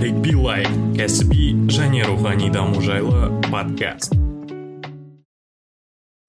тарик 0.00 0.16
билай 0.24 0.62
кәсіби 0.96 1.50
және 1.68 2.06
рухани 2.08 2.46
даму 2.48 2.80
жайлы 2.80 3.26
подкаст. 3.50 4.14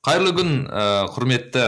Қайырлы 0.03 0.33
күн 0.35 0.49
ә, 0.67 0.81
құрметті 1.13 1.63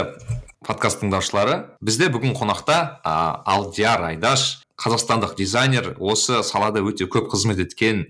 подкаст 0.68 1.00
тыңдаушылары. 1.00 1.78
Бізде 1.80 2.10
бүгін 2.12 2.36
қонақта 2.36 3.00
ә, 3.08 3.14
алдияр 3.48 4.04
айдаш 4.10 4.66
қазақстандық 4.76 5.38
дизайнер. 5.40 5.94
Осы 5.96 6.42
салада 6.44 6.84
өте 6.84 7.08
көп 7.08 7.32
қызмет 7.32 7.64
еткен 7.64 8.10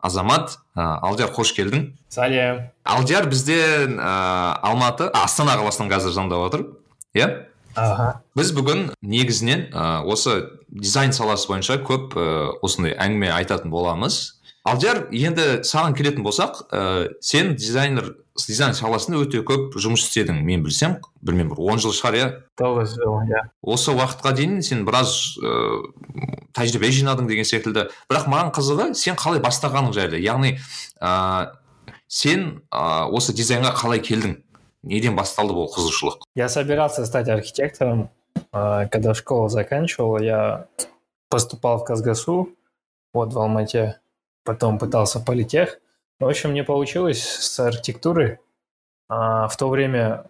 азамат. 0.00 0.56
Ә, 0.72 0.96
алдияр 1.04 1.34
қош 1.36 1.52
келдің. 1.58 1.90
Сәлем. 2.08 2.70
Алдияр 2.88 3.28
бізде 3.28 3.60
ә, 3.84 4.16
алматы 4.64 5.10
астана 5.12 5.58
қаласынан 5.60 5.92
қазір 5.92 6.16
звондап 6.16 6.48
отыр. 6.48 6.64
Иә? 7.12 7.50
Аха. 7.76 8.08
Біз 8.36 8.52
бүгін 8.56 8.90
негізінен 9.02 9.68
ә, 9.70 10.02
осы 10.04 10.38
дизайн 10.68 11.12
саласы 11.16 11.48
бойынша 11.50 11.78
көп 11.86 12.16
ә, 12.16 12.26
осындай 12.64 12.96
әңгіме 12.96 13.30
айтатын 13.36 13.70
боламыз. 13.70 14.40
Алдияр 14.66 15.04
енді 15.14 15.60
саған 15.62 15.94
келетін 15.94 16.24
болсақ 16.26 16.64
ә, 16.74 17.08
сен 17.22 17.54
дизайнер 17.54 18.16
дизайн 18.36 18.74
саласында 18.76 19.20
өте 19.22 19.40
көп 19.46 19.76
жұмыс 19.80 20.08
істедің 20.08 20.42
мен 20.44 20.64
білсем 20.64 20.98
білмеймін 21.24 21.54
бір 21.54 21.60
он 21.72 21.80
жыл 21.80 21.94
шығар 21.96 22.18
иә? 22.18 22.26
Тоғыз 22.58 22.96
жыл 22.98 23.20
иә. 23.30 23.44
Осы 23.62 23.94
уақытқа 23.94 24.34
дейін 24.36 24.58
сен 24.66 24.82
біраз 24.88 25.36
ыыы 25.40 26.42
тәжірибе 26.56 26.90
жинадың 26.92 27.28
деген 27.30 27.46
секілді. 27.48 27.86
Бірақ 28.10 28.26
маған 28.32 28.52
қызығы 28.56 28.90
сен 28.98 29.16
қалай 29.20 29.40
бастағаның 29.44 29.94
жайлы. 29.96 30.20
Яғни 30.24 30.56
ә, 31.00 31.52
сен 32.08 32.62
ә, 32.72 33.06
осы 33.06 33.34
дизайнға 33.36 33.72
қалай 33.78 34.02
келдің? 34.04 34.40
Неден 34.86 35.16
басталды 35.18 35.54
бұл 35.56 35.68
қызығушылық. 35.74 36.22
Я 36.34 36.48
собирался 36.48 37.04
стать 37.06 37.28
архитектором 37.28 38.10
А, 38.52 38.86
когда 38.86 39.14
школу 39.14 39.48
заканчивал 39.48 40.18
я 40.18 40.66
поступал 41.28 41.78
в 41.78 41.84
казгасу 41.84 42.50
вот 43.12 43.32
в 43.32 43.38
алмате 43.38 44.00
потом 44.44 44.78
пытался 44.78 45.18
в 45.18 45.24
политех. 45.24 45.80
В 46.20 46.26
общем 46.26 46.54
не 46.54 46.64
получилось 46.64 47.22
с 47.22 47.60
архитектурой 47.60 48.38
А, 49.08 49.48
в 49.48 49.56
то 49.56 49.68
время 49.68 50.26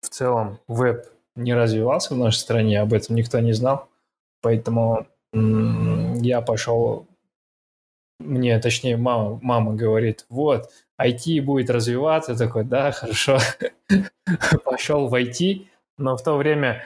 в 0.00 0.08
целом 0.08 0.58
веб 0.68 1.06
не 1.36 1.54
развивался 1.54 2.14
в 2.14 2.18
нашей 2.18 2.38
стране 2.38 2.80
об 2.80 2.92
этом 2.92 3.16
никто 3.16 3.38
не 3.40 3.52
знал. 3.52 3.88
Поэтому 4.42 5.06
я 5.32 6.40
пошел 6.42 7.06
мне, 8.18 8.58
точнее, 8.60 8.96
мама, 8.96 9.38
мама 9.42 9.74
говорит, 9.74 10.26
вот, 10.28 10.70
IT 11.06 11.42
будет 11.42 11.70
развиваться, 11.70 12.36
такой, 12.36 12.64
да, 12.64 12.92
хорошо, 12.92 13.38
пошел 14.64 15.08
в 15.08 15.14
IT, 15.14 15.66
но 15.98 16.16
в 16.16 16.22
то 16.22 16.36
время 16.36 16.82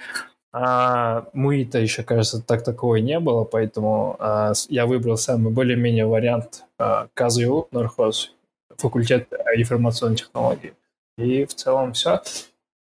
а, 0.53 1.27
МУИ-то 1.33 1.79
еще, 1.79 2.03
кажется, 2.03 2.43
так 2.43 2.65
такого 2.65 2.97
не 2.97 3.21
было, 3.21 3.45
поэтому 3.45 4.17
а, 4.19 4.53
я 4.69 4.87
выбрал 4.87 5.17
самый 5.17 5.53
более-менее 5.53 6.07
вариант 6.07 6.65
а, 6.79 7.09
КЗУ, 7.15 7.69
Норхоз, 7.73 8.33
факультет 8.77 9.33
информационной 9.55 10.17
технологии. 10.17 10.75
И 11.19 11.45
в 11.45 11.55
целом 11.55 11.93
все. 11.93 12.23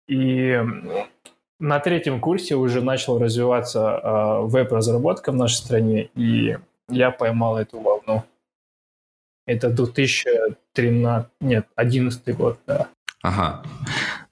И 0.09 0.61
на 1.59 1.81
третьем 1.81 2.21
курсе 2.21 2.57
уже 2.57 2.83
начал 2.83 3.19
развиваться 3.19 3.99
а, 3.99 4.41
веб-разработка 4.43 5.33
в 5.33 5.37
нашей 5.37 5.55
стране, 5.55 6.11
и 6.15 6.59
я 6.91 7.11
поймал 7.11 7.57
эту 7.57 7.81
волну. 7.81 8.25
Это 9.47 9.69
2013, 9.69 11.29
нет, 11.41 11.67
11 11.77 12.37
год, 12.37 12.59
да. 12.67 12.89
аха 13.23 13.63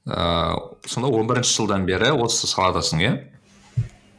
ыыы 0.05 0.77
сонда 0.87 1.09
он 1.09 1.27
бірінші 1.27 1.55
жылдан 1.57 1.87
бері 1.87 2.13
осы 2.13 2.47
саладасың 2.47 3.01
иә 3.01 3.13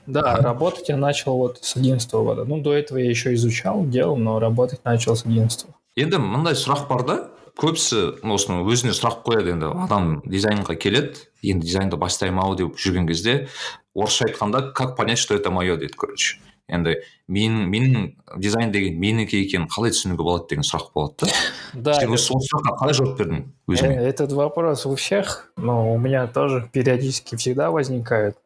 Да, 0.05 0.35
работать 0.37 0.89
я 0.89 0.97
начал 0.97 1.37
вот 1.37 1.59
с 1.61 1.77
11 1.77 2.11
года. 2.11 2.43
Ну, 2.43 2.59
до 2.59 2.73
этого 2.73 2.97
я 2.97 3.09
еще 3.09 3.33
изучал, 3.35 3.85
делал, 3.85 4.17
но 4.17 4.39
работать 4.39 4.83
начал 4.83 5.15
с 5.15 5.25
11 5.25 5.67
енді 5.95 6.17
мындай 6.17 6.57
сұрақ 6.57 6.87
бар 6.89 7.05
да. 7.05 7.17
Көбісі 7.53 8.17
осыны 8.25 8.63
өзіне 8.65 8.95
сұрақ 8.97 9.21
қояды 9.27 9.53
енді. 9.53 9.69
Адам 9.77 10.23
дизайнға 10.25 10.73
келеді 10.73 11.27
енді 11.45 11.67
дизайнды 11.67 11.99
бастаймын 12.01 12.41
ау 12.41 12.55
деп 12.57 12.79
жүрген 12.81 13.05
кезде 13.05 13.47
орысша 13.93 14.25
айтқанда 14.25 14.71
как 14.73 14.97
понять 14.97 15.19
что 15.19 15.35
это 15.35 15.51
мое 15.51 15.77
дейді 15.77 15.93
короче. 15.93 16.39
енді 16.68 16.96
мен 17.28 17.54
менің 17.72 18.12
дизайн 18.36 18.70
деген 18.70 18.98
менікі 19.00 19.40
екенін 19.46 19.68
қалай 19.72 19.90
түсінуге 19.94 20.20
болады 20.22 20.48
деген 20.50 20.64
сұрақ 20.68 20.90
болады 20.94 21.14
да 21.24 21.32
Да, 21.74 21.94
сен 21.94 22.08
это- 22.10 22.14
осы 22.14 22.26
сол 22.28 22.40
сұраққа 22.44 22.74
қалай 22.82 22.92
жауап 22.98 23.18
бердің 23.20 23.38
э, 23.42 23.72
өзіңе 23.72 23.96
этот 24.08 24.32
вопрос 24.32 24.84
у 24.86 24.94
всех, 24.94 25.52
но 25.56 25.92
у 25.94 25.98
меня 25.98 26.26
тоже 26.26 26.68
периодически 26.72 27.36
всегда 27.36 27.70
возникает. 27.70 28.36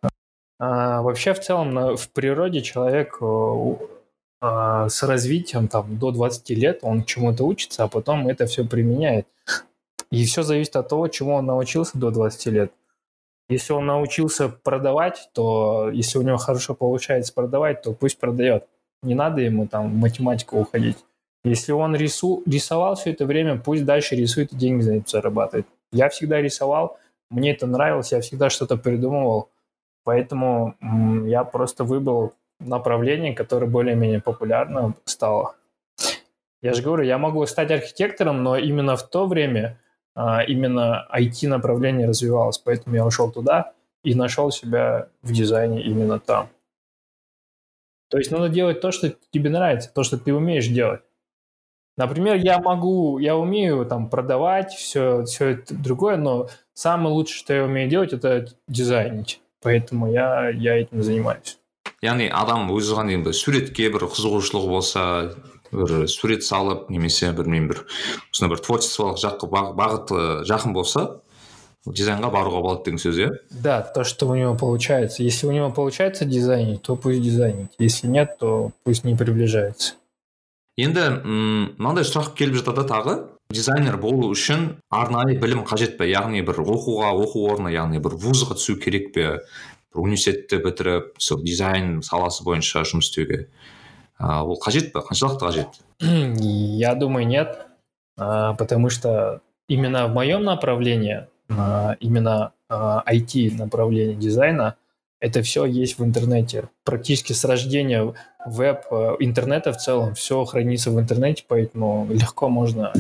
А, 0.60 1.02
вообще, 1.02 1.32
в 1.34 1.40
целом, 1.40 1.74
на- 1.74 1.96
в 1.96 2.08
природе 2.10 2.62
человек 2.62 3.18
э, 3.20 3.24
у- 3.24 3.78
а, 4.40 4.88
с 4.88 5.02
развитием 5.02 5.66
там, 5.68 5.98
до 5.98 6.10
20 6.12 6.54
лет, 6.54 6.80
он 6.82 7.04
чему-то 7.04 7.44
учится, 7.44 7.84
а 7.84 7.88
потом 7.88 8.28
это 8.28 8.46
все 8.46 8.64
применяет. 8.64 9.26
И 10.10 10.24
все 10.26 10.42
зависит 10.42 10.76
от 10.76 10.88
того, 10.88 11.08
чему 11.08 11.34
он 11.34 11.46
научился 11.46 11.98
до 11.98 12.10
20 12.10 12.50
лет. 12.50 12.72
Если 13.49 13.71
он 13.73 13.85
научился 13.85 14.49
продавать, 14.49 15.29
то 15.33 15.89
если 15.91 16.17
у 16.17 16.21
него 16.21 16.37
хорошо 16.37 16.75
получается 16.75 17.33
продавать, 17.33 17.81
то 17.81 17.93
пусть 17.93 18.19
продает. 18.19 18.67
Не 19.03 19.15
надо 19.15 19.41
ему 19.41 19.67
там 19.67 19.89
в 19.89 19.95
математику 19.95 20.59
уходить. 20.59 20.97
Если 21.45 21.71
он 21.71 21.95
рису, 21.95 22.43
рисовал 22.45 22.95
все 22.95 23.11
это 23.11 23.25
время, 23.25 23.57
пусть 23.57 23.85
дальше 23.85 24.15
рисует 24.15 24.51
и 24.51 24.55
деньги 24.55 24.81
за 24.81 24.95
это 24.95 25.09
зарабатывает. 25.09 25.67
Я 25.93 26.09
всегда 26.09 26.41
рисовал, 26.41 26.97
мне 27.29 27.51
это 27.51 27.67
нравилось, 27.67 28.11
я 28.11 28.19
всегда 28.19 28.49
что-то 28.49 28.75
придумывал, 28.75 29.49
поэтому 30.03 30.75
я 31.25 31.45
просто 31.45 31.85
выбрал 31.85 32.33
направление, 32.59 33.33
которое 33.33 33.67
более-менее 33.67 34.19
популярно 34.19 34.93
стало. 35.05 35.55
Я 36.61 36.73
же 36.73 36.81
говорю, 36.81 37.03
я 37.03 37.17
могу 37.17 37.45
стать 37.45 37.71
архитектором, 37.71 38.43
но 38.43 38.57
именно 38.57 38.95
в 38.97 39.03
то 39.03 39.27
время 39.27 39.79
именно 40.16 41.08
IT-направление 41.14 42.08
развивалось, 42.08 42.58
поэтому 42.58 42.96
я 42.96 43.06
ушел 43.06 43.30
туда 43.30 43.72
и 44.04 44.14
нашел 44.14 44.50
себя 44.50 45.08
в 45.22 45.32
дизайне 45.32 45.82
именно 45.82 46.18
там. 46.18 46.48
То 48.10 48.18
есть 48.18 48.30
надо 48.30 48.48
делать 48.48 48.80
то, 48.80 48.92
что 48.92 49.14
тебе 49.30 49.48
нравится, 49.48 49.90
то, 49.94 50.02
что 50.02 50.18
ты 50.18 50.34
умеешь 50.34 50.66
делать. 50.66 51.00
Например, 51.96 52.36
я 52.36 52.58
могу, 52.58 53.18
я 53.18 53.36
умею 53.36 53.86
там 53.86 54.10
продавать, 54.10 54.72
все, 54.72 55.24
все 55.24 55.48
это 55.50 55.74
другое, 55.74 56.16
но 56.16 56.48
самое 56.74 57.14
лучшее, 57.14 57.38
что 57.38 57.54
я 57.54 57.64
умею 57.64 57.88
делать, 57.88 58.12
это 58.12 58.48
дизайнить. 58.68 59.40
Поэтому 59.62 60.10
я, 60.10 60.50
я 60.50 60.76
этим 60.76 61.02
занимаюсь. 61.02 61.58
яғни 62.02 62.26
адам 62.34 62.66
өзі 62.74 62.96
ғана 62.98 63.14
енді 63.14 63.30
суретке 63.30 63.86
бір 63.94 64.08
қызығушылығы 64.10 64.70
болса 64.70 65.02
бір 65.77 66.07
сурет 66.09 66.43
салып 66.43 66.89
немесе 66.89 67.31
білмеймін 67.37 67.69
бір 67.71 67.83
осындай 68.33 68.51
бір 68.55 68.63
творчестволық 68.65 69.21
жаққа 69.23 69.49
баг- 69.53 69.73
бағыты 69.77 70.19
жақын 70.49 70.73
болса 70.73 71.05
дизайнға 71.87 72.27
баруға 72.33 72.59
болады 72.65 72.83
деген 72.89 72.99
сөз 72.99 73.17
иә 73.21 73.29
Да, 73.63 73.81
то, 73.81 74.03
что 74.03 74.27
у 74.27 74.35
него 74.35 74.55
получается. 74.55 75.23
Если 75.23 75.47
у 75.47 75.51
него 75.51 75.69
получается 75.71 76.25
дизайнить, 76.25 76.81
то 76.81 76.95
пусть 76.97 77.21
дизайнит. 77.21 77.71
Если 77.79 78.07
нет, 78.07 78.35
то 78.39 78.71
пусть 78.83 79.05
не 79.05 79.15
приближается. 79.15 79.93
енді 80.77 81.01
мынандай 81.25 82.03
сұрақ 82.05 82.35
келіп 82.37 82.59
жатады 82.59 82.83
тағы 82.85 83.13
дизайнер 83.49 83.95
болу 83.97 84.27
үшін 84.35 84.75
арнайы 84.93 85.39
білім 85.41 85.63
қажет 85.65 85.95
пе 85.97 86.05
яғни 86.11 86.43
бір 86.45 86.59
оқуға 86.61 87.15
оқу 87.17 87.47
орнына 87.49 87.71
яғни 87.73 87.97
бір 88.03 88.13
вузға 88.13 88.53
түсу 88.59 88.75
керек 88.77 89.09
пе 89.15 89.23
бір 89.95 90.03
университетті 90.03 90.59
бітіріп 90.61 91.15
сол 91.17 91.41
дизайн 91.41 92.03
саласы 92.05 92.43
бойынша 92.45 92.83
жұмыс 92.85 93.09
істеуге 93.09 93.47
ол 94.19 94.59
қажет 94.59 94.91
пе 94.91 94.99
қаншалықты 94.99 95.45
қажет 95.45 95.67
Я 95.99 96.95
думаю, 96.95 97.27
нет, 97.27 97.67
А, 98.17 98.53
потому 98.55 98.89
что 98.89 99.41
именно 99.67 100.07
в 100.07 100.13
моем 100.13 100.43
направлении, 100.43 101.27
а, 101.49 101.95
именно 101.99 102.53
IT 102.69 103.55
направление 103.57 104.15
дизайна, 104.15 104.75
это 105.21 105.41
все 105.41 105.65
есть 105.65 105.97
в 105.99 106.03
интернете. 106.03 106.69
Практически 106.83 107.33
с 107.33 107.45
рождения 107.45 108.13
веб, 108.45 108.85
э, 108.91 109.15
интернета 109.19 109.71
в 109.71 109.77
целом, 109.77 110.13
все 110.15 110.43
хранится 110.43 110.91
в 110.91 110.99
интернете, 110.99 111.45
поэтому 111.47 112.07
легко 112.09 112.49
можно 112.49 112.93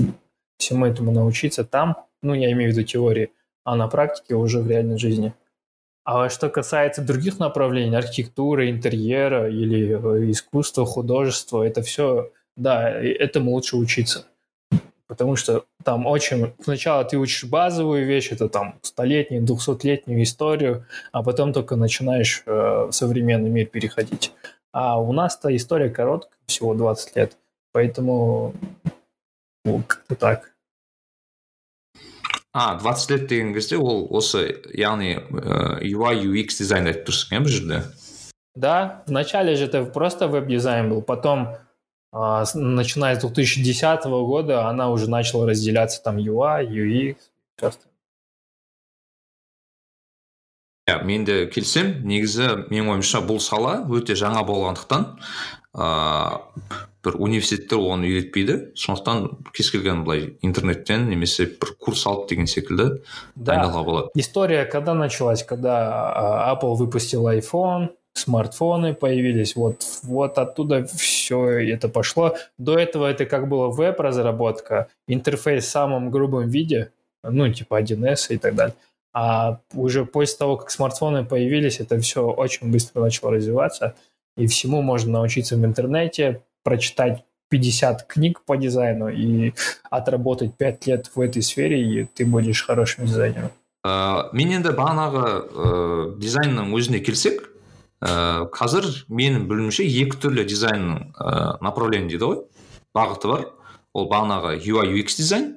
всему 0.57 0.85
этому 0.85 1.11
научиться 1.11 1.65
там, 1.65 1.97
ну, 2.23 2.33
я 2.33 2.51
имею 2.53 2.71
в 2.71 2.75
виду 2.75 2.87
теории, 2.87 3.31
а 3.65 3.75
на 3.75 3.87
практике 3.87 4.35
уже 4.35 4.61
в 4.61 4.69
реальной 4.69 4.97
жизни. 4.97 5.33
А 6.07 6.29
что 6.29 6.49
касается 6.49 7.01
других 7.01 7.37
направлений, 7.37 7.93
архитектуры, 7.93 8.69
интерьера 8.69 9.49
или 9.49 9.89
э, 9.89 10.31
искусства, 10.31 10.85
художества, 10.85 11.63
это 11.63 11.81
все, 11.81 12.31
да, 12.55 12.89
этому 12.89 13.51
лучше 13.51 13.75
учиться. 13.75 14.25
Потому 15.07 15.35
что 15.35 15.65
там 15.83 16.05
очень... 16.05 16.53
Сначала 16.61 17.03
ты 17.03 17.17
учишь 17.17 17.43
базовую 17.43 18.05
вещь, 18.05 18.31
это 18.31 18.47
там 18.47 18.79
столетнюю, 18.83 19.43
двухсотлетнюю 19.43 20.23
историю, 20.23 20.85
а 21.11 21.23
потом 21.23 21.51
только 21.51 21.75
начинаешь 21.75 22.41
э, 22.45 22.51
в 22.89 22.93
современный 22.93 23.49
мир 23.49 23.65
переходить. 23.65 24.31
А 24.71 25.01
у 25.01 25.11
нас-то 25.11 25.53
история 25.53 25.89
короткая, 25.89 26.39
всего 26.45 26.73
20 26.73 27.17
лет. 27.17 27.37
Поэтому 27.73 28.53
ну, 29.65 29.83
как-то 29.85 30.15
так. 30.15 30.53
А 32.57 32.75
20 32.79 33.11
лет 33.11 33.27
деген 33.27 33.53
кезде 33.53 33.77
ол 33.77 34.07
осы 34.09 34.47
яғни 34.73 35.13
ә, 35.21 35.77
UI 35.85 36.25
UX 36.25 36.57
дизайн 36.57 36.89
айтып 36.89 37.11
тұрсың 37.11 37.37
иә 37.37 37.43
бұл 37.45 37.53
жерде 37.53 37.83
Да, 38.57 39.03
вначале 39.05 39.55
же 39.55 39.65
это 39.65 39.85
просто 39.85 40.27
веб-дизайн 40.27 40.89
был, 40.89 41.03
потом 41.03 41.55
а, 42.11 42.43
начиная 42.55 43.15
с 43.15 43.21
2010 43.21 44.05
года 44.05 44.67
она 44.67 44.89
уже 44.89 45.07
начала 45.07 45.45
разделяться 45.45 46.01
там 46.01 46.17
UI, 46.17 46.65
UX, 46.65 47.17
иә 50.87 51.03
мен 51.03 51.25
де 51.27 51.45
келісемін. 51.51 52.01
Негізі 52.07 52.49
менің 52.71 52.93
ойымша 52.95 53.19
бұл 53.27 53.41
сала 53.43 53.81
өте 53.91 54.15
жаңа 54.15 54.41
болғандықтан 54.47 55.07
ыыы 55.75 56.85
бір 57.06 57.16
университеттер 57.18 57.78
оны 57.78 58.10
үйретпейді 58.10 58.58
сондықтан 58.78 59.52
кез 59.52 59.70
келген 59.70 60.04
былай 60.06 60.36
интернеттен 60.42 61.08
немесе 61.10 61.46
бір 61.60 61.74
курс 61.78 62.06
алып 62.06 62.28
деген 62.30 62.46
секілді 62.46 63.02
да. 63.34 63.52
дайындалуға 63.52 63.84
болады 63.84 64.08
история 64.14 64.64
когда 64.64 64.94
началась 64.94 65.42
когда 65.42 66.54
Apple 66.54 66.76
выпустил 66.76 67.28
iPhone 67.28 67.90
смартфоны 68.14 68.94
появились, 68.94 69.56
вот, 69.56 69.84
вот 70.02 70.38
оттуда 70.38 70.84
все 70.86 71.72
это 71.72 71.88
пошло. 71.88 72.36
До 72.58 72.78
этого 72.78 73.06
это 73.06 73.24
как 73.26 73.48
было 73.48 73.68
веб-разработка, 73.68 74.88
интерфейс 75.08 75.64
в 75.64 75.70
самом 75.70 76.10
грубом 76.10 76.48
виде, 76.48 76.92
ну, 77.22 77.52
типа 77.52 77.80
1С 77.80 78.26
и 78.34 78.38
так 78.38 78.54
далее. 78.54 78.74
А 79.14 79.60
уже 79.74 80.04
после 80.04 80.38
того, 80.38 80.56
как 80.56 80.70
смартфоны 80.70 81.24
появились, 81.24 81.80
это 81.80 81.98
все 82.00 82.26
очень 82.26 82.70
быстро 82.70 83.00
начало 83.00 83.32
развиваться, 83.32 83.94
и 84.36 84.46
всему 84.46 84.82
можно 84.82 85.12
научиться 85.12 85.56
в 85.56 85.64
интернете, 85.64 86.42
прочитать 86.67 87.23
50 87.49 88.03
книг 88.07 88.41
по 88.45 88.57
дизайну 88.57 89.07
и 89.07 89.53
отработать 89.89 90.57
5 90.57 90.87
лет 90.87 91.11
в 91.15 91.21
этой 91.21 91.41
сфере, 91.41 91.79
и 91.81 92.03
ты 92.03 92.25
будешь 92.25 92.65
хорошим 92.65 93.05
дизайнером. 93.05 93.51
ә, 93.87 94.29
мен 94.35 94.51
енді 94.51 94.73
бағанағы 94.75 95.23
ә, 95.23 95.67
дизайнның 96.19 96.73
өзіне 96.75 96.99
келсек 97.05 97.45
ә, 98.03 98.49
қазір 98.51 98.89
менің 99.07 99.45
білуімше 99.47 99.85
екі 99.87 100.19
түрлі 100.19 100.43
дизайнның 100.49 101.13
ә, 101.15 101.57
направление 101.63 102.11
дейді 102.11 102.25
ғой. 102.25 102.41
Бағыты 102.97 103.31
бар. 103.31 103.45
Ол 103.95 104.09
бағанағы 104.11 104.57
UI 104.59 104.91
UX 104.97 105.15
дизайн 105.21 105.53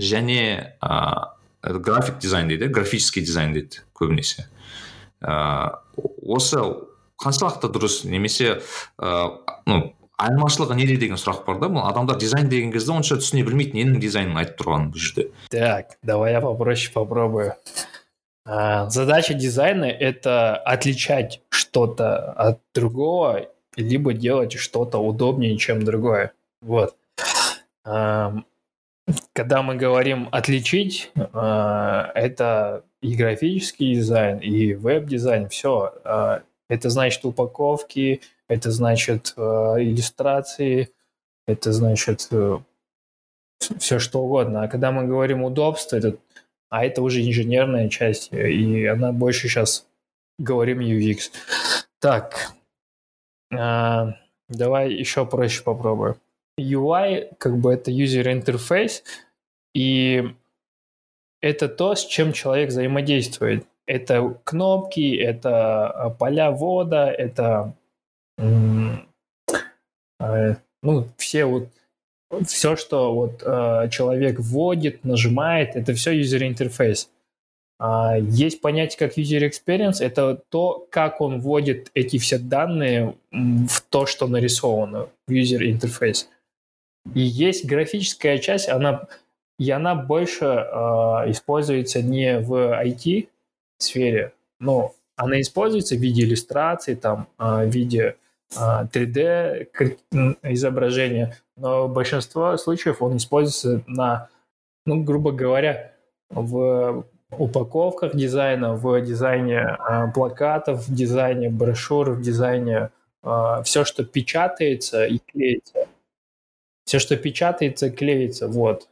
және 0.00 0.78
ә, 0.80 1.34
график 1.62 2.22
дизайн 2.22 2.48
дейді 2.48 2.70
графический 2.72 3.26
дизайн 3.26 3.52
дейді 3.52 3.84
көбінесе. 3.92 4.48
Ә, 5.20 5.76
осы 6.24 6.64
қаншалықты 7.20 7.68
дұрыс 7.74 8.00
немесе 8.08 8.62
ә, 8.96 9.36
ну 9.66 9.97
айырмашылығы 10.17 10.75
неде 10.77 10.95
деген 11.01 11.17
сұрақ 11.19 11.43
бар 11.47 11.59
да 11.61 11.69
бұл 11.73 11.87
адамдар 11.89 12.17
дизайн 12.21 12.49
деген 12.49 12.71
кезде 12.71 12.93
онша 12.93 13.17
түсіне 13.21 13.43
білмейді 13.47 13.79
ненің 13.79 13.99
дизайнын 14.03 14.37
айтып 14.43 14.61
тұрғанын 14.61 14.91
бұл 14.93 15.01
жерде 15.01 15.29
Так, 15.49 15.97
давай 16.03 16.33
я 16.33 16.41
попроще 16.41 16.93
попробую. 16.93 17.55
А, 18.45 18.89
Задача 18.89 19.33
дизайна – 19.33 19.99
это 20.09 20.55
отличать 20.57 21.41
что-то 21.49 22.31
от 22.33 22.59
другого, 22.75 23.47
либо 23.75 24.13
делать 24.13 24.53
что-то 24.53 24.99
удобнее, 24.99 25.57
чем 25.57 25.83
другое. 25.83 26.33
Вот. 26.61 26.95
Ам, 27.85 28.45
Когда 29.33 29.61
мы 29.61 29.75
говорим 29.75 30.29
отличить, 30.31 31.11
а, 31.15 32.11
это 32.15 32.83
и 33.01 33.15
графический 33.15 33.95
дизайн, 33.95 34.39
и 34.39 34.73
веб-дизайн, 34.73 35.49
все. 35.49 35.93
Это 36.69 36.89
значит 36.89 37.25
упаковки, 37.25 38.21
это 38.48 38.70
значит 38.70 39.34
а, 39.36 39.76
иллюстрации, 39.78 40.92
это 41.46 41.72
значит 41.72 42.28
все 43.78 43.98
что 43.98 44.22
угодно. 44.22 44.62
А 44.62 44.68
когда 44.68 44.92
мы 44.92 45.06
говорим 45.06 45.42
удобство, 45.42 45.96
это, 45.96 46.16
а 46.68 46.84
это 46.84 47.02
уже 47.02 47.26
инженерная 47.26 47.88
часть, 47.88 48.32
и 48.32 48.86
она 48.86 49.12
больше 49.12 49.48
сейчас 49.48 49.86
говорим 50.38 50.80
UX. 50.80 51.30
Так, 52.00 52.52
а, 53.52 54.14
давай 54.48 54.92
еще 54.92 55.26
проще 55.26 55.62
попробую. 55.62 56.20
UI, 56.58 57.34
как 57.38 57.58
бы 57.58 57.72
это 57.72 57.90
user 57.90 58.24
interface, 58.24 59.02
и 59.74 60.34
это 61.40 61.68
то, 61.68 61.94
с 61.94 62.04
чем 62.04 62.32
человек 62.32 62.70
взаимодействует. 62.70 63.66
Это 63.86 64.38
кнопки, 64.44 65.16
это 65.16 66.14
поля 66.18 66.50
ввода, 66.50 67.06
это 67.06 67.74
э, 67.86 67.87
ну, 70.82 71.08
все 71.16 71.44
вот 71.44 71.68
все, 72.46 72.76
что 72.76 73.14
вот 73.14 73.42
э, 73.42 73.88
человек 73.90 74.38
вводит, 74.38 75.04
нажимает, 75.04 75.76
это 75.76 75.94
все 75.94 76.18
user 76.18 76.46
интерфейс. 76.46 77.10
А, 77.78 78.18
есть 78.18 78.60
понятие 78.60 78.98
как 78.98 79.16
user 79.16 79.48
experience, 79.48 80.00
это 80.00 80.42
то, 80.50 80.86
как 80.90 81.20
он 81.20 81.40
вводит 81.40 81.90
эти 81.94 82.18
все 82.18 82.38
данные 82.38 83.14
в 83.30 83.80
то, 83.88 84.04
что 84.06 84.26
нарисовано 84.26 85.08
в 85.26 85.32
user 85.32 85.64
интерфейс. 85.70 86.28
И 87.14 87.20
есть 87.20 87.64
графическая 87.64 88.38
часть, 88.38 88.68
она 88.68 89.06
и 89.58 89.70
она 89.70 89.94
больше 89.94 90.44
э, 90.44 91.30
используется 91.30 92.00
не 92.00 92.38
в 92.38 92.52
IT 92.80 93.28
сфере, 93.78 94.32
но 94.60 94.94
она 95.16 95.40
используется 95.40 95.96
в 95.96 95.98
виде 95.98 96.22
иллюстраций, 96.22 96.94
там, 96.94 97.28
э, 97.38 97.66
в 97.66 97.68
виде 97.68 98.00
э, 98.00 98.14
3D 98.92 99.66
к- 99.72 99.96
м, 100.12 100.36
изображения, 100.42 101.36
но 101.56 101.86
в 101.86 101.92
большинство 101.92 102.56
случаев 102.56 103.02
он 103.02 103.16
используется 103.18 103.82
на, 103.86 104.28
ну, 104.86 105.02
грубо 105.02 105.32
говоря, 105.32 105.92
в 106.30 107.06
упаковках 107.32 108.16
дизайна, 108.16 108.74
в 108.74 109.00
дизайне 109.02 109.78
э, 109.78 110.12
плакатов, 110.14 110.88
в 110.88 110.94
дизайне 110.94 111.50
брошюр, 111.50 112.12
в 112.12 112.22
дизайне 112.22 112.90
все, 113.64 113.84
что 113.84 114.04
печатается 114.04 115.04
и 115.04 115.18
клеится. 115.18 115.86
Все, 116.84 116.98
что 116.98 117.16
печатается, 117.16 117.88
клеится, 117.88 118.48
вот. 118.48 118.88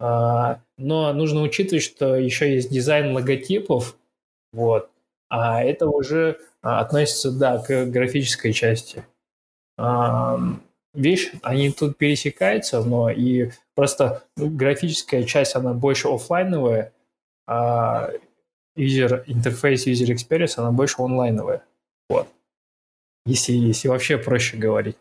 А, 0.00 0.60
Но 0.76 1.12
нужно 1.12 1.42
учитывать, 1.42 1.82
что 1.84 2.16
еще 2.16 2.52
есть 2.54 2.70
дизайн 2.70 3.12
логотипов, 3.14 3.96
вот, 4.52 4.90
а 5.34 5.64
это 5.64 5.88
уже 5.88 6.38
а, 6.62 6.78
относится, 6.78 7.32
да, 7.32 7.58
к 7.58 7.86
графической 7.86 8.52
части. 8.52 9.04
А, 9.76 10.38
Видишь, 10.94 11.32
они 11.42 11.72
тут 11.72 11.98
пересекаются, 11.98 12.80
но 12.84 13.10
и 13.10 13.50
просто 13.74 14.22
ну, 14.36 14.48
графическая 14.48 15.24
часть, 15.24 15.56
она 15.56 15.74
больше 15.74 16.06
оффлайновая, 16.06 16.92
а 17.48 18.10
user 18.78 19.24
интерфейс, 19.26 19.88
user 19.88 20.14
experience, 20.14 20.54
она 20.56 20.70
больше 20.70 21.02
онлайновая. 21.02 21.64
Вот. 22.08 22.28
Если, 23.26 23.54
если 23.54 23.88
вообще 23.88 24.18
проще 24.18 24.56
говорить. 24.56 24.96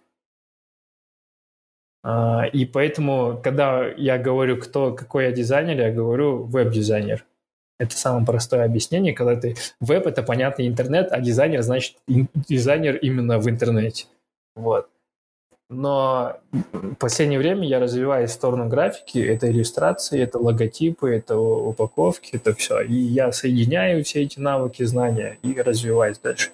А, 2.03 2.48
И 2.51 2.65
поэтому, 2.65 3.39
когда 3.43 3.88
я 3.88 4.17
говорю, 4.17 4.58
кто, 4.58 4.93
какой 4.93 5.25
я 5.25 5.31
дизайнер, 5.31 5.79
я 5.79 5.91
говорю 5.91 6.43
веб-дизайнер. 6.46 7.24
Это 7.80 7.98
самое 7.98 8.25
простое 8.25 8.65
объяснение, 8.65 9.13
когда 9.13 9.36
ты 9.36 9.56
веб 9.80 10.08
это 10.08 10.24
понятный 10.24 10.68
интернет, 10.68 11.12
а 11.12 11.20
дизайнер 11.20 11.62
значит 11.63 11.98
дизайнер 12.08 12.96
именно 12.98 13.39
в 13.39 13.50
интернете. 13.50 14.06
Вот. 14.56 14.89
Но 15.70 16.38
в 16.51 16.96
последнее 16.96 17.39
время 17.39 17.68
я 17.68 17.80
развиваюсь 17.80 18.30
в 18.30 18.34
сторону 18.34 18.68
графики, 18.68 19.18
это 19.18 19.50
иллюстрации, 19.50 20.22
это 20.22 20.38
логотипы, 20.38 21.10
это 21.10 21.38
упаковки, 21.38 22.36
это 22.36 22.53
все. 22.53 22.82
И 22.82 22.94
я 22.94 23.32
соединяю 23.32 24.03
все 24.03 24.22
эти 24.22 24.39
навыки, 24.39 24.84
знания 24.84 25.39
и 25.42 25.60
развиваюсь 25.60 26.20
дальше. 26.20 26.51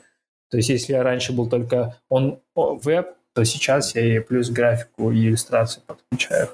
То 0.49 0.57
есть 0.57 0.69
если 0.69 0.93
я 0.93 1.03
раньше 1.03 1.33
был 1.33 1.49
только 1.49 1.97
он 2.07 2.39
веб, 2.55 3.09
то 3.33 3.43
сейчас 3.43 3.93
я 3.95 4.01
и 4.01 4.19
плюс 4.19 4.49
графику 4.49 5.11
и 5.11 5.27
иллюстрации 5.27 5.81
подключаю. 5.85 6.49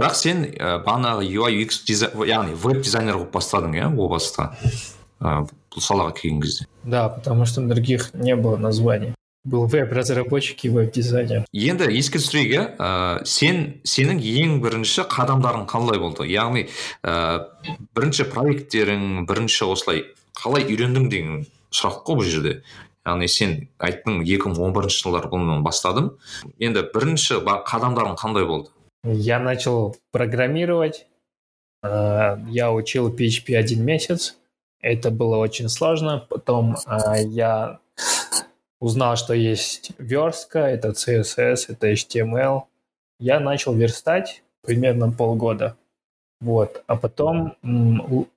Бірақ 0.00 0.14
сен 0.16 0.44
ә, 0.56 0.80
бағанағы 0.84 1.26
UI 1.28 1.60
UX 1.64 1.82
дизай- 1.86 2.12
яғни 2.26 2.54
веб 2.56 2.82
дизайнер 2.82 3.18
болып 3.18 3.32
бастадың 3.36 3.74
иә 3.76 3.88
о 3.98 4.08
баста. 4.08 4.56
Ә, 5.20 5.46
бұл 5.70 5.80
салаға 5.84 6.14
келген 6.16 6.40
кезде. 6.40 6.66
Да, 6.84 7.08
потому 7.08 7.44
что 7.46 7.60
других 7.60 8.10
не 8.14 8.34
было 8.36 8.56
названий. 8.56 9.14
Был 9.44 9.66
веб-разработчик 9.66 10.64
и 10.64 10.68
веб-дизайнер. 10.68 11.44
енді 11.52 11.84
еске 11.96 12.18
түсірейік 12.18 12.50
иә 12.52 12.76
ә, 12.76 13.24
сен 13.24 13.80
сенің 13.84 14.20
ең 14.20 14.60
бірінші 14.60 15.02
қадамдарың 15.08 15.66
қандай 15.66 15.98
болды? 15.98 16.26
Яғни 16.28 16.68
ә, 17.02 17.46
бірінші 17.96 18.24
проекттерің 18.34 19.26
бірінші 19.26 19.64
осылай 19.64 20.04
қалай 20.36 20.64
үйрендің 20.68 21.08
деген 21.08 21.46
сұрақ 21.72 22.02
қой 22.04 22.16
бұл 22.20 22.24
жерде. 22.28 22.62
Яғни 23.06 23.28
сен 23.28 23.68
айттың 23.80 24.20
2011 24.28 24.92
жылдары 24.92 25.30
бұны 25.32 25.62
бастадым. 25.64 26.10
Енді 26.60 26.82
бірінші 26.94 27.40
қадамдарың 27.44 28.16
қандай 28.20 28.44
болды? 28.46 28.68
Я 29.04 29.38
начал 29.38 29.96
программировать. 30.12 31.06
Э, 31.82 32.38
Я 32.48 32.72
учил 32.72 33.14
PHP 33.14 33.56
один 33.56 33.84
месяц. 33.84 34.36
Это 34.80 35.10
было 35.10 35.36
очень 35.36 35.68
сложно. 35.68 36.26
Потом 36.28 36.76
э, 36.86 37.22
я 37.24 37.80
узнал, 38.80 39.16
что 39.16 39.34
есть 39.34 39.92
верстка, 39.98 40.60
это 40.60 40.88
CSS, 40.90 41.66
это 41.68 41.92
HTML. 41.92 42.62
Я 43.18 43.40
начал 43.40 43.74
верстать 43.74 44.42
примерно 44.62 45.12
полгода. 45.12 45.76
Вот. 46.40 46.82
А 46.86 46.96
потом 46.96 47.56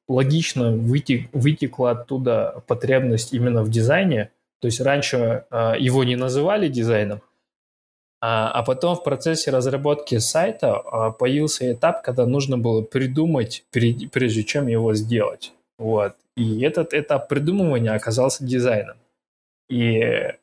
логично 0.08 0.72
вытекла 0.72 1.92
оттуда 1.92 2.62
потребность 2.68 3.34
именно 3.34 3.64
в 3.64 3.70
дизайне. 3.70 4.30
То 4.60 4.68
есть 4.68 4.82
раньше 4.82 5.46
э, 5.50 5.74
его 5.80 6.04
не 6.04 6.16
называли 6.16 6.68
дизайном, 6.68 7.22
А, 8.26 8.50
а 8.52 8.64
потом 8.64 8.96
в 8.96 9.04
процессе 9.04 9.52
разработки 9.52 10.18
сайта 10.18 10.78
а, 10.78 11.12
появился 11.12 11.74
этап, 11.74 12.04
когда 12.04 12.26
нужно 12.26 12.58
было 12.58 12.82
придумать, 12.82 13.66
прежде 13.70 14.46
чем 14.46 14.68
его 14.68 14.94
сделать. 14.94 15.52
Вот. 15.78 16.16
И 16.38 16.62
этот 16.62 16.94
этап 16.94 17.28
придумывания 17.28 17.94
оказался 17.94 18.46
дизайном. 18.46 18.96
И 19.70 20.00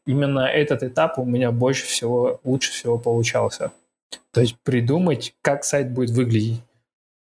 именно 0.06 0.40
этот 0.40 0.82
этап 0.82 1.18
у 1.18 1.24
меня 1.24 1.52
больше 1.52 1.86
всего, 1.86 2.38
лучше 2.44 2.70
всего 2.70 2.98
получался. 2.98 3.72
То 4.32 4.42
есть 4.42 4.58
придумать, 4.62 5.34
как 5.40 5.64
сайт 5.64 5.90
будет 5.90 6.10
выглядеть. 6.10 6.60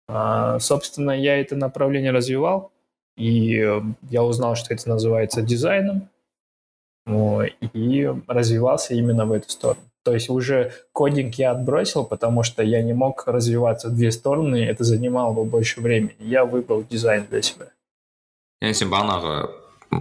А, 0.08 0.58
собственно, 0.58 1.12
я 1.12 1.40
это 1.40 1.54
направление 1.54 2.10
развивал, 2.10 2.72
и 3.16 3.64
я 4.10 4.24
узнал, 4.24 4.56
что 4.56 4.74
это 4.74 4.88
называется 4.88 5.40
дизайном, 5.40 6.08
и 7.07 8.13
развивался 8.27 8.93
именно 8.93 9.25
в 9.25 9.31
эту 9.31 9.49
сторону. 9.49 9.81
То 10.03 10.13
есть 10.13 10.29
уже 10.29 10.73
кодинг 10.93 11.35
я 11.35 11.51
отбросил, 11.51 12.05
потому 12.05 12.43
что 12.43 12.63
я 12.63 12.81
не 12.81 12.93
мог 12.93 13.27
развиваться 13.27 13.89
в 13.89 13.95
две 13.95 14.11
стороны, 14.11 14.63
это 14.63 14.83
занимало 14.83 15.33
бы 15.33 15.43
больше 15.43 15.81
времени. 15.81 16.15
Я 16.19 16.45
выбрал 16.45 16.83
дизайн 16.83 17.25
для 17.29 17.41
себя. 17.41 17.67
яғни 18.57 18.73
сен 18.73 18.89
бағанағы 18.89 19.33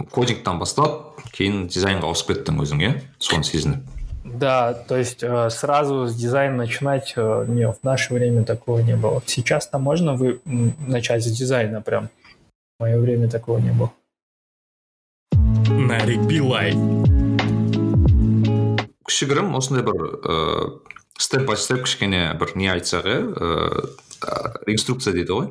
кодингтан 0.09 0.57
бастап 0.57 1.19
кейін 1.35 1.67
дизайнға 1.69 2.09
ауысып 2.09 2.31
кеттің 2.31 2.57
өзің 2.63 2.81
иә 2.81 2.95
соны 3.21 3.45
сезініп 3.45 3.97
да, 4.27 4.73
то 4.73 4.97
есть 4.97 5.23
э, 5.23 5.49
сразу 5.49 6.05
с 6.05 6.15
дизайна 6.15 6.57
начинать, 6.57 7.13
э, 7.15 7.45
не, 7.47 7.71
в 7.71 7.81
наше 7.83 8.13
время 8.13 8.43
такого 8.43 8.79
не 8.79 8.95
было. 8.95 9.23
Сейчас-то 9.25 9.79
можно 9.79 10.15
вы 10.15 10.41
начать 10.45 11.23
с 11.23 11.31
дизайна 11.31 11.81
прям. 11.81 12.09
В 12.77 12.83
мое 12.83 12.99
время 12.99 13.29
такого 13.29 13.57
не 13.59 13.71
было. 13.71 13.91
Нарик 15.92 16.22
Билай 16.24 16.72
кішігірім 19.04 19.50
осындай 19.58 19.84
бір 19.84 19.98
step 21.20 21.44
by 21.44 21.58
step 21.60 21.82
кішкене 21.84 22.22
бір 22.40 22.54
не 22.56 22.70
айтсақ 22.72 23.04
иә 23.04 23.18
инструкция 24.72 25.12
дейді 25.12 25.36
ғой. 25.36 25.50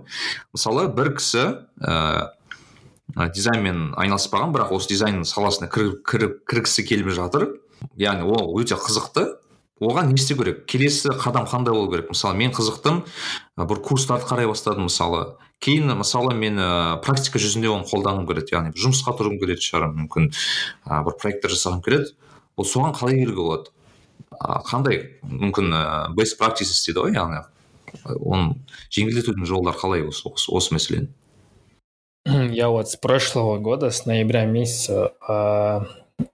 Мысалы 0.50 0.88
бір 0.98 1.12
кісі 1.20 1.44
ыыы 1.78 3.30
дизайнмен 3.38 3.94
айналыспаған 4.02 4.50
бірақ 4.58 4.74
осы 4.80 4.90
дизайн 4.96 5.22
саласына 5.30 5.70
кіріп 5.70 6.42
кіргісі 6.50 6.88
келіп 6.90 7.14
жатыр. 7.14 7.46
Яғни 8.02 8.26
ол 8.26 8.50
өте 8.58 8.82
қызықты. 8.82 9.36
Оған 9.78 10.10
не 10.10 10.18
істеу 10.18 10.42
керек? 10.42 10.66
Келесі 10.66 11.14
қадам 11.22 11.46
қандай 11.46 11.78
болу 11.78 11.94
керек? 11.94 12.10
Мысалы 12.10 12.42
мен 12.42 12.50
қызықтым 12.50 13.06
бір 13.62 13.86
курстарды 13.86 14.26
қарай 14.26 14.50
бастадым 14.50 14.90
мысалы. 14.90 15.38
кейін 15.61 15.95
мысалы 15.99 16.35
мен 16.35 16.61
ә, 16.61 16.71
практика 17.05 17.41
жүзінде 17.43 17.71
оны 17.73 17.89
қолданғым 17.89 18.29
келеді 18.29 18.57
яғни 18.57 18.75
жұмысқа 18.77 19.17
тұрғым 19.19 19.41
келетін 19.43 19.67
шығар 19.69 19.89
мүмкін 19.93 20.31
ә, 20.33 21.03
бір 21.07 21.19
проекттер 21.21 21.55
жасағым 21.55 21.83
келеді 21.85 22.15
ол 22.57 22.69
соған 22.69 22.97
қалай 22.97 23.21
келуге 23.23 23.43
болады 23.43 23.73
қандай 24.41 25.03
мүмкін 25.23 25.73
ыыы 25.73 26.17
best 26.17 26.39
practices 26.41 26.83
дейді 26.87 27.05
ғой 27.05 27.17
яғни 27.17 27.45
оны 28.05 28.57
жеңілдетудің 28.93 29.47
жолдары 29.49 29.79
қалай 29.79 30.05
осы, 30.07 30.29
осы, 30.29 30.51
осы 30.53 30.75
мәселені 30.77 31.09
я 32.53 32.69
вот 32.69 32.91
с 32.91 32.97
прошлого 32.97 33.59
года 33.59 33.91
с 33.91 34.05
ноября 34.07 34.45
месяца 34.45 35.13
э, 35.29 35.81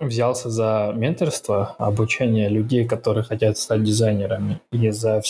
взялся 0.01 0.51
за 0.51 0.93
менторство 0.95 1.77
обучение 1.79 2.49
людей 2.49 2.87
которые 2.87 3.25
хотят 3.25 3.59
стать 3.59 3.83
дизайнерами 3.83 4.61
и 4.73 4.91
за 4.91 5.23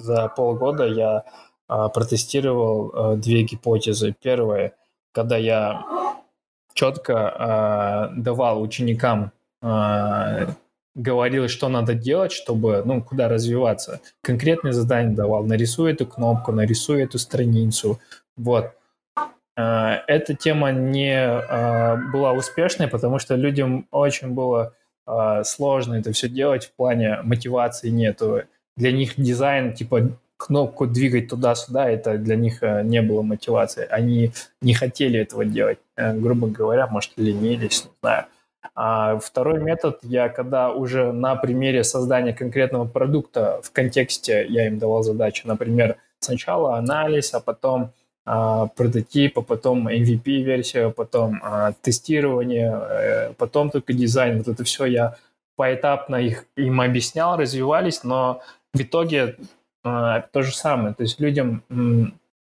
за 0.00 0.28
полгода 0.28 0.86
я 0.86 1.24
э, 1.26 1.30
протестировал 1.93 2.91
э, 2.91 3.15
две 3.17 3.43
гипотезы 3.43 4.13
первое 4.21 4.73
когда 5.13 5.35
я 5.35 5.83
четко 6.73 8.11
э, 8.13 8.15
давал 8.19 8.61
ученикам 8.61 9.31
говорил, 10.95 11.47
что 11.47 11.69
надо 11.69 11.93
делать, 11.93 12.31
чтобы, 12.31 12.81
ну, 12.83 13.03
куда 13.03 13.29
развиваться. 13.29 14.01
Конкретное 14.23 14.71
задание 14.71 15.15
давал, 15.15 15.43
нарисуй 15.43 15.91
эту 15.91 16.07
кнопку, 16.07 16.51
нарисуй 16.51 17.03
эту 17.03 17.19
страницу. 17.19 17.99
Вот. 18.37 18.71
Эта 19.55 20.33
тема 20.33 20.71
не 20.71 22.11
была 22.11 22.33
успешной, 22.33 22.87
потому 22.87 23.19
что 23.19 23.35
людям 23.35 23.87
очень 23.91 24.29
было 24.29 24.73
сложно 25.43 25.95
это 25.95 26.11
все 26.11 26.27
делать 26.27 26.65
в 26.65 26.71
плане 26.73 27.19
мотивации 27.23 27.89
нету. 27.89 28.41
Для 28.75 28.91
них 28.91 29.13
дизайн, 29.17 29.73
типа, 29.73 30.17
кнопку 30.45 30.87
двигать 30.87 31.29
туда-сюда, 31.29 31.89
это 31.89 32.17
для 32.17 32.35
них 32.35 32.61
не 32.61 33.01
было 33.01 33.21
мотивации. 33.21 33.87
Они 33.89 34.31
не 34.61 34.73
хотели 34.73 35.19
этого 35.19 35.45
делать. 35.45 35.79
Грубо 35.95 36.47
говоря, 36.47 36.87
может, 36.87 37.11
ленились, 37.17 37.85
не 37.85 37.91
знаю. 38.01 38.25
А 38.75 39.17
второй 39.19 39.59
метод 39.59 39.99
я, 40.03 40.29
когда 40.29 40.71
уже 40.71 41.11
на 41.11 41.35
примере 41.35 41.83
создания 41.83 42.33
конкретного 42.33 42.85
продукта 42.85 43.59
в 43.63 43.71
контексте 43.71 44.45
я 44.47 44.67
им 44.67 44.79
давал 44.79 45.03
задачи, 45.03 45.45
например, 45.45 45.97
сначала 46.19 46.77
анализ, 46.77 47.33
а 47.33 47.39
потом 47.39 47.91
а, 48.23 48.67
прототип, 48.67 49.39
а 49.39 49.41
потом 49.41 49.87
MVP-версия, 49.87 50.89
потом 50.89 51.39
а, 51.43 51.73
тестирование, 51.81 52.71
а, 52.71 53.33
потом 53.33 53.71
только 53.71 53.93
дизайн. 53.93 54.37
Вот 54.37 54.47
это 54.47 54.63
все 54.63 54.85
я 54.85 55.15
поэтапно 55.55 56.15
их 56.15 56.45
им 56.55 56.81
объяснял, 56.81 57.37
развивались, 57.37 58.03
но 58.03 58.41
в 58.73 58.81
итоге 58.81 59.35
а, 59.83 60.21
то 60.31 60.43
же 60.43 60.53
самое. 60.53 60.93
То 60.93 61.03
есть 61.03 61.19
людям 61.19 61.63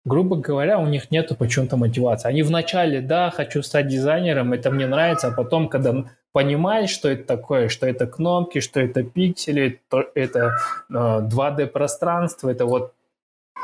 грубо 0.04 0.36
говоря, 0.36 0.78
у 0.78 0.86
них 0.86 1.10
нету 1.10 1.34
почему-то 1.34 1.76
мотивации. 1.76 2.28
Они 2.28 2.42
вначале, 2.42 3.00
да, 3.00 3.30
хочу 3.30 3.62
стать 3.62 3.88
дизайнером, 3.88 4.52
это 4.52 4.70
мне 4.70 4.86
нравится, 4.86 5.28
а 5.28 5.32
потом, 5.32 5.68
когда 5.68 6.04
понимаешь, 6.32 6.90
что 6.90 7.08
это 7.08 7.24
такое, 7.24 7.68
что 7.68 7.86
это 7.86 8.06
кнопки, 8.06 8.60
что 8.60 8.80
это 8.80 9.02
пиксели, 9.02 9.80
то 9.88 10.04
это 10.14 10.52
э, 10.90 10.92
2D-пространство, 10.92 12.50
это 12.50 12.66
вот 12.66 12.94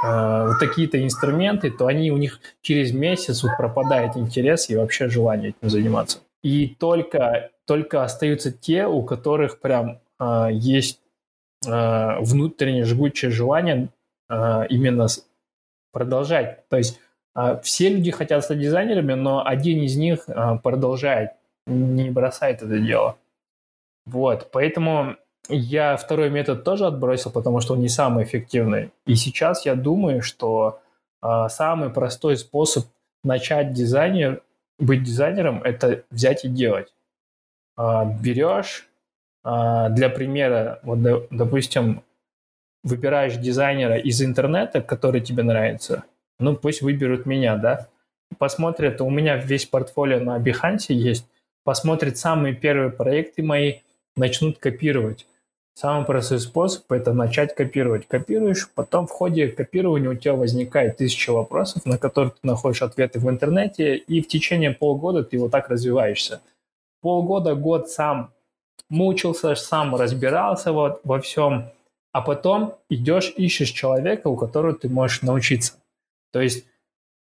э, 0.04 0.46
вот 0.48 0.58
такие-то 0.60 1.02
инструменты, 1.02 1.70
то 1.70 1.86
они 1.86 2.12
у 2.12 2.18
них 2.18 2.40
через 2.62 2.92
месяц 2.92 3.42
вот 3.42 3.56
пропадает 3.56 4.16
интерес 4.16 4.70
и 4.70 4.76
вообще 4.76 5.08
желание 5.08 5.50
этим 5.50 5.70
заниматься. 5.70 6.18
И 6.42 6.68
только, 6.78 7.50
только 7.66 8.04
остаются 8.04 8.52
те, 8.52 8.86
у 8.86 9.02
которых 9.02 9.60
прям 9.60 9.98
э, 10.20 10.48
есть 10.52 11.00
э, 11.66 12.20
внутреннее 12.20 12.84
жгучее 12.84 13.30
желание 13.30 13.88
э, 14.28 14.66
именно 14.68 15.08
продолжать. 15.92 16.68
То 16.68 16.76
есть 16.76 17.00
а, 17.38 17.56
все 17.58 17.88
люди 17.88 18.10
хотят 18.10 18.42
стать 18.42 18.58
дизайнерами, 18.58 19.14
но 19.14 19.46
один 19.46 19.80
из 19.82 19.96
них 19.96 20.24
а, 20.26 20.56
продолжает, 20.56 21.30
не 21.66 22.10
бросает 22.10 22.62
это 22.62 22.80
дело. 22.80 23.16
Вот, 24.06 24.50
поэтому 24.50 25.14
я 25.48 25.96
второй 25.96 26.30
метод 26.30 26.64
тоже 26.64 26.86
отбросил, 26.86 27.30
потому 27.30 27.60
что 27.60 27.74
он 27.74 27.80
не 27.80 27.88
самый 27.88 28.24
эффективный. 28.24 28.90
И 29.06 29.14
сейчас 29.14 29.64
я 29.64 29.76
думаю, 29.76 30.20
что 30.20 30.80
а, 31.20 31.48
самый 31.48 31.90
простой 31.90 32.36
способ 32.36 32.86
начать 33.22 33.72
дизайнер, 33.72 34.42
быть 34.80 35.04
дизайнером, 35.04 35.62
это 35.62 36.02
взять 36.10 36.44
и 36.44 36.48
делать. 36.48 36.92
Берешь, 37.76 38.87
для 39.90 40.10
примера, 40.10 40.80
вот, 40.82 41.28
допустим, 41.30 42.02
выбираешь 42.84 43.36
дизайнера 43.36 43.96
из 43.96 44.20
интернета, 44.22 44.82
который 44.82 45.20
тебе 45.20 45.42
нравится, 45.42 46.04
ну 46.38 46.56
пусть 46.56 46.82
выберут 46.82 47.26
меня, 47.26 47.56
да, 47.56 47.88
посмотрят, 48.38 49.00
у 49.00 49.10
меня 49.10 49.36
весь 49.36 49.66
портфолио 49.66 50.20
на 50.20 50.38
Behance 50.38 50.92
есть, 50.92 51.26
посмотрят 51.64 52.18
самые 52.18 52.54
первые 52.54 52.90
проекты 52.90 53.42
мои, 53.42 53.80
начнут 54.16 54.58
копировать. 54.58 55.26
Самый 55.74 56.04
простой 56.04 56.40
способ– 56.40 56.90
это 56.92 57.12
начать 57.12 57.54
копировать. 57.54 58.08
Копируешь, 58.08 58.68
потом 58.74 59.06
в 59.06 59.12
ходе 59.12 59.46
копирования 59.46 60.10
у 60.10 60.14
тебя 60.14 60.34
возникает 60.34 60.96
тысяча 60.96 61.32
вопросов, 61.32 61.86
на 61.86 61.98
которые 61.98 62.32
ты 62.32 62.38
находишь 62.42 62.82
ответы 62.82 63.20
в 63.20 63.30
интернете, 63.30 63.96
и 63.96 64.20
в 64.20 64.26
течение 64.26 64.72
полгода 64.72 65.22
ты 65.22 65.38
вот 65.38 65.52
так 65.52 65.68
развиваешься. 65.68 66.40
Полгода, 67.00 67.54
год 67.54 67.88
сам 67.88 68.32
мучился, 68.90 69.54
сам 69.54 69.94
разбирался 69.94 70.72
вот 70.72 71.00
во 71.04 71.20
всем, 71.20 71.70
а 72.12 72.20
потом 72.20 72.74
идешь, 72.88 73.32
ищешь 73.36 73.70
человека, 73.70 74.28
у 74.28 74.36
которого 74.36 74.74
ты 74.74 74.88
можешь 74.88 75.22
научиться. 75.22 75.74
То 76.32 76.40
есть 76.40 76.66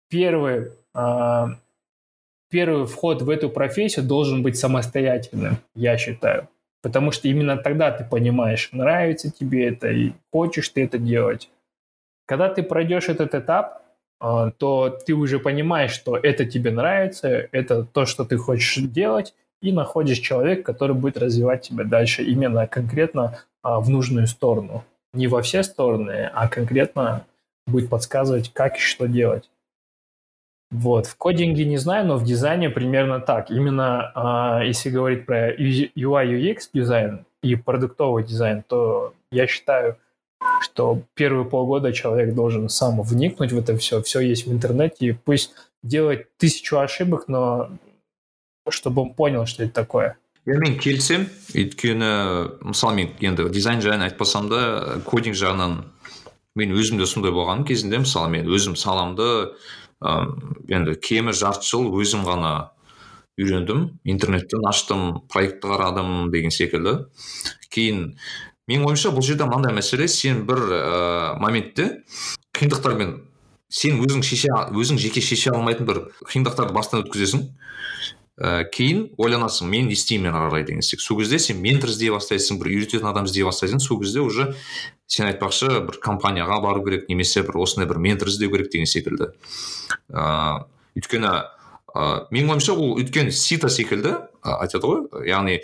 первый, 0.08 0.72
э, 0.94 1.46
первый 2.50 2.86
вход 2.86 3.22
в 3.22 3.30
эту 3.30 3.50
профессию 3.50 4.04
должен 4.04 4.42
быть 4.42 4.58
самостоятельным, 4.58 5.58
я 5.74 5.96
считаю. 5.96 6.48
Потому 6.82 7.10
что 7.10 7.28
именно 7.28 7.56
тогда 7.56 7.90
ты 7.90 8.04
понимаешь, 8.04 8.70
нравится 8.72 9.30
тебе 9.30 9.68
это 9.68 9.90
и 9.90 10.12
хочешь 10.32 10.68
ты 10.70 10.84
это 10.84 10.98
делать. 10.98 11.50
Когда 12.26 12.48
ты 12.48 12.62
пройдешь 12.62 13.08
этот 13.08 13.34
этап, 13.34 13.82
э, 14.20 14.52
то 14.56 14.88
ты 14.88 15.14
уже 15.14 15.38
понимаешь, 15.38 15.92
что 15.92 16.16
это 16.16 16.46
тебе 16.46 16.70
нравится, 16.70 17.48
это 17.52 17.84
то, 17.84 18.06
что 18.06 18.24
ты 18.24 18.36
хочешь 18.36 18.76
делать, 18.76 19.34
и 19.60 19.72
находишь 19.72 20.18
человека, 20.18 20.62
который 20.62 20.94
будет 20.94 21.18
развивать 21.18 21.62
тебя 21.62 21.84
дальше 21.84 22.22
именно 22.22 22.66
конкретно 22.66 23.38
а, 23.62 23.80
в 23.80 23.90
нужную 23.90 24.26
сторону. 24.26 24.84
Не 25.12 25.26
во 25.26 25.42
все 25.42 25.62
стороны, 25.62 26.30
а 26.32 26.48
конкретно 26.48 27.26
будет 27.66 27.90
подсказывать, 27.90 28.52
как 28.52 28.76
и 28.76 28.80
что 28.80 29.06
делать. 29.06 29.50
Вот, 30.70 31.06
в 31.06 31.16
кодинге 31.16 31.64
не 31.64 31.78
знаю, 31.78 32.06
но 32.06 32.16
в 32.16 32.24
дизайне 32.24 32.70
примерно 32.70 33.18
так. 33.18 33.50
Именно 33.50 34.60
э, 34.62 34.66
если 34.68 34.88
говорить 34.88 35.26
про 35.26 35.52
UI 35.52 35.96
UX 35.96 36.70
дизайн, 36.72 37.24
и 37.42 37.54
продуктовый 37.56 38.24
дизайн, 38.24 38.62
то 38.66 39.14
я 39.32 39.46
считаю, 39.46 39.96
что 40.60 41.02
первые 41.14 41.44
полгода 41.44 41.92
человек 41.92 42.34
должен 42.34 42.68
сам 42.68 43.00
вникнуть 43.02 43.52
в 43.52 43.58
это 43.58 43.76
все, 43.76 44.02
все 44.02 44.20
есть 44.20 44.46
в 44.46 44.52
интернете, 44.52 45.06
и 45.06 45.12
пусть 45.12 45.52
делает 45.82 46.28
тысячу 46.36 46.78
ошибок, 46.78 47.24
но 47.28 47.70
чтобы 48.68 49.02
он 49.02 49.14
понял, 49.14 49.46
что 49.46 49.64
это 49.64 49.72
такое. 49.72 50.16
иә 50.48 50.56
мен 50.56 50.78
келісемін 50.80 51.28
өйткені 51.52 52.10
мысалы 52.64 52.94
мен 52.96 53.10
енді 53.20 53.50
дизайн 53.52 53.82
жайын 53.84 54.06
айтпасам 54.06 54.48
да 54.48 55.00
кодинг 55.04 55.36
жағынан 55.36 55.82
мен 56.56 56.72
өзім 56.72 56.98
де 56.98 57.06
сондай 57.06 57.30
болғанмын 57.30 57.66
кезінде 57.68 58.00
мысалы 58.00 58.32
мен 58.32 58.48
өзім 58.48 58.74
саламды 58.76 59.52
ә, 60.00 60.14
енді 60.72 60.96
кемі 60.96 61.36
жарты 61.36 61.68
жыл 61.68 61.90
өзім 61.92 62.24
ғана 62.24 62.72
үйрендім 63.40 64.00
интернеттен 64.04 64.64
аштым 64.68 65.20
проектті 65.30 65.70
қарадым 65.70 66.30
деген 66.32 66.52
секілді. 66.52 66.96
Кейін 67.72 68.16
менің 68.68 68.88
ойымша 68.88 69.12
бұл 69.14 69.24
жерде 69.24 69.46
мынандай 69.48 69.76
мәселе 69.76 70.08
сен 70.08 70.44
бір 70.48 70.64
ә, 70.72 71.38
моментте 71.40 72.02
қиындықтармен 72.56 73.18
сен 73.70 74.00
өзің 74.02 74.24
шеше 74.26 74.50
өзің 74.74 74.98
жеке 75.00 75.22
шеше 75.24 75.54
алмайтын 75.54 75.88
бір 75.88 76.02
қиындықтарды 76.26 76.74
бастан 76.74 77.04
өткізесің. 77.04 77.46
Ә, 78.40 78.64
кейін 78.72 79.10
ойланасың 79.20 79.68
мен 79.68 79.90
не 79.90 79.94
істеймін 79.94 80.32
ары 80.32 80.48
қарай 80.48 80.64
деген 80.64 80.84
сияқты 80.84 81.04
сол 81.04 81.20
кезде 81.20 81.38
сен 81.38 81.60
ментор 81.60 81.92
іздей 81.92 82.10
бастайсың 82.14 82.58
бір 82.60 82.72
үйрететін 82.72 83.10
адам 83.10 83.28
іздей 83.28 83.44
бастайсың 83.44 83.82
сол 83.84 84.00
кезде 84.00 84.24
уже 84.24 84.54
сен 85.06 85.28
айтпақшы 85.28 85.68
бір 85.86 86.00
компанияға 86.00 86.60
бару 86.64 86.84
керек 86.86 87.08
немесе 87.12 87.44
бір 87.44 87.60
осындай 87.60 87.88
бір 87.90 88.00
ментор 88.00 88.32
іздеу 88.32 88.50
керек 88.54 88.72
деген 88.72 88.88
секілді. 88.88 89.32
Ыыы 90.08 90.64
өйткені 90.96 91.30
ә, 91.94 92.04
менің 92.32 92.54
ойымша 92.56 92.74
ол 92.74 92.96
өйткені 93.00 93.34
сита 93.34 93.68
секілді 93.68 94.16
айтады 94.42 94.88
ғой. 94.88 95.26
Яғни 95.28 95.60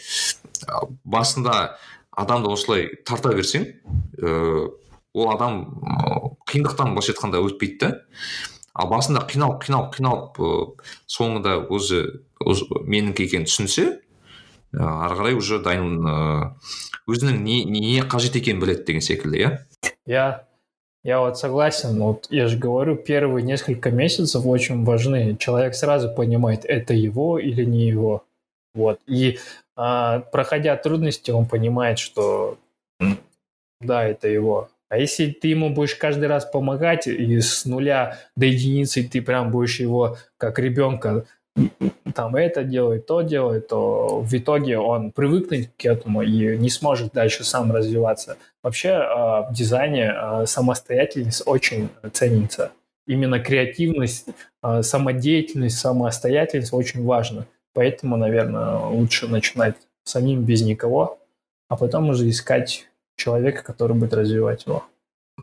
басында 1.04 1.78
адамды 2.12 2.52
осылай 2.52 2.90
тарта 3.09 3.33
берсең 3.37 3.71
ыыы 4.21 4.68
ол 5.16 5.33
адам 5.33 5.62
қиындықтан 6.49 6.92
былайша 6.92 7.14
айтқанда 7.14 7.40
өтпейді 7.40 7.78
да 7.80 7.90
ал 8.75 8.89
басында 8.91 9.25
қиналып 9.27 9.65
қиналып 9.65 9.98
қиналып 9.98 10.39
соңында 11.12 11.58
өзі, 11.74 12.03
өзі 12.46 12.68
менікі 12.88 13.27
екенін 13.27 13.50
түсінсе 13.50 13.88
ары 14.72 15.18
қарай 15.20 15.36
уже 15.36 15.60
дайын 15.63 16.00
өзінің 17.10 17.41
не, 17.44 17.63
не 17.65 18.00
қажет 18.08 18.38
екенін 18.39 18.62
біледі 18.63 18.88
деген 18.88 19.03
секілді 19.03 19.44
иә 19.44 19.51
я 20.08 20.25
я 21.03 21.20
вот 21.20 21.38
согласен 21.38 22.00
вот 22.00 22.27
я 22.30 22.48
же 22.48 22.58
говорю 22.58 22.96
первые 22.96 23.44
несколько 23.44 23.91
месяцев 23.91 24.46
очень 24.46 24.86
важны 24.86 25.36
человек 25.38 25.75
сразу 25.75 26.13
понимает 26.13 26.63
это 26.65 26.94
его 26.94 27.39
или 27.39 27.65
не 27.65 27.88
его 27.88 28.24
вот 28.74 29.00
и 29.08 29.39
а, 29.75 30.20
проходя 30.20 30.77
трудности 30.77 31.32
он 31.32 31.46
понимает 31.46 32.00
что 32.00 32.58
да 33.82 34.06
это 34.06 34.27
его 34.30 34.70
а 34.88 34.99
если 34.99 35.31
ты 35.31 35.49
ему 35.49 35.71
будешь 35.71 35.97
каждый 35.97 36.28
раз 36.28 36.45
помогать 36.45 37.07
и 37.07 37.40
с 37.40 37.64
нуля 37.64 38.19
до 38.37 38.47
единицы 38.47 39.02
ты 39.02 39.21
прям 39.21 39.50
будешь 39.50 39.81
его 39.81 40.16
как 40.38 40.59
ребенка 40.59 41.26
там 42.14 42.37
это 42.37 42.64
делать, 42.64 43.07
то 43.07 43.23
делать, 43.23 43.69
то 43.69 44.21
в 44.21 44.35
итоге 44.35 44.78
он 44.78 45.11
привыкнет 45.11 45.71
к 45.76 45.85
этому 45.87 46.23
и 46.23 46.57
не 46.57 46.71
сможет 46.71 47.12
дальше 47.12 47.45
сам 47.45 47.73
развиваться. 47.73 48.37
Вообще 48.62 48.90
а, 48.90 49.49
в 49.49 49.55
дизайне 49.55 50.11
а, 50.11 50.47
самостоятельность 50.47 51.43
очень 51.47 51.88
ценится. 52.12 52.73
Именно 53.07 53.40
креативность, 53.40 54.26
а, 54.61 54.83
самодеятельность, 54.83 55.78
самостоятельность 55.78 56.73
очень 56.73 57.05
важна. 57.05 57.47
Поэтому, 57.73 58.16
наверное, 58.16 58.76
лучше 58.76 59.28
начинать 59.28 59.76
самим 60.05 60.45
без 60.45 60.62
никого, 60.62 61.19
а 61.69 61.76
потом 61.76 62.11
уже 62.11 62.28
искать 62.28 62.87
человека, 63.16 63.62
который 63.62 63.96
будет 63.96 64.14
развивать 64.14 64.66
его. 64.66 64.85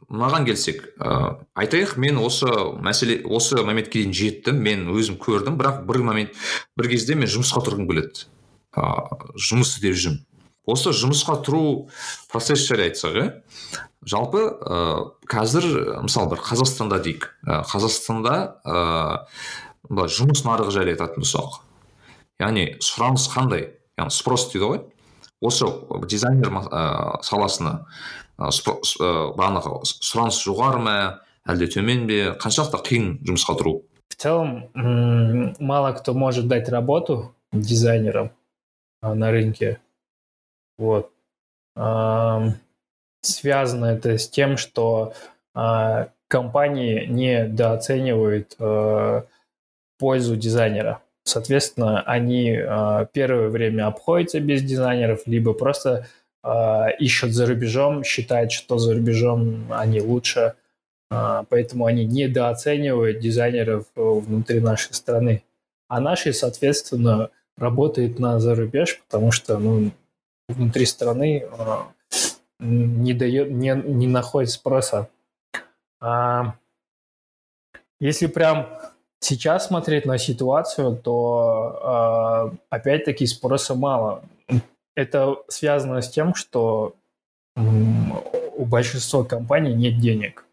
Маған 0.10 0.46
келсек 0.48 0.88
ә, 0.98 1.38
айтайық 1.54 1.98
мен 2.02 2.18
осы 2.18 2.50
мәселе 2.82 3.20
осы 3.30 3.62
моментке 3.62 4.02
дейін 4.02 4.14
жеттім 4.18 4.58
мен 4.66 4.88
өзім 4.90 5.20
көрдім 5.22 5.60
бірақ 5.60 5.84
бір 5.86 6.02
момент 6.02 6.40
бір 6.78 6.90
кезде 6.90 7.14
мен 7.14 7.30
жұмысқа 7.30 7.62
тұрғым 7.68 7.86
келеді. 7.92 8.26
Ә, 8.74 8.88
жұмыс 9.38 9.76
іздеп 9.78 9.94
жүрмін 9.94 10.24
осы 10.66 10.96
жұмысқа 10.98 11.38
тұру 11.46 11.92
процесс 12.32 12.66
жайлы 12.66 12.88
айтсақ 12.88 13.20
иә 13.20 13.28
жалпы 14.10 14.42
ә, 14.50 14.80
қазір 15.30 15.70
мысалы 16.08 16.34
бір 16.34 16.42
қазақстанда 16.42 16.98
дейік. 17.04 17.30
Ә, 17.46 17.62
қазақстанда 17.70 18.36
ә, 18.66 18.82
жұмыс 19.92 20.42
нарығы 20.48 20.74
жайлы 20.74 20.96
айтатын 20.98 21.22
болсақ 21.22 21.62
яғни 22.42 22.66
сұраныс 22.84 23.28
қандай? 23.32 23.70
Яғни 24.00 24.14
спрос 24.14 24.50
дейді 24.52 24.70
ғой. 24.70 24.82
Осы 25.44 25.68
дизайнер 26.08 26.50
ә, 26.72 27.22
саласына 27.22 27.86
бағанағы 28.40 29.84
сұраныс 29.86 30.40
жоғары 30.42 30.80
ма 30.82 30.96
әлде 31.46 31.68
төмен 31.76 32.08
бе? 32.10 32.34
Қаншалықты 32.42 32.80
қиын 32.88 33.10
жұмысқа 33.28 33.60
тұру? 33.60 33.74
В 34.10 34.16
целом 34.16 34.70
мало 35.60 35.92
кто 35.94 36.14
может 36.14 36.48
дать 36.48 36.70
работу 36.70 37.36
дизайнерам 37.52 38.32
на 39.02 39.32
рынке. 39.32 39.80
Вот. 40.78 41.12
Связано 43.22 43.86
это 43.86 44.18
с 44.18 44.30
тем 44.30 44.58
что 44.58 45.14
компании 46.28 47.06
недооценивают 47.06 48.58
пользу 50.00 50.36
дизайнера 50.36 51.03
Соответственно, 51.24 52.02
они 52.02 52.52
э, 52.52 53.08
первое 53.14 53.50
время 53.50 53.88
обходятся 53.88 54.40
без 54.40 54.62
дизайнеров, 54.62 55.22
либо 55.26 55.54
просто 55.54 56.08
э, 56.44 56.96
ищут 57.00 57.32
за 57.32 57.46
рубежом, 57.46 58.04
считают, 58.04 58.52
что 58.52 58.78
за 58.78 58.94
рубежом 58.94 59.72
они 59.72 60.02
лучше, 60.02 60.56
э, 61.12 61.44
поэтому 61.48 61.86
они 61.86 62.06
недооценивают 62.06 63.20
дизайнеров 63.20 63.86
внутри 63.96 64.60
нашей 64.60 64.94
страны. 64.94 65.44
А 65.88 66.02
наши, 66.02 66.34
соответственно, 66.34 67.30
работают 67.58 68.20
на 68.20 68.40
зарубеж, 68.40 69.02
потому 69.06 69.32
что 69.32 69.58
ну, 69.58 69.92
внутри 70.50 70.86
страны 70.86 71.46
э, 71.50 71.78
не, 72.60 73.14
дает, 73.14 73.50
не, 73.52 73.76
не 73.76 74.08
находит 74.08 74.50
спроса. 74.52 75.10
А, 76.02 76.56
если 78.00 78.28
прям 78.28 78.68
Сейчас 79.24 79.68
смотреть 79.68 80.06
на 80.06 80.18
ситуацию, 80.18 80.98
то 80.98 82.52
э, 82.52 82.58
опять-таки 82.70 83.26
спроса 83.26 83.74
мало. 83.74 84.22
Это 84.96 85.38
связано 85.48 86.02
с 86.02 86.10
тем, 86.10 86.36
что 86.36 86.94
у 87.56 88.66
большинства 88.66 89.24
компаний 89.24 89.74
нет 89.76 89.98
денег. 89.98 90.46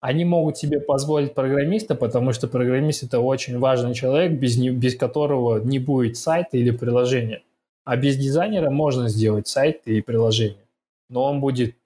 Они 0.00 0.24
могут 0.24 0.58
себе 0.58 0.80
позволить 0.80 1.32
программиста, 1.32 1.94
потому 1.94 2.32
что 2.32 2.48
программист 2.48 3.04
это 3.04 3.20
очень 3.20 3.60
важный 3.60 3.94
человек, 3.94 4.32
без, 4.32 4.56
не, 4.56 4.70
без 4.70 4.96
которого 4.96 5.60
не 5.60 5.78
будет 5.78 6.16
сайта 6.16 6.56
или 6.56 6.72
приложения. 6.72 7.44
А 7.84 7.96
без 7.96 8.16
дизайнера 8.16 8.70
можно 8.70 9.08
сделать 9.08 9.46
сайт 9.46 9.82
и 9.84 10.00
приложение. 10.00 10.66
Но 11.08 11.22
он 11.22 11.38
будет 11.38 11.76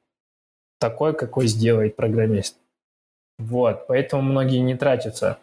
такой, 0.81 1.12
какой 1.14 1.46
сделает 1.46 1.94
программист. 1.94 2.57
Вот, 3.38 3.87
поэтому 3.87 4.22
многие 4.22 4.61
не 4.61 4.76
тратятся 4.76 5.40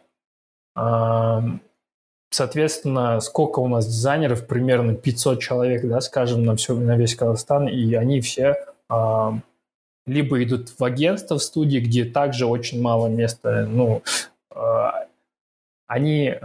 Соответственно, 0.75 3.19
сколько 3.19 3.59
у 3.59 3.67
нас 3.67 3.86
дизайнеров? 3.86 4.47
Примерно 4.47 4.95
500 4.95 5.39
человек, 5.39 5.88
да, 5.88 6.01
скажем, 6.01 6.45
на, 6.45 6.55
все, 6.55 6.73
на 6.73 6.97
весь 6.97 7.15
Казахстан, 7.15 7.67
и 7.67 7.93
они 7.93 8.21
все 8.21 8.55
либо 10.05 10.43
идут 10.43 10.69
в 10.77 10.83
агентство, 10.83 11.38
в 11.38 11.43
студии, 11.43 11.79
где 11.79 12.05
также 12.05 12.45
очень 12.45 12.81
мало 12.81 13.07
места, 13.07 13.65
ну, 13.65 14.03
а, 14.49 15.07
они, 15.88 16.36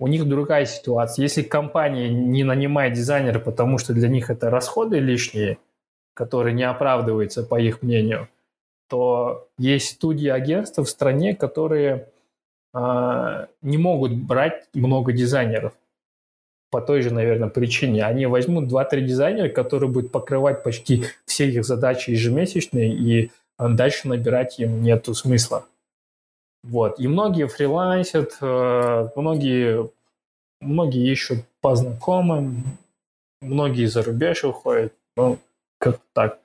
у 0.00 0.06
них 0.06 0.28
другая 0.28 0.64
ситуация. 0.64 1.22
Если 1.22 1.42
компания 1.42 2.08
не 2.08 2.44
нанимает 2.44 2.94
дизайнера, 2.94 3.38
потому 3.38 3.78
что 3.78 3.92
для 3.92 4.08
них 4.08 4.30
это 4.30 4.50
расходы 4.50 4.98
лишние, 4.98 5.58
которые 6.14 6.54
не 6.54 6.64
оправдываются, 6.64 7.42
по 7.42 7.60
их 7.60 7.82
мнению, 7.82 8.28
то 8.88 9.48
есть 9.58 9.92
студии 9.92 10.28
агентства 10.28 10.82
в 10.82 10.88
стране, 10.88 11.34
которые 11.34 12.08
не 12.74 13.78
могут 13.78 14.12
брать 14.14 14.68
много 14.74 15.12
дизайнеров. 15.12 15.72
По 16.70 16.82
той 16.82 17.00
же, 17.00 17.12
наверное, 17.12 17.48
причине. 17.48 18.04
Они 18.04 18.26
возьмут 18.26 18.70
2-3 18.70 19.00
дизайнера, 19.00 19.48
которые 19.48 19.90
будут 19.90 20.12
покрывать 20.12 20.62
почти 20.62 21.04
все 21.24 21.48
их 21.48 21.64
задачи 21.64 22.10
ежемесячные, 22.10 22.92
и 22.92 23.30
а, 23.56 23.68
дальше 23.68 24.06
набирать 24.06 24.60
им 24.60 24.82
нету 24.82 25.14
смысла. 25.14 25.64
Вот. 26.62 27.00
И 27.00 27.08
многие 27.08 27.46
фрилансят, 27.48 28.36
э, 28.40 29.08
многие, 29.16 29.90
многие 30.60 31.10
ищут 31.10 31.38
по 31.60 31.74
знакомым, 31.74 32.64
многие 33.40 33.86
за 33.86 34.02
рубеж 34.02 34.44
уходят. 34.44 34.92
Ну, 35.16 35.38
как 35.78 36.00
так. 36.12 36.38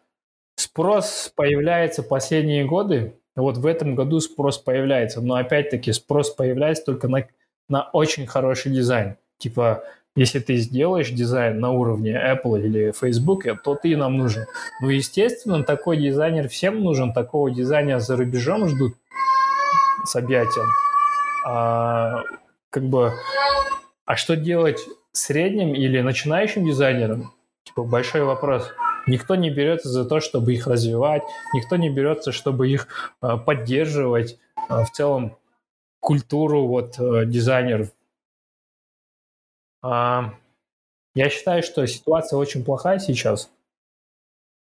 Спрос 0.55 1.31
появляется 1.36 2.03
последние 2.03 2.65
годы, 2.65 3.13
вот 3.41 3.57
в 3.57 3.65
этом 3.65 3.95
году 3.95 4.19
спрос 4.19 4.57
появляется, 4.57 5.21
но 5.21 5.35
опять-таки 5.35 5.91
спрос 5.91 6.29
появляется 6.29 6.85
только 6.85 7.07
на, 7.07 7.25
на 7.67 7.83
очень 7.91 8.27
хороший 8.27 8.71
дизайн. 8.71 9.15
Типа 9.37 9.83
если 10.15 10.39
ты 10.39 10.57
сделаешь 10.57 11.09
дизайн 11.09 11.59
на 11.59 11.71
уровне 11.71 12.11
Apple 12.11 12.63
или 12.63 12.91
Facebook, 12.91 13.45
то 13.63 13.73
ты 13.73 13.97
нам 13.97 14.17
нужен. 14.17 14.45
Ну, 14.79 14.89
естественно, 14.89 15.63
такой 15.63 15.97
дизайнер 15.97 16.49
всем 16.49 16.83
нужен, 16.83 17.13
такого 17.13 17.49
дизайнера 17.49 17.99
за 17.99 18.15
рубежом 18.15 18.67
ждут 18.67 18.93
с 20.05 20.15
объятием. 20.15 20.67
А, 21.47 22.21
как 22.69 22.83
бы, 22.83 23.11
а 24.05 24.15
что 24.15 24.35
делать 24.35 24.79
средним 25.13 25.73
или 25.73 25.99
начинающим 26.01 26.63
дизайнерам? 26.63 27.33
Типа, 27.63 27.83
большой 27.83 28.23
вопрос. 28.23 28.69
Никто 29.07 29.35
не 29.35 29.49
берется 29.49 29.89
за 29.89 30.05
то, 30.05 30.19
чтобы 30.19 30.53
их 30.53 30.67
развивать, 30.67 31.23
никто 31.53 31.75
не 31.75 31.89
берется, 31.89 32.31
чтобы 32.31 32.69
их 32.69 32.87
э, 33.21 33.37
поддерживать. 33.37 34.37
Э, 34.69 34.83
в 34.83 34.91
целом 34.91 35.37
культуру 35.99 36.67
вот 36.67 36.99
э, 36.99 37.25
дизайнеров. 37.25 37.89
А, 39.81 40.33
я 41.15 41.29
считаю, 41.29 41.63
что 41.63 41.85
ситуация 41.85 42.37
очень 42.37 42.63
плохая 42.63 42.99
сейчас. 42.99 43.49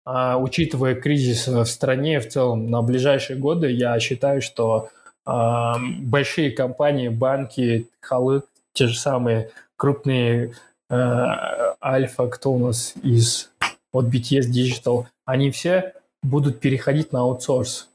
А, 0.06 0.38
учитывая 0.38 0.96
кризис 0.96 1.48
в 1.48 1.66
стране 1.66 2.20
в 2.20 2.28
целом 2.30 2.70
на 2.70 2.82
ближайшие 2.82 3.38
годы, 3.38 3.72
я 3.72 4.00
считаю, 4.00 4.42
что 4.42 4.90
а, 5.26 5.78
большие 6.00 6.52
компании, 6.52 7.10
банки, 7.10 7.88
халы, 8.00 8.44
те 8.74 8.88
же 8.88 8.98
самые 8.98 9.52
крупные 9.76 10.54
Альфа, 10.92 12.28
кто 12.28 12.52
у 12.52 12.58
нас 12.58 12.96
из 13.04 13.52
от 13.92 14.06
BTS 14.06 14.52
Digital, 14.52 15.06
они 15.26 15.52
все 15.52 15.94
будут 16.22 16.60
переходить 16.60 17.12
на 17.12 17.22
аутсорс. 17.22 17.90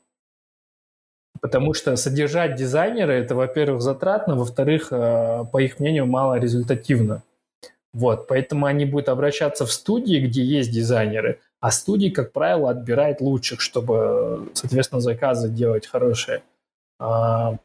Потому 1.41 1.75
что 1.75 1.97
содержать 1.97 2.55
дизайнера 2.55 3.13
это, 3.13 3.35
во-первых, 3.35 3.83
затратно, 3.83 4.35
во-вторых, 4.35 4.89
э, 4.91 5.45
по 5.53 5.61
их 5.61 5.79
мнению, 5.79 6.07
мало 6.07 6.39
результативно. 6.39 7.23
Вот, 7.93 8.27
поэтому 8.27 8.67
они 8.67 8.87
будут 8.87 9.09
обращаться 9.09 9.67
в 9.67 9.73
студии, 9.73 10.19
где 10.19 10.43
есть 10.43 10.73
дизайнеры, 10.73 11.41
а 11.61 11.71
студии, 11.71 12.09
как 12.09 12.33
правило, 12.33 12.71
отбирают 12.71 13.21
лучших, 13.21 13.61
чтобы, 13.61 14.51
соответственно, 14.55 15.01
заказы 15.01 15.49
делать 15.49 15.87
хорошие. 15.87 16.43
А, 16.99 17.57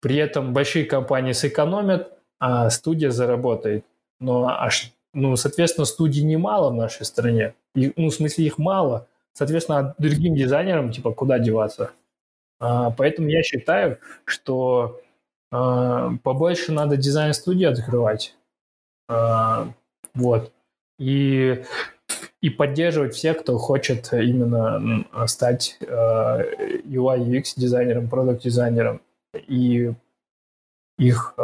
при 0.00 0.16
этом 0.16 0.52
большие 0.52 0.84
компании 0.84 1.32
сэкономят, 1.32 2.12
а 2.40 2.68
студия 2.68 3.10
заработает. 3.10 3.84
Но, 4.18 4.48
а, 4.48 4.68
ну, 5.14 5.36
соответственно, 5.36 5.84
студий 5.84 6.22
немало 6.22 6.70
в 6.70 6.74
нашей 6.74 7.06
стране. 7.06 7.54
И, 7.74 7.92
ну, 7.96 8.08
в 8.08 8.14
смысле, 8.14 8.46
их 8.46 8.58
мало. 8.58 9.06
Соответственно, 9.32 9.94
другим 9.98 10.34
дизайнерам, 10.34 10.92
типа, 10.92 11.12
куда 11.12 11.38
деваться? 11.38 11.92
А, 12.60 12.90
поэтому 12.90 13.28
я 13.28 13.42
считаю, 13.42 13.98
что 14.24 15.00
а, 15.50 16.12
побольше 16.22 16.72
надо 16.72 16.96
дизайн-студии 16.96 17.64
открывать. 17.64 18.36
А, 19.08 19.68
вот. 20.14 20.52
И, 20.98 21.64
и 22.40 22.50
поддерживать 22.50 23.14
всех, 23.14 23.40
кто 23.40 23.58
хочет 23.58 24.12
именно 24.12 25.04
стать 25.26 25.78
UI 25.80 27.18
UX 27.18 27.54
дизайнером, 27.56 28.08
продукт 28.08 28.42
дизайнером 28.42 29.00
и 29.34 29.92
их 30.98 31.34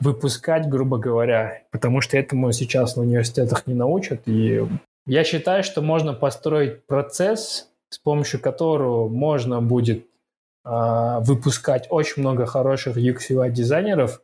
выпускать, 0.00 0.68
грубо 0.68 0.98
говоря, 0.98 1.62
потому 1.70 2.00
что 2.00 2.16
этому 2.16 2.52
сейчас 2.52 2.96
в 2.96 3.00
университетах 3.00 3.66
не 3.66 3.74
научат. 3.74 4.22
И 4.26 4.66
я 5.06 5.24
считаю, 5.24 5.64
что 5.64 5.82
можно 5.82 6.12
построить 6.14 6.86
процесс, 6.86 7.70
с 7.88 7.98
помощью 7.98 8.40
которого 8.40 9.08
можно 9.08 9.60
будет 9.60 10.06
э, 10.64 11.18
выпускать 11.20 11.86
очень 11.90 12.22
много 12.22 12.46
хороших 12.46 12.96
UX 12.96 13.30
UI 13.30 13.50
дизайнеров 13.50 14.22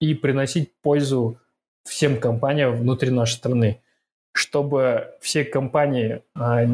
и 0.00 0.14
приносить 0.14 0.72
пользу 0.82 1.38
всем 1.84 2.18
компаниям 2.18 2.76
внутри 2.76 3.10
нашей 3.10 3.34
страны, 3.34 3.80
чтобы 4.32 5.14
все 5.20 5.44
компании 5.44 6.22
э, 6.34 6.66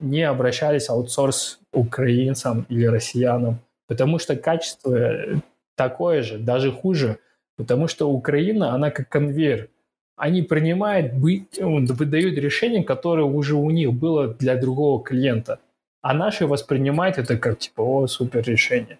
не 0.00 0.22
обращались 0.22 0.88
аутсорс 0.88 1.58
украинцам 1.72 2.66
или 2.68 2.86
россиянам, 2.86 3.58
потому 3.88 4.18
что 4.18 4.36
качество 4.36 5.42
такое 5.74 6.22
же, 6.22 6.38
даже 6.38 6.72
хуже, 6.72 7.18
потому 7.58 7.88
что 7.88 8.10
Украина, 8.10 8.72
она 8.72 8.90
как 8.90 9.10
конвейер, 9.10 9.68
они 10.16 10.42
принимают, 10.42 11.12
выдают 11.12 12.38
решение, 12.38 12.82
которое 12.82 13.24
уже 13.24 13.54
у 13.56 13.68
них 13.70 13.92
было 13.92 14.28
для 14.28 14.56
другого 14.56 15.02
клиента. 15.02 15.58
А 16.00 16.14
наши 16.14 16.46
воспринимают 16.46 17.18
это 17.18 17.36
как 17.36 17.58
типа, 17.58 17.82
о, 17.82 18.06
супер 18.06 18.42
решение. 18.42 18.98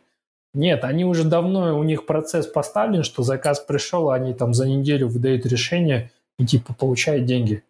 Нет, 0.55 0.85
они 0.85 1.05
уже 1.05 1.25
давно, 1.25 1.79
у 1.79 1.83
них 1.83 2.07
процесс 2.07 2.47
поставлен, 2.47 3.05
что 3.05 3.23
заказ 3.23 3.61
пришел, 3.61 4.11
а 4.11 4.17
они 4.17 4.35
там 4.35 4.55
за 4.55 4.69
неделю 4.69 5.09
выдают 5.09 5.47
решение 5.47 6.11
и 6.39 6.45
типа 6.45 6.75
получают 6.75 7.25
деньги. 7.25 7.63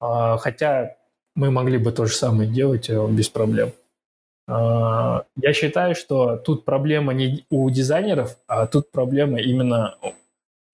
А, 0.00 0.36
хотя 0.38 0.96
мы 1.36 1.50
могли 1.50 1.78
бы 1.78 1.92
то 1.92 2.06
же 2.06 2.14
самое 2.14 2.48
делать 2.50 2.90
э, 2.90 3.06
без 3.08 3.28
проблем. 3.28 3.72
А, 4.46 5.24
я 5.36 5.52
считаю, 5.52 5.94
что 5.94 6.36
тут 6.36 6.64
проблема 6.64 7.12
не 7.12 7.44
у 7.50 7.68
дизайнеров, 7.70 8.36
а 8.46 8.66
тут 8.66 8.90
проблема 8.90 9.40
именно 9.40 9.96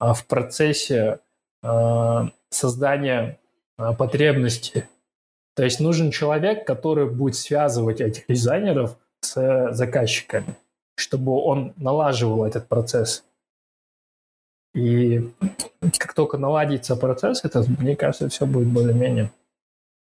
в 0.00 0.26
процессе 0.26 1.20
а, 1.62 2.30
создания 2.48 3.38
а, 3.76 3.92
потребности. 3.92 4.88
То 5.54 5.64
есть 5.64 5.80
нужен 5.80 6.10
человек, 6.10 6.66
который 6.66 7.08
будет 7.08 7.36
связывать 7.36 8.00
этих 8.00 8.24
дизайнеров 8.28 8.96
с 9.20 9.72
заказчиками, 9.72 10.56
чтобы 10.96 11.32
он 11.32 11.74
налаживал 11.76 12.44
этот 12.44 12.66
процесс. 12.68 13.24
И 14.74 15.30
как 15.98 16.14
только 16.14 16.38
наладится 16.38 16.96
процесс, 16.96 17.44
это, 17.44 17.64
мне 17.78 17.96
кажется, 17.96 18.28
все 18.28 18.46
будет 18.46 18.68
более-менее. 18.68 19.30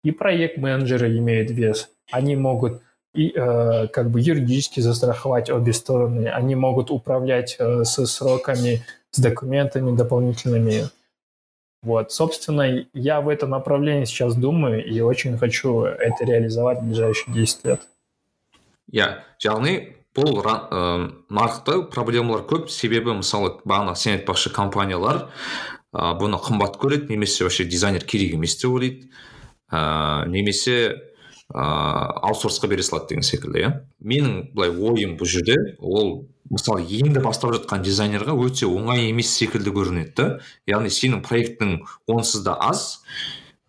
И 0.04 0.10
проект-менеджеры 0.10 1.16
имеют 1.18 1.50
вес. 1.50 1.90
Они 2.10 2.36
могут 2.36 2.82
и 3.14 3.30
э, 3.34 3.88
как 3.88 4.10
бы 4.10 4.20
юридически 4.20 4.80
застраховать 4.80 5.50
обе 5.50 5.72
стороны. 5.72 6.28
Они 6.28 6.54
могут 6.54 6.90
управлять 6.90 7.56
э, 7.58 7.84
со 7.84 8.06
сроками, 8.06 8.82
с 9.12 9.20
документами 9.20 9.96
дополнительными. 9.96 10.88
Вот, 11.82 12.12
собственно, 12.12 12.86
я 12.92 13.20
в 13.20 13.28
этом 13.28 13.50
направлении 13.50 14.04
сейчас 14.04 14.34
думаю 14.34 14.84
и 14.84 15.00
очень 15.00 15.38
хочу 15.38 15.82
это 15.82 16.24
реализовать 16.24 16.80
в 16.80 16.84
ближайшие 16.84 17.34
10 17.34 17.64
лет. 17.64 17.80
иә 18.92 19.24
яғни 19.40 19.74
бұл 20.12 20.42
ә, 20.44 21.08
нарықта 21.32 21.82
проблемалар 21.92 22.44
көп 22.44 22.68
себебі 22.68 23.16
мысалы 23.16 23.56
бағана 23.64 23.96
сен 23.96 24.18
айтпақшы 24.18 24.52
компаниялар 24.52 25.30
ә, 25.92 26.12
бұны 26.20 26.36
қымбат 26.36 26.76
көреді 26.82 27.08
немесе 27.08 27.44
вообще 27.44 27.64
дизайнер 27.64 28.04
керек 28.04 28.34
емес 28.36 28.58
деп 28.60 28.70
ойлайды 28.70 29.08
ә, 29.70 30.28
немесе 30.28 31.11
ыыы 31.52 32.22
аутсорсқа 32.28 32.68
бере 32.68 32.82
салады 32.82 33.12
деген 33.12 33.26
секілді 33.26 33.60
иә. 33.60 33.70
Менің 34.00 34.54
былай 34.54 34.72
ойым 34.72 35.18
бұл 35.20 35.28
жерде 35.28 35.56
ол 35.78 36.26
мысалы 36.50 36.84
енді 36.88 37.20
бастап 37.24 37.52
жатқан 37.54 37.84
дизайнерға 37.84 38.34
өте 38.36 38.66
оңай 38.66 39.10
емес 39.10 39.30
секілді 39.36 39.74
көрінеді 39.76 40.16
да. 40.16 40.26
Яғни 40.68 40.90
сенің 40.92 41.22
проектің 41.26 41.78
онсыз 42.08 42.44
да 42.44 42.56
аз. 42.60 43.02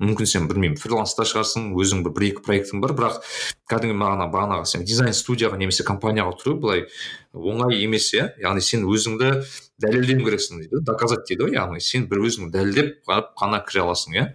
Мүмкін 0.03 0.27
сен 0.27 0.47
білмеймін 0.49 0.79
фриланста 0.81 1.23
шығарсың 1.27 1.69
өзің 1.79 2.01
бір 2.03 2.25
екі 2.31 2.43
проектің 2.43 2.81
бар. 2.83 2.95
Бірақ 2.97 3.19
кәдімгі 3.71 3.95
мағына 3.99 4.25
бағанағы 4.33 4.65
сен 4.67 4.83
дизайн 4.83 5.13
студияға 5.15 5.59
немесе 5.61 5.85
компанияға 5.87 6.33
тұру 6.41 6.57
былай 6.59 6.87
оңай 7.31 7.77
емес 7.85 8.09
иә. 8.17 8.31
Яғни 8.41 8.63
сен 8.65 8.87
өзіңді 8.89 9.29
дәлелдеу 9.85 10.25
керексің 10.25 10.63
дейді 10.65 10.81
доказать 10.83 11.27
дейді 11.29 11.45
ғой. 11.45 11.55
Яғни 11.59 11.79
сен 11.79 12.09
бір 12.11 12.25
өзіңді 12.25 12.51
дәлелдеп 12.57 12.95
барып 13.07 13.31
қана 13.39 13.61
кіре 13.63 13.85
аласың 13.85 14.17
иә. 14.17 14.25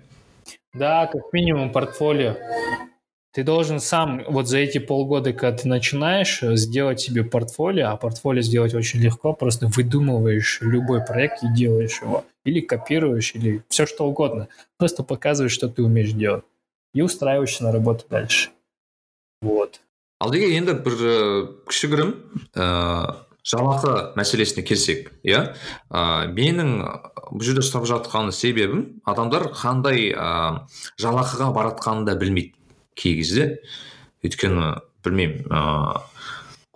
Да 0.79 1.11
как 1.13 1.33
минимум 1.35 1.73
портфолио. 1.73 2.37
Ты 3.38 3.44
должен 3.44 3.80
сам 3.80 4.24
вот 4.28 4.48
за 4.48 4.60
эти 4.60 4.78
полгода, 4.78 5.34
когда 5.34 5.58
ты 5.58 5.68
начинаешь, 5.68 6.44
э, 6.44 6.56
сделать 6.56 7.02
себе 7.02 7.24
портфолио, 7.24 7.90
а 7.90 7.98
портфолио 7.98 8.42
сделать 8.42 8.76
очень 8.76 9.00
легко, 9.00 9.34
просто 9.34 9.68
выдумываешь 9.68 10.60
любой 10.62 11.04
проект 11.04 11.44
и 11.44 11.52
делаешь 11.52 12.00
его. 12.02 12.26
Или 12.46 12.60
копируешь, 12.60 13.34
или 13.34 13.64
все 13.70 13.88
что 13.88 14.06
угодно. 14.06 14.50
Просто 14.78 15.04
показываешь, 15.04 15.54
что 15.54 15.68
ты 15.68 15.82
умеешь 15.82 16.12
делать. 16.12 16.44
И 16.94 17.02
устраиваешься 17.02 17.64
на 17.64 17.72
работу 17.72 18.06
дальше. 18.10 18.52
Вот. 19.42 19.82
ал 20.24 20.32
деге 20.32 20.56
енді 20.56 20.74
бір 20.86 20.94
кішігірім 21.68 22.12
ә, 22.56 22.68
жалақы 23.44 24.16
мәселесіне 24.16 24.64
келсек 24.64 25.10
иә 25.28 25.42
ә, 25.92 26.32
менің 26.32 26.70
бұл 27.28 27.44
жерде 27.44 27.64
сұрап 27.66 27.90
жатқан 27.90 28.32
себебім 28.32 29.04
адамдар 29.04 29.50
қандай 29.52 30.14
ә, 30.16 30.64
жалақыға 30.96 31.50
баратқанын 31.58 32.08
да 32.08 32.16
білмейді 32.16 32.56
кей 32.99 33.19
кезде 33.21 33.49
өйткені 34.27 34.75
білмеймін 35.07 35.47
ыыы 35.49 36.07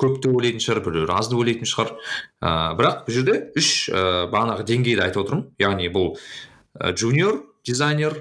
көп 0.02 0.18
деп 0.24 0.34
ойлайтын 0.34 0.62
шығар 0.62 0.82
біреулер 0.86 1.14
аз 1.14 1.28
деп 1.30 1.38
ойлайтын 1.42 1.68
шығар. 1.68 1.94
Ыыы 2.42 2.76
бірақ 2.78 3.04
бұл 3.06 3.16
жерде 3.18 3.38
үш 3.58 3.68
ә, 3.92 4.26
бағанағы 4.32 4.66
деңгейді 4.66 5.04
айтып 5.04 5.22
отырмын. 5.26 5.44
Яғни 5.62 5.90
бұл 5.94 6.16
junior 6.96 7.42
дизайнер 7.62 8.16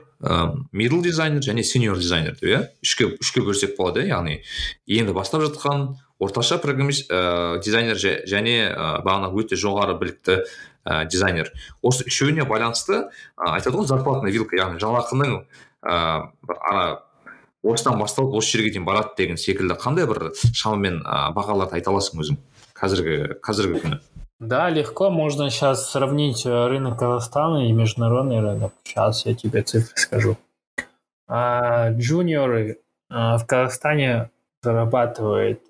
middle 0.72 1.02
дизайнер 1.02 1.42
және 1.42 1.64
senior 1.64 1.98
дизайнер 1.98 2.36
деп 2.38 2.50
иә? 2.50 2.62
Үшке 2.86 3.08
үшке 3.18 3.42
бөлсек 3.42 3.78
болады 3.78 4.04
иә? 4.04 4.12
Яғни 4.14 4.42
енді 4.86 5.16
бастап 5.18 5.42
жатқан 5.42 5.96
орташа 6.22 6.60
программист 6.62 7.10
ә, 7.10 7.58
дизайнер 7.64 7.98
және 7.98 8.70
ә, 8.70 9.02
бағанағы 9.02 9.42
өте 9.42 9.58
жоғары 9.58 9.98
білікті 9.98 10.44
ә, 10.86 11.06
дизайнер. 11.10 11.50
Осы 11.82 12.06
үшеуіне 12.06 12.46
байланысты 12.46 13.08
ә, 13.08 13.56
айтады 13.56 13.80
ғой 13.80 13.90
зарплатная 13.90 14.32
вилка 14.32 14.60
яғни 14.60 14.78
жалақының 14.84 15.40
ә, 15.82 15.98
осыдан 17.67 17.99
басталып 18.01 18.37
осы 18.39 18.59
жерге 18.59 18.75
дейін 18.77 18.87
барады 18.87 19.17
деген 19.19 19.41
секілді 19.41 19.79
қандай 19.81 20.07
бір 20.07 20.31
шамамен 20.35 21.03
ә, 21.03 21.33
бағаларды 21.37 21.79
айта 21.79 21.91
аласың 21.91 22.23
өзің 22.23 22.39
қазіргі 22.77 23.41
қазіргі 23.43 23.83
күні 23.85 24.01
Да, 24.39 24.69
легко 24.69 25.09
можно 25.09 25.49
сейчас 25.49 25.91
сравнить 25.91 26.45
э, 26.45 26.67
рынок 26.67 26.99
Казахстана 26.99 27.67
и 27.69 27.73
международный 27.73 28.41
рынок. 28.41 28.75
Сейчас 28.85 29.25
я 29.25 29.35
тебе 29.35 29.63
цифры 29.63 29.97
скажу. 29.97 30.37
А, 31.27 31.91
джуниоры 31.93 32.79
а, 33.09 33.39
в 33.39 33.47
Казахстане 33.47 34.31
зарабатывают 34.63 35.63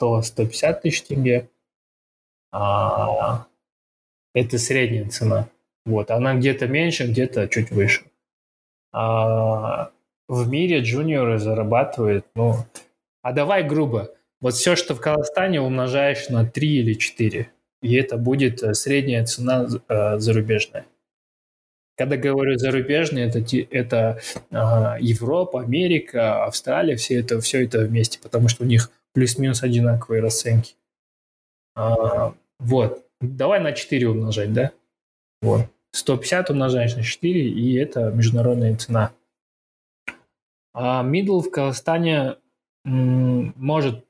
100-150 0.00 0.80
тысяч 0.82 1.02
тенге. 1.02 1.50
А, 2.52 3.46
это 4.34 4.58
средняя 4.58 5.08
цена. 5.08 5.48
Вот, 5.84 6.12
она 6.12 6.34
где-то 6.34 6.68
меньше, 6.68 7.08
где-то 7.08 7.48
чуть 7.48 7.72
выше. 7.72 8.04
А, 8.92 9.90
в 10.31 10.47
мире 10.47 10.79
джуниоры 10.79 11.39
зарабатывают, 11.39 12.25
ну, 12.35 12.55
а 13.21 13.33
давай 13.33 13.63
грубо, 13.63 14.11
вот 14.39 14.53
все, 14.53 14.75
что 14.75 14.95
в 14.95 15.01
Казахстане, 15.01 15.61
умножаешь 15.61 16.29
на 16.29 16.45
3 16.45 16.67
или 16.79 16.93
4 16.93 17.49
и 17.81 17.95
это 17.95 18.17
будет 18.17 18.61
э, 18.63 18.73
средняя 18.73 19.25
цена 19.25 19.67
э, 19.87 20.19
зарубежная. 20.19 20.85
Когда 21.97 22.15
говорю 22.15 22.57
зарубежные, 22.57 23.27
это, 23.27 23.39
это 23.71 24.21
э, 24.51 25.01
Европа, 25.01 25.61
Америка, 25.61 26.45
Австралия, 26.45 26.95
все 26.95 27.19
это, 27.19 27.41
все 27.41 27.63
это 27.65 27.79
вместе, 27.79 28.19
потому 28.19 28.47
что 28.47 28.63
у 28.63 28.67
них 28.67 28.91
плюс-минус 29.13 29.63
одинаковые 29.63 30.21
расценки. 30.21 30.75
А, 31.75 32.33
вот. 32.59 33.05
Давай 33.19 33.59
на 33.59 33.71
4 33.73 34.07
умножать, 34.07 34.53
да? 34.53 34.71
Вот. 35.41 35.67
150 35.91 36.51
умножаешь 36.51 36.95
на 36.95 37.03
4, 37.03 37.49
и 37.49 37.75
это 37.75 38.11
международная 38.11 38.75
цена. 38.77 39.11
А 40.73 41.03
middle 41.03 41.41
в 41.41 41.51
Казахстане 41.51 42.37
может 42.83 44.05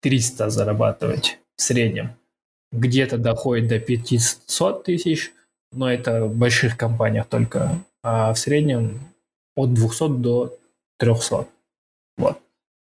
300 0.00 0.50
зарабатывать 0.50 1.38
в 1.56 1.62
среднем 1.62 2.16
где-то 2.74 3.18
доходит 3.18 3.68
до 3.68 3.78
500 3.78 4.84
тысяч, 4.84 5.32
но 5.72 5.90
это 5.90 6.26
в 6.26 6.36
больших 6.36 6.76
компаниях 6.76 7.26
только, 7.26 7.80
а 8.02 8.32
в 8.32 8.38
среднем 8.38 9.00
от 9.56 9.72
200 9.72 10.18
до 10.18 10.58
300. 10.98 11.46
Вот. 12.16 12.40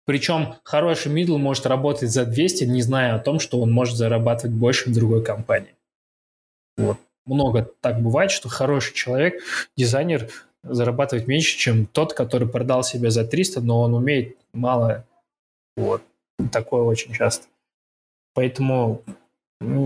Причем 0.05 0.55
хороший 0.63 1.11
мидл 1.11 1.37
может 1.37 1.65
работать 1.65 2.11
за 2.11 2.25
200, 2.25 2.65
не 2.65 2.81
зная 2.81 3.15
о 3.15 3.19
том, 3.19 3.39
что 3.39 3.59
он 3.59 3.71
может 3.71 3.95
зарабатывать 3.95 4.55
больше 4.55 4.89
в 4.89 4.93
другой 4.93 5.23
компании. 5.23 5.75
Вот. 6.77 6.97
Много 7.25 7.71
так 7.81 8.01
бывает, 8.01 8.29
что 8.29 8.49
хороший 8.49 8.93
человек, 8.93 9.41
дизайнер, 9.75 10.29
зарабатывает 10.65 11.27
меньше, 11.27 11.57
чем 11.57 11.85
тот, 11.85 12.13
который 12.13 12.47
продал 12.47 12.83
себя 12.83 13.09
за 13.09 13.25
300, 13.25 13.61
но 13.61 13.81
он 13.81 13.93
умеет 13.93 14.37
мало. 14.53 15.05
Вот. 15.77 16.01
Такое 16.51 16.81
очень 16.81 17.13
часто. 17.13 17.47
Поэтому 18.33 19.01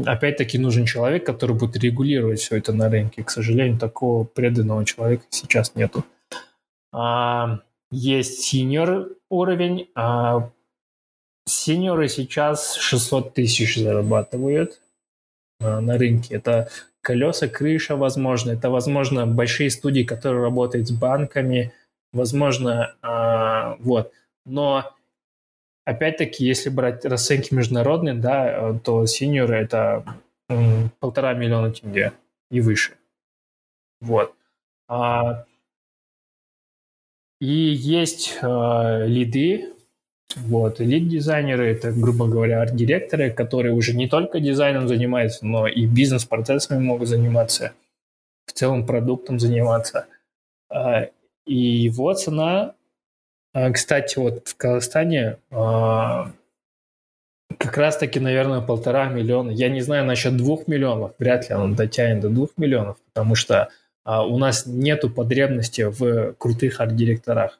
опять-таки 0.05 0.57
нужен 0.57 0.85
человек, 0.85 1.25
который 1.25 1.55
будет 1.55 1.77
регулировать 1.77 2.39
все 2.39 2.57
это 2.57 2.73
на 2.73 2.89
рынке. 2.89 3.23
К 3.23 3.29
сожалению, 3.29 3.77
такого 3.77 4.23
преданного 4.23 4.85
человека 4.85 5.25
сейчас 5.29 5.75
нету. 5.75 6.03
А, 6.91 7.59
есть 7.91 8.41
синьор 8.41 9.09
уровень. 9.29 9.89
А, 9.95 10.49
синьоры 11.45 12.07
сейчас 12.09 12.75
600 12.75 13.33
тысяч 13.33 13.77
зарабатывают 13.77 14.81
а, 15.59 15.79
на 15.79 15.97
рынке. 15.97 16.35
Это 16.35 16.69
колеса, 17.01 17.47
крыша, 17.47 17.95
возможно. 17.95 18.51
Это, 18.51 18.69
возможно, 18.69 19.25
большие 19.27 19.69
студии, 19.69 20.03
которые 20.03 20.43
работают 20.43 20.87
с 20.87 20.91
банками. 20.91 21.73
Возможно, 22.13 22.95
а, 23.01 23.77
вот. 23.79 24.11
Но 24.45 24.93
Опять-таки, 25.89 26.45
если 26.45 26.69
брать 26.69 27.03
расценки 27.03 27.51
международные, 27.51 28.13
да, 28.13 28.73
э, 28.73 28.79
то 28.83 29.07
синьоры 29.07 29.55
это 29.55 30.05
полтора 30.99 31.33
миллиона 31.33 31.71
тенге 31.71 32.13
и 32.51 32.61
выше. 32.61 32.93
Вот. 33.99 34.35
А, 34.87 35.45
и 37.41 37.47
есть 37.47 38.37
э, 38.39 39.07
лиды, 39.07 39.73
вот, 40.35 40.79
лид-дизайнеры, 40.79 41.71
это, 41.71 41.91
грубо 41.91 42.27
говоря, 42.27 42.61
арт-директоры, 42.61 43.31
которые 43.31 43.73
уже 43.73 43.95
не 43.95 44.07
только 44.07 44.39
дизайном 44.39 44.87
занимаются, 44.87 45.45
но 45.45 45.67
и 45.67 45.85
бизнес-процессами 45.85 46.79
могут 46.79 47.07
заниматься, 47.07 47.73
в 48.45 48.53
целом 48.53 48.85
продуктом 48.85 49.39
заниматься. 49.39 50.05
А, 50.69 51.07
и 51.45 51.55
его 51.55 52.13
цена 52.13 52.75
а, 53.53 53.71
кстати, 53.71 54.19
вот 54.19 54.47
в 54.47 54.55
Казахстане 54.55 55.37
а, 55.49 56.31
как 57.57 57.77
раз-таки, 57.77 58.19
наверное, 58.19 58.61
полтора 58.61 59.09
миллиона. 59.09 59.49
Я 59.49 59.69
не 59.69 59.81
знаю 59.81 60.05
насчет 60.05 60.37
двух 60.37 60.67
миллионов, 60.67 61.13
вряд 61.17 61.49
ли 61.49 61.55
он 61.55 61.73
дотянет 61.73 62.19
до 62.19 62.29
двух 62.29 62.51
миллионов, 62.57 62.97
потому 63.11 63.35
что 63.35 63.69
у 64.05 64.37
нас 64.39 64.65
нету 64.65 65.09
потребности 65.09 65.83
в 65.83 66.33
крутых 66.33 66.79
арт-директорах. 66.79 67.59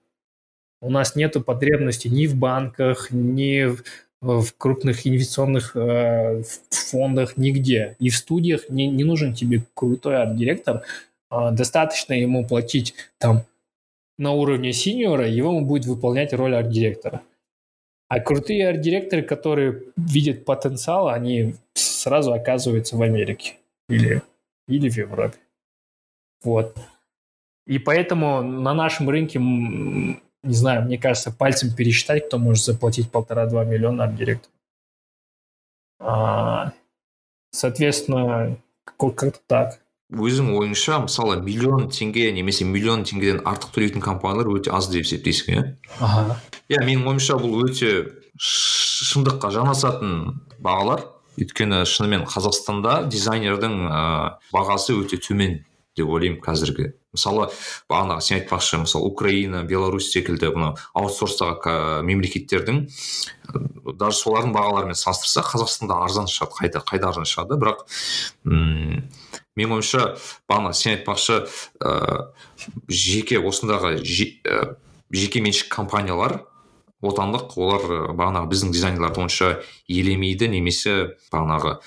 У 0.82 0.90
нас 0.90 1.16
нету 1.16 1.42
потребности 1.42 2.08
ни 2.08 2.26
в 2.26 2.36
банках, 2.36 3.12
ни 3.12 3.66
в, 3.66 3.84
в 4.22 4.54
крупных 4.58 5.06
инвестиционных 5.06 5.76
э, 5.76 6.44
фондах, 6.70 7.38
нигде. 7.38 7.96
И 8.00 8.10
в 8.10 8.16
студиях 8.16 8.70
не, 8.70 8.88
не 8.88 9.04
нужен 9.04 9.34
тебе 9.34 9.62
крутой 9.74 10.22
арт-директор. 10.22 10.84
Э, 11.32 11.52
достаточно 11.52 12.14
ему 12.14 12.46
платить 12.46 12.96
там 13.18 13.44
на 14.18 14.32
уровне 14.32 14.74
синьора, 14.74 15.28
его 15.28 15.60
будет 15.62 15.86
выполнять 15.86 16.34
роль 16.34 16.56
арт-директора. 16.56 17.22
А 18.10 18.20
крутые 18.20 18.68
арт-директоры, 18.68 19.22
которые 19.22 19.84
видят 19.96 20.44
потенциал, 20.44 21.10
они 21.10 21.56
сразу 21.74 22.34
оказываются 22.34 22.98
в 22.98 23.02
Америке 23.02 23.58
или, 23.88 24.22
или 24.68 24.90
в 24.90 24.98
Европе. 24.98 25.38
Вот. 26.44 26.76
И 27.68 27.78
поэтому 27.78 28.42
на 28.42 28.74
нашем 28.74 29.10
рынке, 29.10 29.40
не 30.44 30.54
знаю, 30.54 30.84
мне 30.84 30.98
кажется, 30.98 31.32
пальцем 31.32 31.72
пересчитать, 31.72 32.28
кто 32.28 32.38
может 32.38 32.64
заплатить 32.66 33.12
полтора-два 33.12 33.66
миллиона 33.66 34.06
арт-директору. 34.06 34.54
А, 36.00 36.72
соответственно, 37.52 38.58
как-то 38.98 39.40
так. 39.48 39.80
өзің 40.10 40.56
ойыңша 40.58 41.04
мысалы 41.06 41.36
миллион 41.38 41.92
теңге 41.94 42.32
немесе 42.34 42.66
миллион 42.66 43.04
теңгеден 43.06 43.44
артық 43.46 43.76
төлейтін 43.76 44.02
компаниялар 44.02 44.50
өте 44.56 44.72
аз 44.74 44.88
деп 44.90 45.06
есептейсің 45.06 45.54
иә 45.54 45.64
аха 46.02 46.40
иә 46.66 46.82
менің 46.82 47.06
ойымша 47.12 47.38
бұл 47.38 47.68
өте 47.68 47.92
шындыққа 48.42 49.52
жанасатын 49.54 50.16
бағалар 50.58 51.06
өйткені 51.38 51.84
шынымен 51.86 52.26
қазақстанда 52.26 53.04
дизайнердің 53.06 53.76
ә, 53.86 54.02
бағасы 54.50 54.98
өте 54.98 55.22
төмен 55.22 55.60
деп 56.00 56.10
ойлаймын 56.10 56.42
қазіргі. 56.44 56.94
Мысалы 57.14 57.50
бағанағы 57.90 58.24
сен 58.26 58.40
айтпақшы 58.40 58.82
мысалы 58.84 59.10
украина 59.10 59.64
беларусь 59.68 60.12
секілді 60.14 60.52
мынау 60.56 60.78
аутсорстағы 60.94 62.04
мемлекеттердің 62.08 62.84
даже 63.98 64.20
солардың 64.20 64.54
бағаларымен 64.54 64.98
салыстырсақ 64.98 65.50
қазақстанда 65.54 65.98
арзан 66.06 66.30
шығады 66.30 66.60
қайда 66.60 66.84
қайда 66.86 67.10
арзан 67.10 67.30
шығады 67.30 67.58
бірақ 67.62 67.82
менің 69.58 69.80
ойымша 69.80 70.06
бағана 70.50 70.74
сен 70.78 70.98
айтпақшы 70.98 71.42
ә, 71.82 72.30
жеке 72.88 73.42
осындағы 73.42 73.98
жеке 74.06 75.42
меншік 75.42 75.74
компаниялар 75.74 76.44
отандық 77.02 77.56
олар 77.58 77.86
бағанағы 78.12 78.52
біздің 78.52 78.74
дизайнерларды 78.76 79.24
онша 79.24 79.50
елемейді 79.88 80.50
немесе 80.52 81.16
бағанағы 81.32 81.78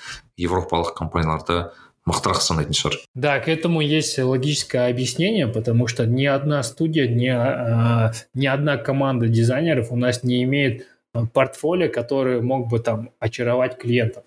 европалық 0.41 0.95
компанияларды 0.97 1.69
мықтырақ 2.05 2.41
санайтын 2.41 2.73
шығар 2.73 2.97
да 3.15 3.39
к 3.39 3.47
этому 3.47 3.81
есть 3.81 4.19
логическое 4.19 4.89
объяснение 4.89 5.47
потому 5.47 5.87
что 5.87 6.05
ни 6.05 6.25
одна 6.25 6.63
студия 6.63 7.07
ни, 7.07 7.29
э, 7.29 8.11
ни 8.33 8.45
одна 8.45 8.77
команда 8.77 9.27
дизайнеров 9.27 9.91
у 9.91 9.95
нас 9.95 10.23
не 10.23 10.43
имеет 10.43 10.87
портфолио 11.33 11.89
который 11.89 12.41
мог 12.41 12.67
бы 12.67 12.79
там 12.79 13.11
очаровать 13.19 13.77
клиентов 13.77 14.23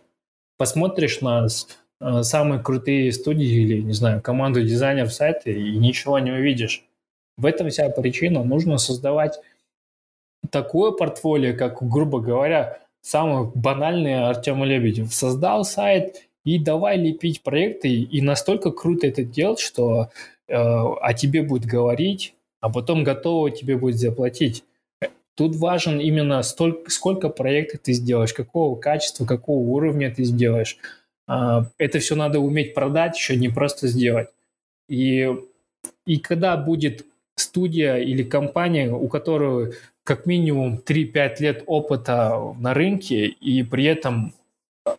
посмотришь 0.56 1.20
на 1.20 1.48
Э, 2.00 2.22
самые 2.22 2.62
крутые 2.62 3.12
студии 3.12 3.46
или, 3.46 3.80
не 3.80 3.92
знаю, 3.92 4.20
команду 4.20 4.62
дизайнеров 4.62 5.12
сайта 5.12 5.50
и 5.50 5.76
ничего 5.76 6.18
не 6.18 6.30
увидишь. 6.30 6.84
В 7.38 7.46
этом 7.46 7.70
вся 7.70 7.88
причина. 7.88 8.44
Нужно 8.44 8.78
создавать 8.78 9.40
такое 10.50 10.92
портфолио, 10.92 11.56
как, 11.56 11.82
грубо 11.82 12.20
говоря, 12.20 12.80
самый 13.00 13.50
банальный 13.54 14.28
Артем 14.28 14.62
Лебедев. 14.64 15.14
Создал 15.14 15.64
сайт 15.64 16.28
и 16.46 16.60
давай 16.60 16.96
лепить 16.96 17.42
проекты, 17.42 17.88
и 17.88 18.22
настолько 18.22 18.70
круто 18.70 19.08
это 19.08 19.24
делать, 19.24 19.58
что 19.58 20.10
э, 20.46 20.54
о 20.54 21.12
тебе 21.12 21.42
будет 21.42 21.66
говорить, 21.66 22.34
а 22.60 22.70
потом 22.70 23.02
готово 23.02 23.50
тебе 23.50 23.76
будет 23.76 23.98
заплатить. 23.98 24.62
Тут 25.34 25.56
важен 25.56 25.98
именно 25.98 26.40
столько, 26.44 26.88
сколько 26.88 27.30
проектов 27.30 27.80
ты 27.82 27.92
сделаешь, 27.92 28.32
какого 28.32 28.78
качества, 28.78 29.26
какого 29.26 29.58
уровня 29.58 30.14
ты 30.14 30.22
сделаешь. 30.22 30.78
А, 31.26 31.66
это 31.78 31.98
все 31.98 32.14
надо 32.14 32.38
уметь 32.38 32.74
продать, 32.74 33.16
еще 33.16 33.34
не 33.34 33.48
просто 33.48 33.88
сделать. 33.88 34.28
И, 34.88 35.28
и 36.06 36.18
когда 36.18 36.56
будет 36.56 37.04
студия 37.34 37.96
или 37.96 38.22
компания, 38.22 38.88
у 38.88 39.08
которой 39.08 39.74
как 40.04 40.26
минимум 40.26 40.80
3-5 40.86 41.34
лет 41.40 41.64
опыта 41.66 42.54
на 42.60 42.72
рынке 42.72 43.26
и 43.26 43.64
при 43.64 43.84
этом 43.86 44.32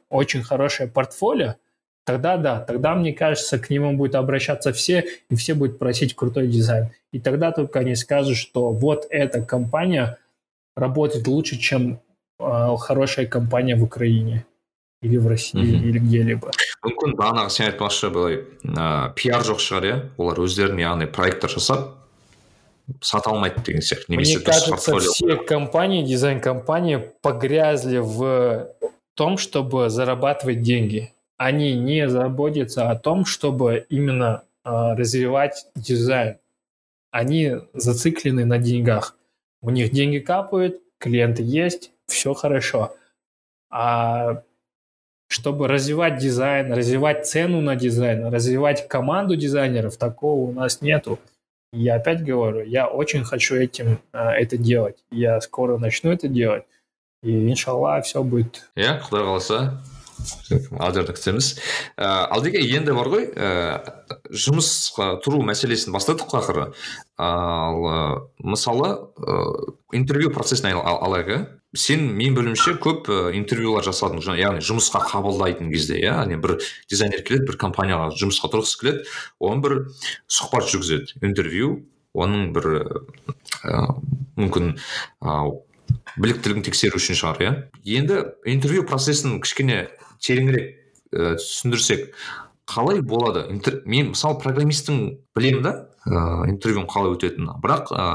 очень 0.10 0.44
хорошее 0.44 0.90
портфолио, 0.90 1.56
тогда 2.06 2.38
да, 2.38 2.60
тогда, 2.60 2.96
мне 2.96 3.14
кажется, 3.14 3.60
к 3.60 3.70
нему 3.70 3.96
будет 3.98 4.16
обращаться 4.16 4.74
все, 4.74 5.06
и 5.30 5.36
все 5.36 5.54
будут 5.54 5.80
просить 5.80 6.16
крутой 6.16 6.48
дизайн. 6.48 6.92
И 7.12 7.20
тогда 7.20 7.52
только 7.52 7.80
они 7.80 7.96
скажут, 7.96 8.38
что 8.38 8.72
вот 8.72 9.08
эта 9.10 9.42
компания 9.42 10.18
работает 10.76 11.28
лучше, 11.28 11.58
чем 11.58 12.00
э, 12.40 12.76
хорошая 12.80 13.26
компания 13.26 13.76
в 13.76 13.84
Украине 13.84 14.46
или 15.02 15.18
в 15.18 15.28
России 15.28 15.62
mm-hmm. 15.62 15.90
или 15.90 16.00
где-либо. 16.00 16.52
мүмкін 16.86 17.16
бағанағы 17.18 17.52
сен 17.54 17.68
айтпақшы 17.72 18.10
былай 18.14 18.36
ә, 18.64 19.14
пиар 19.18 19.46
жоқ 19.46 19.62
шығар 19.62 19.88
иә 19.88 19.96
олар 20.18 20.42
өздеріне 20.42 20.86
яғни 20.86 21.08
проекттер 21.10 21.52
жасап 21.54 21.98
сата 23.02 23.32
алмайды 23.32 23.62
деген 23.66 23.82
сияқты 23.82 24.14
немесе 24.14 24.38
Мне 24.38 24.46
кажется, 24.46 24.98
все 25.00 25.36
компании, 25.38 26.04
дизайн-компании 26.04 27.12
погрязли 27.22 27.98
в 27.98 28.70
том, 29.18 29.38
чтобы 29.38 29.90
зарабатывать 29.90 30.62
деньги 30.62 31.12
они 31.38 31.76
не 31.76 32.10
заботятся 32.10 32.90
о 32.90 32.96
том, 32.96 33.26
чтобы 33.26 33.86
именно 33.90 34.44
э, 34.66 34.70
развивать 34.70 35.68
дизайн. 35.76 36.38
Они 37.12 37.54
зациклены 37.74 38.44
на 38.46 38.58
деньгах. 38.58 39.16
У 39.62 39.70
них 39.70 39.92
деньги 39.92 40.20
капают, 40.20 40.82
клиенты 40.98 41.44
есть, 41.44 41.92
все 42.08 42.34
хорошо. 42.34 42.96
А 43.70 44.44
чтобы 45.30 45.68
развивать 45.68 46.18
дизайн, 46.18 46.74
развивать 46.74 47.28
цену 47.28 47.62
на 47.62 47.76
дизайн, 47.76 48.26
развивать 48.26 48.88
команду 48.88 49.36
дизайнеров, 49.36 49.98
такого 49.98 50.50
у 50.50 50.52
нас 50.52 50.82
нету. 50.82 51.20
Я 51.74 51.96
опять 51.96 52.24
говорю, 52.24 52.64
я 52.64 52.88
очень 52.88 53.24
хочу 53.24 53.56
этим 53.56 54.00
э, 54.12 54.18
это 54.18 54.58
делать. 54.58 54.98
Я 55.12 55.40
скоро 55.42 55.78
начну 55.78 56.12
это 56.12 56.28
делать. 56.28 56.64
И 57.24 57.34
иншалла 57.50 58.02
все 58.02 58.24
будет. 58.24 58.70
Я, 58.76 59.00
құдай 59.02 59.26
қаласа. 59.26 59.62
Алжарда 60.80 61.14
күтеміз. 61.14 61.52
Ә, 61.98 62.08
алдеке 62.34 62.62
енді 62.62 62.94
бар 62.98 63.10
ғой 63.12 63.28
ә, 63.38 63.50
жұмысқа 64.34 65.18
тұру 65.26 65.44
мәселесін 65.46 65.94
бастадық 65.94 66.32
қой 66.32 66.42
ақыры. 66.42 66.66
Ал 67.22 67.86
ә, 67.86 68.00
мысалы 68.42 68.90
ә, 69.18 69.38
интервью 69.98 70.32
процесін 70.34 70.74
алайық 70.74 71.30
иә 71.34 71.40
сен 71.78 72.08
мен 72.18 72.34
білуімше 72.38 72.78
көп 72.82 73.12
ә, 73.14 73.20
интервьюлар 73.38 73.86
жасадың 73.86 74.24
яғни 74.40 74.64
жұмысқа 74.66 75.04
қабылдайтын 75.12 75.70
кезде 75.74 76.00
иә. 76.00 76.16
Яғни 76.24 76.40
бір 76.42 76.58
дизайнер 76.90 77.22
келеді 77.28 77.52
бір 77.52 77.62
компанияға 77.62 78.10
жұмысқа 78.18 78.50
тұрғысы 78.56 78.82
келеді 78.82 79.06
оны 79.38 79.62
бір 79.62 79.78
сұхбат 80.26 80.70
жүргізеді 80.72 81.22
интервью. 81.22 81.86
Оның 82.18 82.50
бір 82.56 82.72
ә, 83.62 83.84
мүмкін 84.40 84.74
біліктілігін 86.18 86.66
тексеру 86.68 87.00
үшін 87.02 87.20
шығар 87.20 87.42
иә? 87.42 87.52
Енді 87.86 88.20
интервью 88.46 88.86
процесін 88.88 89.40
кішкене 89.44 89.88
тереңірек 90.24 90.74
ә, 91.14 91.36
түсіндірсек 91.38 92.12
қалай 92.68 93.02
болады? 93.02 93.48
Интер... 93.54 93.82
мен 93.86 94.12
мысалы 94.12 94.40
программисттің 94.44 95.18
білемін 95.38 95.64
да 95.64 95.74
ә, 96.06 96.50
интервьюң 96.52 96.90
қалай 96.92 97.16
өтетінін. 97.16 97.56
Бірақ 97.64 97.94
ә, 97.94 98.08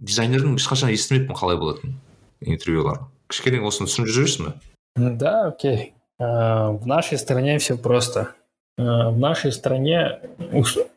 дизайнердің 0.00 0.58
ешқашан 0.58 0.92
естімеппін 0.94 1.38
қалай 1.38 1.60
болатынын 1.60 1.98
интервьюлар. 2.42 3.04
Кішкене 3.30 3.62
осыны 3.62 3.88
түсіндіріп 3.90 4.16
жібересің 4.16 4.50
ба 4.50 4.54
да 4.96 5.48
окей. 5.48 5.94
В 6.18 6.86
нашей 6.86 7.18
стране 7.18 7.58
все 7.58 7.76
просто. 7.76 8.34
В 8.76 9.16
нашей 9.16 9.52
стране 9.52 10.20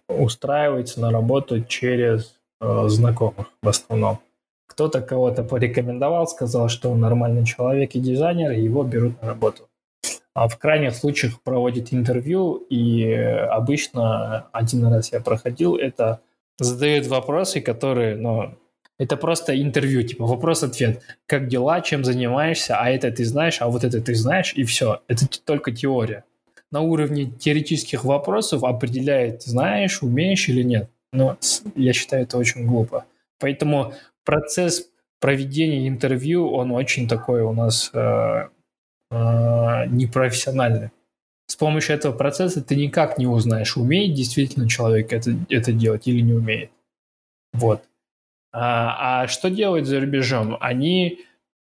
устраивается 0.07 1.01
на 1.01 1.11
работу 1.11 1.63
через 1.63 2.35
знакомых 2.61 3.47
в 3.61 3.67
основном. 3.67 4.19
Кто-то 4.75 4.99
кого-то 4.99 5.43
порекомендовал, 5.43 6.27
сказал, 6.27 6.67
что 6.67 6.91
он 6.91 6.99
нормальный 6.99 7.45
человек 7.45 7.95
и 7.95 7.99
дизайнер, 7.99 8.51
и 8.51 8.61
его 8.61 8.83
берут 8.83 9.21
на 9.21 9.29
работу. 9.29 9.69
А 10.33 10.49
в 10.49 10.57
крайних 10.57 10.95
случаях 10.95 11.41
проводит 11.41 11.93
интервью, 11.93 12.55
и 12.69 13.09
обычно 13.13 14.49
один 14.51 14.85
раз 14.87 15.13
я 15.13 15.21
проходил, 15.21 15.77
это 15.77 16.19
задают 16.59 17.07
вопросы, 17.07 17.61
которые, 17.61 18.17
ну, 18.17 18.53
это 18.99 19.15
просто 19.15 19.61
интервью, 19.61 20.03
типа 20.03 20.25
вопрос-ответ. 20.25 21.01
Как 21.25 21.47
дела, 21.47 21.79
чем 21.79 22.03
занимаешься, 22.03 22.77
а 22.77 22.89
это 22.89 23.09
ты 23.11 23.23
знаешь, 23.23 23.61
а 23.61 23.69
вот 23.69 23.85
это 23.85 24.01
ты 24.01 24.13
знаешь, 24.13 24.53
и 24.57 24.65
все. 24.65 25.01
Это 25.07 25.25
только 25.45 25.71
теория. 25.71 26.25
На 26.69 26.81
уровне 26.81 27.27
теоретических 27.27 28.03
вопросов 28.03 28.65
определяет, 28.65 29.43
знаешь, 29.43 30.01
умеешь 30.01 30.49
или 30.49 30.63
нет. 30.63 30.89
Но 31.13 31.37
я 31.75 31.93
считаю 31.93 32.23
это 32.23 32.37
очень 32.37 32.65
глупо. 32.65 33.05
Поэтому 33.39 33.93
процесс 34.25 34.89
проведения 35.19 35.87
интервью, 35.87 36.51
он 36.51 36.71
очень 36.71 37.07
такой 37.07 37.41
у 37.41 37.53
нас 37.53 37.89
э, 37.93 38.49
э, 39.11 39.85
непрофессиональный. 39.87 40.91
С 41.47 41.55
помощью 41.55 41.95
этого 41.95 42.13
процесса 42.13 42.61
ты 42.61 42.75
никак 42.75 43.17
не 43.17 43.27
узнаешь, 43.27 43.77
умеет 43.77 44.15
действительно 44.15 44.67
человек 44.67 45.13
это, 45.13 45.35
это 45.49 45.71
делать 45.71 46.07
или 46.07 46.21
не 46.21 46.33
умеет. 46.33 46.71
Вот. 47.53 47.83
А, 48.51 49.23
а 49.23 49.27
что 49.27 49.49
делают 49.49 49.85
за 49.85 49.99
рубежом? 49.99 50.57
Они, 50.59 51.19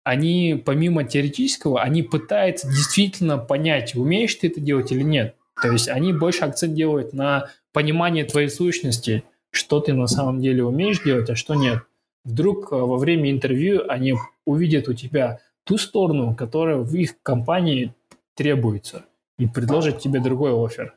они, 0.03 0.61
помимо 0.63 1.03
теоретического, 1.03 1.81
они 1.81 2.03
пытаются 2.03 2.67
действительно 2.67 3.37
понять, 3.37 3.95
умеешь 3.95 4.35
ты 4.35 4.47
это 4.47 4.59
делать 4.59 4.91
или 4.91 5.03
нет. 5.03 5.35
То 5.61 5.71
есть 5.71 5.87
они 5.87 6.11
больше 6.11 6.43
акцент 6.43 6.73
делают 6.73 7.13
на 7.13 7.49
понимание 7.71 8.25
твоей 8.25 8.49
сущности, 8.49 9.23
что 9.51 9.79
ты 9.79 9.93
на 9.93 10.07
самом 10.07 10.41
деле 10.41 10.63
умеешь 10.63 11.03
делать, 11.03 11.29
а 11.29 11.35
что 11.35 11.55
нет. 11.55 11.83
Вдруг 12.23 12.71
э, 12.71 12.75
во 12.75 12.97
время 12.97 13.31
интервью 13.31 13.83
они 13.89 14.15
увидят 14.45 14.87
у 14.87 14.93
тебя 14.93 15.39
ту 15.63 15.77
сторону, 15.77 16.35
которая 16.35 16.77
в 16.77 16.93
их 16.95 17.21
компании 17.21 17.93
требуется, 18.35 19.05
и 19.37 19.47
предложат 19.47 19.99
тебе 19.99 20.19
другой 20.19 20.53
офер. 20.53 20.95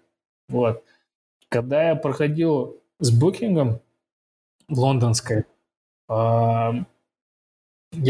Вот. 0.48 0.82
Когда 1.48 1.90
я 1.90 1.94
проходил 1.94 2.80
с 2.98 3.10
букингом 3.10 3.80
лондонской, 4.68 5.44
я 6.08 6.84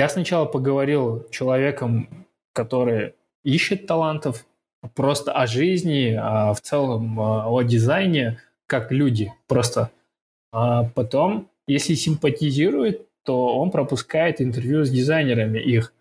сначала 0.09 0.47
поговорил 0.47 1.27
с 1.27 1.31
человеком, 1.31 2.27
который 2.53 3.15
ищет 3.45 3.87
талантов, 3.87 4.47
просто 4.95 5.33
о 5.33 5.47
жизни, 5.47 6.17
а 6.19 6.53
в 6.53 6.61
целом 6.61 7.21
а, 7.21 7.49
о 7.49 7.63
дизайне, 7.63 8.41
как 8.67 8.93
люди, 8.93 9.33
просто. 9.47 9.91
А 10.53 10.85
потом, 10.85 11.49
если 11.67 11.95
симпатизирует, 11.95 13.07
то 13.25 13.59
он 13.59 13.71
пропускает 13.71 14.41
интервью 14.41 14.85
с 14.85 14.91
дизайнерами 14.91 15.59
их. 15.59 15.93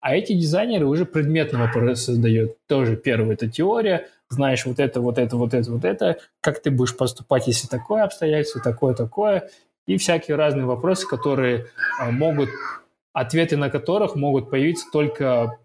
А 0.00 0.14
эти 0.14 0.34
дизайнеры 0.34 0.86
уже 0.86 1.04
предметный 1.04 1.58
вопрос 1.58 2.02
создают. 2.02 2.56
Тоже 2.68 2.96
первое– 2.96 3.34
это 3.34 3.48
теория, 3.48 4.08
знаешь 4.28 4.64
вот 4.66 4.78
это, 4.78 5.00
вот 5.00 5.18
это, 5.18 5.36
вот 5.36 5.54
это, 5.54 5.72
вот 5.72 5.84
это, 5.84 6.18
как 6.40 6.62
ты 6.62 6.70
будешь 6.70 6.96
поступать, 6.96 7.46
если 7.46 7.66
такое 7.66 8.04
обстоятельство, 8.04 8.60
такое, 8.60 8.94
такое, 8.94 9.48
и 9.86 9.96
всякие 9.96 10.36
разные 10.36 10.66
вопросы, 10.66 11.08
которые 11.08 11.66
а, 11.98 12.10
могут, 12.10 12.50
ответы 13.12 13.56
на 13.56 13.70
которых 13.70 14.16
могут 14.16 14.50
появиться 14.50 14.86
только 14.92 15.58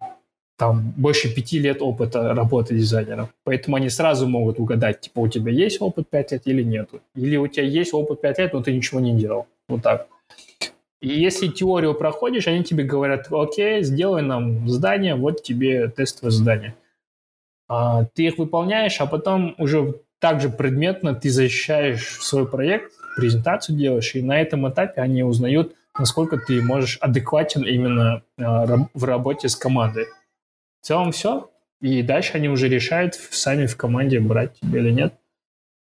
там 0.62 0.93
больше 0.95 1.34
пяти 1.34 1.58
лет 1.58 1.82
опыта 1.82 2.36
работы 2.36 2.76
дизайнером. 2.76 3.30
Поэтому 3.45 3.78
они 3.78 3.89
сразу 3.89 4.28
могут 4.28 4.60
угадать, 4.60 5.02
типа, 5.02 5.21
у 5.21 5.28
тебя 5.28 5.52
есть 5.52 5.82
опыт 5.82 6.08
пять 6.08 6.32
лет 6.32 6.43
или 6.45 6.62
нету. 6.62 7.02
Или 7.15 7.36
у 7.36 7.47
тебя 7.47 7.65
есть 7.65 7.95
опыт 7.95 8.21
пять 8.21 8.38
лет, 8.38 8.54
но 8.54 8.62
ты 8.62 8.71
ничего 8.71 9.00
не 9.00 9.17
делал. 9.17 9.47
Вот 9.67 9.82
так. 9.82 10.08
И 11.02 11.08
если 11.08 11.47
теорию 11.47 11.95
проходишь, 11.95 12.47
они 12.47 12.63
тебе 12.63 12.84
говорят, 12.84 13.26
окей, 13.32 13.82
сделай 13.82 14.21
нам 14.21 14.69
здание, 14.69 15.15
вот 15.15 15.41
тебе 15.41 15.88
тестовое 15.88 16.30
задание. 16.30 16.76
А, 17.67 18.06
ты 18.13 18.28
их 18.28 18.38
выполняешь, 18.38 19.02
а 19.02 19.08
потом 19.08 19.56
уже 19.58 19.96
также 20.19 20.50
предметно 20.50 21.15
ты 21.15 21.31
защищаешь 21.31 22.19
свой 22.21 22.48
проект, 22.48 22.92
презентацию 23.17 23.75
делаешь, 23.75 24.13
и 24.13 24.21
на 24.21 24.40
этом 24.40 24.69
этапе 24.69 25.02
они 25.02 25.23
узнают, 25.23 25.73
насколько 25.98 26.38
ты 26.38 26.62
можешь 26.62 27.00
адекватен 27.02 27.63
именно 27.63 28.21
а, 28.40 28.88
в 28.94 29.04
работе 29.06 29.50
с 29.50 29.56
командой. 29.56 30.06
В 30.82 30.88
целом 30.88 31.12
все. 31.12 31.50
И 31.79 32.02
дальше 32.04 32.34
они 32.34 32.50
уже 32.50 32.67
решают 32.67 33.15
сами 33.15 33.65
в 33.65 33.77
команде, 33.77 34.19
брать 34.19 34.60
тебя 34.60 34.79
или 34.79 34.92
нет. 34.92 35.13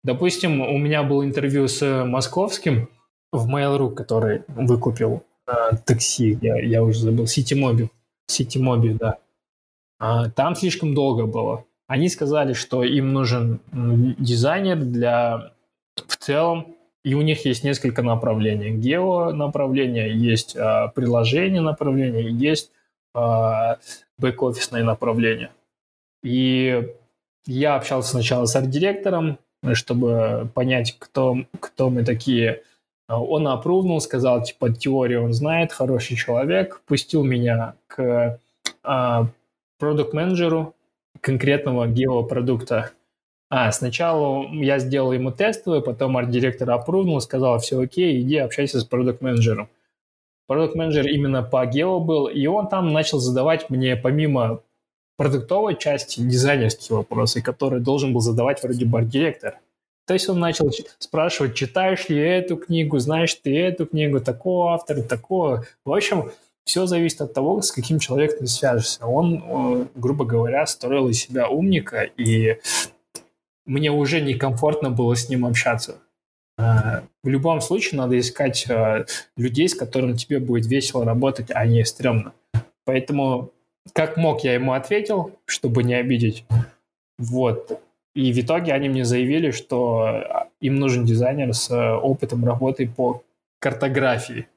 Допустим, 0.03 0.61
у 0.61 0.77
меня 0.77 1.03
было 1.03 1.23
интервью 1.23 1.67
с 1.67 2.03
московским, 2.05 2.89
в 3.31 3.49
Mail.ru, 3.49 3.93
который 3.93 4.43
выкупил 4.47 5.23
а, 5.45 5.75
такси, 5.75 6.37
я, 6.41 6.59
я 6.61 6.83
уже 6.83 6.99
забыл, 6.99 7.27
Ситимоби. 7.27 7.89
Ситимоби, 8.27 8.89
да. 8.93 9.17
А, 9.99 10.29
там 10.29 10.55
слишком 10.55 10.93
долго 10.93 11.25
было. 11.25 11.65
Они 11.87 12.09
сказали, 12.09 12.53
что 12.53 12.83
им 12.83 13.11
нужен 13.11 13.59
дизайнер 13.71 14.77
для 14.77 15.53
в 15.95 16.17
целом, 16.17 16.75
и 17.03 17.13
у 17.13 17.21
них 17.21 17.45
есть 17.45 17.63
несколько 17.63 18.01
направлений. 18.03 18.71
Гео 18.71 19.31
направление, 19.31 20.15
есть 20.15 20.55
а, 20.55 20.87
приложение 20.89 21.61
направление, 21.61 22.31
есть 22.31 22.71
бэк-офисное 23.13 24.83
направление. 24.83 25.51
И 26.23 26.87
я 27.45 27.75
общался 27.75 28.11
сначала 28.11 28.45
с 28.45 28.55
арт-директором, 28.55 29.37
чтобы 29.73 30.49
понять, 30.53 30.95
кто, 30.99 31.37
кто 31.59 31.89
мы 31.89 32.03
такие. 32.03 32.63
Он 33.07 33.47
опрувнул, 33.47 33.99
сказал, 34.01 34.43
типа, 34.43 34.71
теорию 34.71 35.23
он 35.23 35.33
знает, 35.33 35.71
хороший 35.71 36.15
человек, 36.15 36.81
пустил 36.85 37.23
меня 37.23 37.75
к 37.87 38.39
а, 38.83 39.27
продукт-менеджеру 39.77 40.73
конкретного 41.21 41.87
геопродукта. 41.87 42.91
А, 43.49 43.71
сначала 43.71 44.47
я 44.51 44.79
сделал 44.79 45.11
ему 45.11 45.31
тестовый, 45.31 45.81
потом 45.81 46.17
арт-директор 46.17 46.71
опрувнул, 46.71 47.21
сказал, 47.21 47.59
все 47.59 47.79
окей, 47.81 48.21
иди 48.21 48.37
общайся 48.37 48.79
с 48.79 48.85
продукт-менеджером. 48.85 49.69
Продукт-менеджер 50.47 51.07
именно 51.07 51.41
по 51.43 51.65
гео 51.65 51.99
был, 51.99 52.27
и 52.27 52.45
он 52.47 52.67
там 52.67 52.91
начал 52.91 53.19
задавать 53.19 53.69
мне 53.69 53.95
помимо 53.95 54.61
продуктовой 55.17 55.77
части 55.77 56.19
дизайнерские 56.19 56.97
вопросы, 56.97 57.41
которые 57.41 57.81
должен 57.81 58.13
был 58.13 58.19
задавать 58.19 58.61
вроде 58.61 58.85
бы 58.85 58.97
арт-директор. 58.99 59.59
То 60.05 60.13
есть 60.13 60.27
он 60.27 60.39
начал 60.39 60.69
спрашивать, 60.99 61.55
читаешь 61.55 62.09
ли 62.09 62.17
эту 62.19 62.57
книгу, 62.57 62.99
знаешь 62.99 63.33
ты 63.35 63.57
эту 63.57 63.85
книгу, 63.85 64.19
такого 64.19 64.73
автора, 64.73 65.01
такого. 65.01 65.65
В 65.85 65.93
общем, 65.93 66.31
все 66.65 66.85
зависит 66.85 67.21
от 67.21 67.33
того, 67.33 67.61
с 67.61 67.71
каким 67.71 67.99
человеком 67.99 68.39
ты 68.39 68.47
свяжешься. 68.47 69.05
Он, 69.05 69.87
грубо 69.95 70.25
говоря, 70.25 70.65
строил 70.65 71.07
из 71.07 71.19
себя 71.19 71.47
умника, 71.47 72.01
и 72.01 72.59
мне 73.65 73.91
уже 73.91 74.19
некомфортно 74.19 74.89
было 74.89 75.15
с 75.15 75.29
ним 75.29 75.45
общаться. 75.45 75.95
Э, 77.23 77.27
в 77.27 77.29
любом 77.29 77.61
случае 77.61 77.99
надо 77.99 78.19
искать 78.19 78.65
э, 78.69 79.05
людей, 79.37 79.67
с 79.67 79.75
которыми 79.75 80.13
тебе 80.13 80.39
будет 80.39 80.65
весело 80.65 81.05
работать, 81.05 81.47
а 81.53 81.65
не 81.65 81.83
стрёмно. 81.85 82.33
Поэтому 82.85 83.51
как 83.93 84.17
мог, 84.17 84.43
я 84.43 84.53
ему 84.53 84.73
ответил, 84.73 85.31
чтобы 85.45 85.83
не 85.83 85.95
обидеть. 85.95 86.45
Вот. 87.17 87.81
И 88.15 88.31
в 88.31 88.39
итоге 88.39 88.73
они 88.73 88.89
мне 88.89 89.05
заявили, 89.05 89.51
что 89.51 90.47
им 90.61 90.75
нужен 90.75 91.05
дизайнер 91.05 91.53
с 91.53 91.69
опытом 91.97 92.45
работы 92.45 92.87
по 92.87 93.23
картографии. 93.59 94.47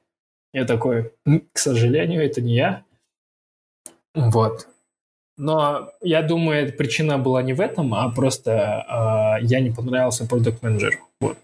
Я 0.53 0.65
такой, 0.65 1.11
к 1.53 1.57
сожалению, 1.57 2.23
это 2.23 2.41
не 2.41 2.55
я. 2.55 2.83
Вот. 4.15 4.67
Но 5.37 5.91
я 6.01 6.23
думаю, 6.23 6.73
причина 6.73 7.19
была 7.19 7.43
не 7.43 7.53
в 7.53 7.61
этом, 7.61 7.93
а 7.93 8.09
просто 8.09 9.37
э, 9.41 9.45
я 9.45 9.59
не 9.59 9.69
понравился 9.69 10.27
продукт 10.27 10.63
менеджеру 10.63 10.97
Вот. 11.19 11.37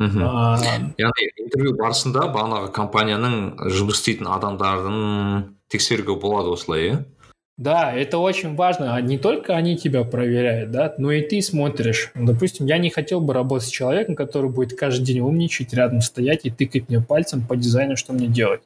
Мхм 0.00 0.92
яғни 0.98 1.30
интервью 1.44 1.76
барысында 1.78 2.26
бағанағы 2.34 2.72
компанияның 2.76 3.34
жұмыс 3.68 4.00
істейтін 4.00 4.30
адамдарын 4.32 5.48
тексеруге 5.68 6.16
болады 6.16 6.56
осылай 6.56 6.86
иә 6.88 7.00
да, 7.60 7.92
это 7.92 8.16
очень 8.16 8.54
важно. 8.54 8.94
А 8.94 9.02
не 9.02 9.18
только 9.18 9.54
они 9.54 9.76
тебя 9.76 10.02
проверяют, 10.04 10.70
да, 10.70 10.94
но 10.96 11.12
и 11.12 11.20
ты 11.20 11.42
смотришь. 11.42 12.10
Допустим, 12.14 12.64
я 12.64 12.78
не 12.78 12.88
хотел 12.88 13.20
бы 13.20 13.34
работать 13.34 13.68
с 13.68 13.70
человеком, 13.70 14.16
который 14.16 14.48
будет 14.48 14.78
каждый 14.78 15.04
день 15.04 15.20
умничать, 15.20 15.74
рядом 15.74 16.00
стоять 16.00 16.46
и 16.46 16.50
тыкать 16.50 16.88
мне 16.88 17.02
пальцем 17.02 17.46
по 17.46 17.56
дизайну, 17.56 17.96
что 17.96 18.14
мне 18.14 18.28
делать. 18.28 18.62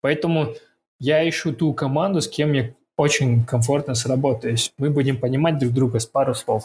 Поэтому 0.00 0.54
я 0.98 1.28
ищу 1.28 1.52
ту 1.52 1.72
команду, 1.72 2.20
с 2.20 2.26
кем 2.26 2.48
мне 2.48 2.74
очень 2.96 3.44
комфортно 3.44 3.94
сработаюсь. 3.94 4.72
Мы 4.78 4.90
будем 4.90 5.18
понимать 5.18 5.58
друг 5.58 5.72
друга 5.72 6.00
с 6.00 6.06
пару 6.06 6.34
слов. 6.34 6.64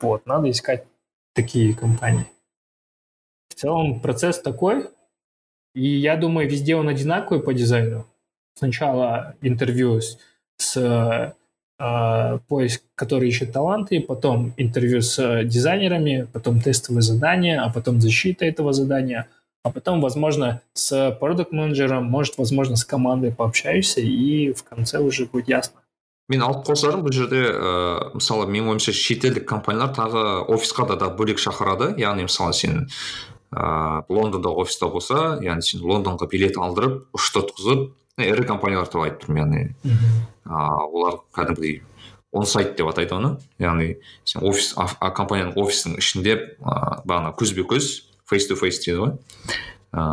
Вот, 0.00 0.26
надо 0.26 0.50
искать 0.50 0.86
такие 1.34 1.72
компании. 1.72 2.26
В 3.50 3.54
целом 3.54 4.00
процесс 4.00 4.40
такой, 4.40 4.88
и 5.74 5.86
я 5.86 6.16
думаю, 6.16 6.48
везде 6.48 6.76
он 6.76 6.88
одинаковый 6.88 7.42
по 7.42 7.52
дизайну. 7.52 8.06
Сначала 8.54 9.34
интервью 9.42 10.00
с 10.00 10.18
с 10.60 10.76
э, 11.78 12.38
поиск, 12.48 12.82
который 12.94 13.28
ищет 13.28 13.52
таланты, 13.52 14.00
потом 14.00 14.52
интервью 14.56 15.00
с 15.00 15.44
дизайнерами, 15.44 16.28
потом 16.32 16.60
тестовые 16.60 17.02
задания, 17.02 17.62
а 17.62 17.72
потом 17.72 18.00
защита 18.00 18.44
этого 18.44 18.72
задания, 18.72 19.28
а 19.62 19.70
потом, 19.70 20.00
возможно, 20.00 20.60
с 20.74 21.16
продукт-менеджером, 21.18 22.04
может, 22.04 22.38
возможно, 22.38 22.76
с 22.76 22.84
командой 22.84 23.32
пообщаешься, 23.32 24.00
и 24.00 24.52
в 24.52 24.62
конце 24.64 24.98
уже 24.98 25.26
будет 25.26 25.48
ясно. 25.48 25.80
мен 26.30 26.44
алып 26.46 26.60
қосарым 26.62 27.00
бұл 27.02 27.10
жерде 27.10 27.40
ә, 27.42 27.70
мысалы 28.14 28.44
менің 28.46 28.70
ойымша 28.70 28.92
шетелдік 28.94 29.48
компаниялар 29.50 29.90
тағы 29.96 30.20
офисқа 30.54 30.86
да, 30.86 30.94
да 30.94 31.08
бөлек 31.10 31.42
шақырады 31.42 31.88
яғни 31.98 32.28
мысалы 32.28 32.54
сен 32.54 32.86
ә, 33.50 34.02
лондондағы 34.08 34.64
офиста 34.64 34.90
болса 34.92 35.38
яғни 35.44 35.66
сен 35.66 35.84
лондонға 35.84 36.28
билет 36.30 36.58
алдырып 36.58 37.06
ұшыртқызып 37.16 37.88
ірі 38.24 38.46
компаниялар 38.48 38.90
туралы 38.90 39.10
айтып 39.10 39.26
тұрмын 39.26 39.40
яғни 39.42 39.96
а, 40.44 40.84
олар 40.86 41.22
кәдімгідей 41.36 41.80
он 42.32 42.46
сайт 42.46 42.76
деп 42.78 42.86
атайды 42.86 43.16
оны. 43.16 43.32
Яғни 43.58 43.96
сен 44.24 44.44
офис 44.46 44.74
а, 44.78 45.10
компанияның 45.10 45.56
офисінің 45.58 45.98
ішінде 45.98 46.36
ә, 46.62 47.00
бағана 47.02 47.34
көзбе 47.34 47.66
көз 47.66 47.90
фейс 48.30 48.46
to 48.46 48.58
фейс 48.58 48.78
дейді 48.84 49.00
ғой. 49.02 49.16
Ә, 49.90 50.04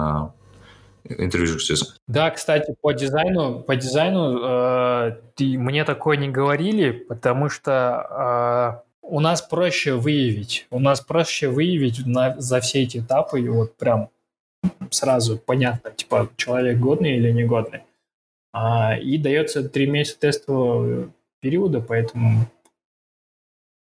интервью 1.15 1.53
жүргізесің. 1.53 1.93
Да 2.07 2.29
кстати 2.31 2.75
по 2.81 2.93
дизайну 2.93 3.61
по 3.61 3.75
дизайну 3.75 4.39
э, 4.41 5.11
ты, 5.35 5.57
мне 5.57 5.85
такое 5.85 6.17
не 6.17 6.29
говорили 6.29 6.91
потому 6.91 7.49
что 7.49 8.81
э, 8.81 8.86
у 9.09 9.19
нас 9.19 9.41
проще 9.41 9.93
выявить. 9.93 10.67
У 10.69 10.79
нас 10.79 11.01
проще 11.01 11.49
выявить 11.49 12.05
на, 12.05 12.39
за 12.39 12.59
все 12.59 12.83
эти 12.83 12.99
этапы 12.99 13.41
и 13.41 13.49
вот 13.49 13.75
прям 13.77 14.09
сразу 14.89 15.37
понятно 15.37 15.91
типа 15.91 16.29
человек 16.35 16.79
годный 16.79 17.17
или 17.17 17.31
негодный. 17.31 17.81
А, 18.53 18.97
и 18.97 19.17
дается 19.17 19.67
три 19.67 19.87
месяца 19.87 20.19
тестового 20.19 21.11
периода, 21.41 21.81
поэтому 21.81 22.47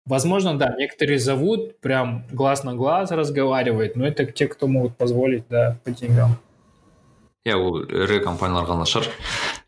Возможно, 0.05 0.57
да, 0.57 0.73
некоторые 0.77 1.19
зовут, 1.19 1.81
прям 1.81 2.23
глаз 2.31 2.63
на 2.63 2.73
глаз 2.73 3.11
разговаривают, 3.11 3.97
но 3.97 4.07
это 4.07 4.25
те, 4.25 4.47
кто 4.47 4.65
могут 4.67 4.95
позволить, 4.95 5.43
да, 5.49 5.77
по 5.83 5.91
деньгам. 5.91 6.37
иә 7.47 7.55
ол 7.55 7.79
ірі 7.79 8.19
компаниялар 8.27 8.67
ғана 8.67 8.85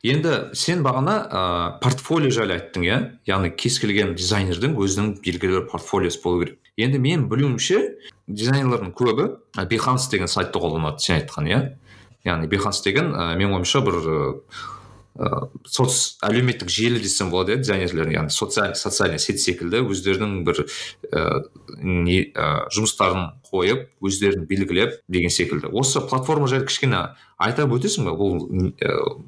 енді 0.03 0.55
сен 0.55 0.83
бағана 0.85 1.15
ә, 1.27 1.41
портфолио 1.83 2.31
жайлы 2.31 2.55
айттың 2.55 2.85
иә? 2.87 2.97
Яғни 3.27 3.51
кез 3.51 3.79
келген 3.83 4.15
дизайнердің 4.15 4.77
өзінің 4.79 5.11
белгілі 5.25 5.59
бір 5.59 5.67
портфолиосы 5.71 6.21
болу 6.23 6.45
керек. 6.45 6.59
Енді 6.79 7.01
мен 7.03 7.27
білуімше 7.31 7.81
дизайнерлердің 8.27 8.93
көбі 8.95 9.29
behance 9.67 10.07
деген 10.11 10.31
сайтты 10.31 10.61
қолданады 10.61 11.03
сен 11.03 11.19
айтқан 11.19 11.49
иә? 11.51 11.61
Яғни 12.27 12.47
behance 12.51 12.83
деген 12.85 13.11
ә, 13.11 13.33
менің 13.35 13.59
ойымша 13.59 13.83
бір 13.83 13.99
соц 15.67 16.17
әлеуметтік 16.23 16.69
желі 16.71 16.99
десем 17.03 17.31
болады 17.33 17.55
иә 17.55 17.63
дизайнерлер 17.63 18.11
яғни 18.13 18.31
социаль 18.31 18.75
социальный 18.75 19.19
сеть 19.19 19.41
секілді 19.41 19.81
өздерінің 19.83 20.43
бір 20.47 20.61
ә, 21.11 21.41
не 21.81 22.21
ә, 22.31 22.69
жұмыстарын 22.71 23.41
қойып 23.49 23.89
өздерін 24.05 24.45
белгілеп 24.47 25.01
деген 25.07 25.33
секілді. 25.33 25.71
Осы 25.73 26.01
платформа 26.01 26.47
жайлы 26.47 26.69
кішкене 26.69 27.01
айтып 27.41 27.73
өтесің 27.75 28.07
ба 28.07 28.15
бұл 28.19 28.37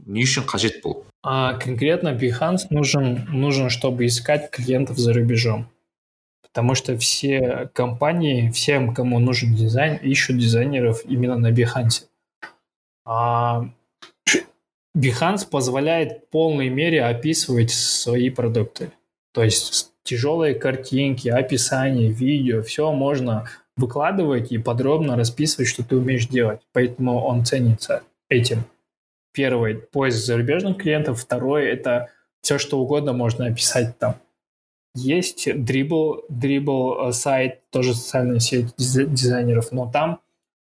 не 0.06 0.24
үшін 0.24 0.48
қажет 0.48 0.80
бұл? 0.86 1.04
А 1.24 1.54
конкретно 1.60 2.16
Behance 2.16 2.68
нужен 2.70 3.28
нужен 3.32 3.70
чтобы 3.70 4.06
искать 4.06 4.50
клиентов 4.52 4.98
за 4.98 5.14
рубежом. 5.14 5.68
Потому 6.42 6.76
что 6.76 6.98
все 6.98 7.70
компании 7.74 8.52
всем 8.52 8.94
кому 8.94 9.20
нужен 9.20 9.56
дизайн 9.56 9.96
ищут 9.98 10.38
дизайнеров 10.38 11.06
именно 11.06 11.38
на 11.38 11.52
Behance. 11.52 12.04
А 13.06 13.66
Behance 14.96 15.48
позволяет 15.50 16.12
в 16.12 16.30
полной 16.30 16.70
мере 16.70 17.04
описывать 17.04 17.72
свои 17.72 18.30
продукты. 18.30 18.92
То 19.34 19.44
есть 19.44 19.92
тяжелые 20.04 20.56
картинки, 20.56 21.30
описание, 21.30 22.10
видео, 22.10 22.62
все 22.62 22.92
можно 22.92 23.48
выкладывать 23.78 24.52
и 24.52 24.58
подробно 24.58 25.16
расписывать, 25.16 25.70
что 25.70 25.84
ты 25.84 25.96
умеешь 25.96 26.28
делать. 26.28 26.62
Поэтому 26.74 27.24
он 27.24 27.46
ценится 27.46 28.04
этим. 28.30 28.66
Первый– 29.34 29.76
поиск 29.92 30.18
зарубежных 30.18 30.78
клиентов. 30.78 31.22
Второй– 31.22 31.66
это 31.68 32.10
все, 32.42 32.58
что 32.58 32.80
угодно 32.80 33.14
можно 33.14 33.46
описать 33.46 33.98
там. 33.98 34.16
Есть 34.94 35.48
Dribble, 35.48 36.24
Dribble 36.30 37.10
э, 37.10 37.12
сайт, 37.14 37.62
тоже 37.70 37.96
социальная 37.96 38.40
сеть 38.40 38.74
дизайнеров, 38.76 39.72
но 39.72 39.90
там 39.90 40.20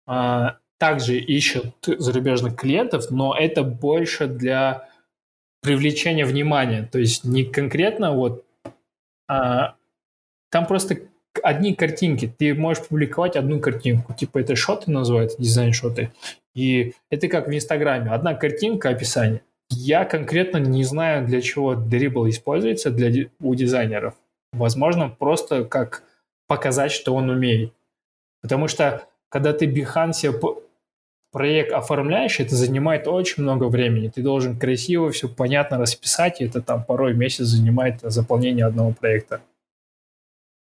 а, 0.05 0.57
также 0.80 1.18
ищут 1.20 1.76
зарубежных 1.86 2.56
клиентов, 2.56 3.12
но 3.12 3.36
это 3.38 3.64
больше 3.64 4.28
для 4.28 4.90
привлечения 5.62 6.26
внимания. 6.26 6.88
То 6.92 6.98
есть 6.98 7.24
не 7.24 7.44
конкретно 7.44 8.14
вот... 8.14 8.46
А, 9.28 9.76
там 10.50 10.66
просто 10.66 10.98
одни 11.44 11.76
картинки. 11.76 12.34
Ты 12.36 12.56
можешь 12.56 12.88
публиковать 12.88 13.36
одну 13.36 13.60
картинку. 13.60 14.14
Типа 14.14 14.40
это 14.40 14.56
шоты 14.56 14.90
называются, 14.90 15.38
дизайн-шоты. 15.38 16.12
И 16.56 16.94
это 17.12 17.28
как 17.28 17.48
в 17.48 17.54
Инстаграме. 17.54 18.12
Одна 18.12 18.34
картинка, 18.34 18.90
описание. 18.90 19.42
Я 19.70 20.06
конкретно 20.06 20.58
не 20.58 20.84
знаю, 20.84 21.28
для 21.28 21.42
чего 21.42 21.74
Dribble 21.74 22.30
используется 22.30 22.90
для, 22.90 23.30
у 23.40 23.54
дизайнеров. 23.54 24.16
Возможно, 24.54 25.10
просто 25.10 25.66
как 25.66 26.04
показать, 26.48 26.92
что 26.92 27.14
он 27.14 27.30
умеет. 27.30 27.74
Потому 28.42 28.68
что 28.68 29.06
когда 29.30 29.54
ты 29.54 29.68
Behance 29.68 30.32
проект 31.32 31.72
оформляешь, 31.72 32.40
это 32.40 32.56
занимает 32.56 33.08
очень 33.08 33.44
много 33.44 33.66
времени. 33.66 34.10
Ты 34.10 34.22
должен 34.22 34.58
красиво 34.58 35.12
все 35.12 35.30
понятно 35.30 35.78
расписать, 35.78 36.42
и 36.42 36.46
это 36.46 36.62
там 36.62 36.84
порой 36.84 37.14
месяц 37.14 37.46
занимает 37.46 38.02
заполнение 38.02 38.66
одного 38.66 38.92
проекта. 38.92 39.42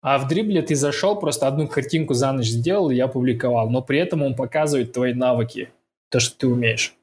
А 0.02 0.18
в 0.18 0.28
дрибле 0.28 0.60
ты 0.60 0.74
зашел, 0.74 1.18
просто 1.18 1.46
одну 1.46 1.66
картинку 1.66 2.12
за 2.12 2.30
ночь 2.32 2.48
сделал, 2.48 2.90
и 2.90 2.94
я 2.94 3.08
публиковал. 3.08 3.70
Но 3.70 3.80
при 3.80 3.98
этом 3.98 4.22
он 4.22 4.34
показывает 4.34 4.92
твои 4.92 5.14
навыки, 5.14 5.70
то, 6.10 6.20
что 6.20 6.36
ты 6.36 6.46
умеешь. 6.46 6.94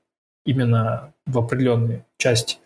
Именно 0.45 1.13
в 1.25 1.39
определенной 1.39 2.03
части. 2.17 2.57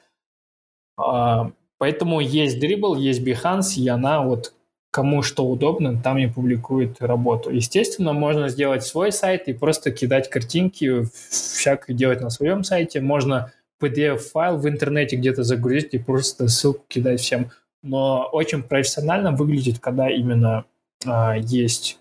А, 0.97 1.51
поэтому 1.77 2.19
есть 2.19 2.59
дрибл, 2.59 2.95
есть 2.95 3.21
Behance, 3.21 3.75
и 3.77 3.87
она 3.87 4.23
вот 4.23 4.53
кому 4.95 5.23
что 5.23 5.45
удобно, 5.45 6.01
там 6.01 6.17
и 6.17 6.27
публикует 6.27 7.01
работу. 7.01 7.49
Естественно, 7.49 8.13
можно 8.13 8.47
сделать 8.47 8.85
свой 8.85 9.11
сайт 9.11 9.49
и 9.49 9.53
просто 9.53 9.91
кидать 9.91 10.29
картинки, 10.29 11.03
всякое 11.29 11.93
делать 11.93 12.21
на 12.21 12.29
своем 12.29 12.63
сайте. 12.63 13.01
Можно 13.01 13.51
PDF-файл 13.83 14.57
в 14.57 14.69
интернете 14.69 15.17
где-то 15.17 15.43
загрузить 15.43 15.93
и 15.93 15.97
просто 15.97 16.47
ссылку 16.47 16.85
кидать 16.87 17.19
всем 17.19 17.51
но 17.85 18.27
очень 18.31 18.63
профессионально 18.63 19.31
выглядит, 19.31 19.79
когда 19.79 20.09
именно 20.09 20.65
а, 21.05 21.35
есть 21.37 21.99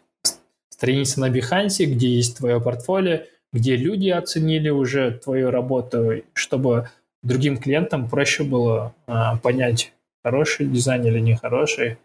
страница 0.71 1.21
на 1.21 1.29
Behance, 1.29 1.85
где 1.85 2.09
есть 2.09 2.39
твое 2.39 2.59
портфолио, 2.59 3.21
где 3.53 3.77
люди 3.77 4.09
оценили 4.09 4.71
уже 4.71 5.11
твою 5.13 5.51
работу, 5.51 6.23
чтобы 6.33 6.89
другим 7.23 7.59
клиентам 7.59 8.09
проще 8.09 8.45
было 8.45 8.95
а, 9.07 9.37
понять, 9.37 9.93
хороший 10.25 10.67
дизайн 10.67 11.05
или 11.05 11.21
нехороший. 11.21 11.99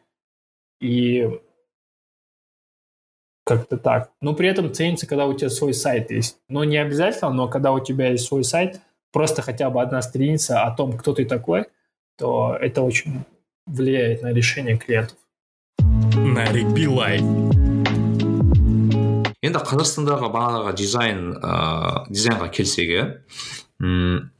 И 0.80 1.28
как-то 3.44 3.76
так. 3.76 4.10
Но 4.20 4.34
при 4.34 4.48
этом 4.48 4.72
ценится, 4.72 5.06
когда 5.06 5.26
у 5.26 5.34
тебя 5.34 5.50
свой 5.50 5.74
сайт 5.74 6.10
есть. 6.10 6.38
Но 6.48 6.64
не 6.64 6.78
обязательно, 6.78 7.30
но 7.30 7.48
когда 7.48 7.72
у 7.72 7.80
тебя 7.80 8.10
есть 8.10 8.26
свой 8.26 8.44
сайт, 8.44 8.80
просто 9.12 9.42
хотя 9.42 9.70
бы 9.70 9.82
одна 9.82 10.00
страница 10.02 10.62
о 10.62 10.74
том, 10.74 10.96
кто 10.96 11.12
ты 11.12 11.24
такой, 11.24 11.66
то 12.16 12.56
это 12.60 12.82
очень 12.82 13.24
влияет 13.66 14.22
на 14.22 14.32
решение 14.32 14.76
клиентов 14.76 15.18
нарик 16.34 16.70
билай 16.74 17.20
енді 19.44 19.60
қазақстандағы 19.60 20.30
бағанағы 20.34 20.72
дизайн 20.78 21.20
ә, 21.36 21.52
дизайнға 22.08 22.48
келсек 22.54 22.90
иә 22.90 23.04
м 23.82 24.30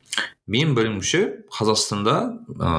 менің 0.50 0.74
білуімше 0.78 1.20
қазақстанда 1.54 2.16
ә, 2.56 2.70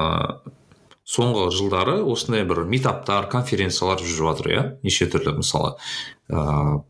соңғы 1.10 1.48
жылдары 1.56 1.96
осындай 2.06 2.44
бір 2.46 2.62
митаптар 2.70 3.26
конференциялар 3.32 3.98
жүріп 3.98 4.30
жатыр 4.30 4.50
иә? 4.52 4.62
Неше 4.86 5.08
түрлі 5.10 5.36
мысалы 5.40 5.74
ә, 6.30 6.82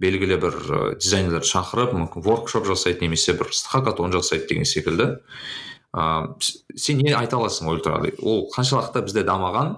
белгілі 0.00 0.38
бір 0.42 0.56
дизайнерлерді 0.98 1.50
шақырып 1.52 1.94
мүмкін 1.94 2.24
воркшоп 2.24 2.66
жасайды 2.66 3.06
немесе 3.06 3.36
бір 3.38 3.52
хакатон 3.70 4.14
жасайды 4.14 4.48
деген 4.50 4.66
секілді. 4.68 5.10
Ыыы 5.94 6.34
сен 6.74 6.98
не 6.98 7.12
айта 7.14 7.38
аласың 7.38 7.70
ультра 7.70 8.00
ол 8.18 8.48
қаншалықты 8.50 9.04
бізде 9.06 9.22
дамыған 9.22 9.76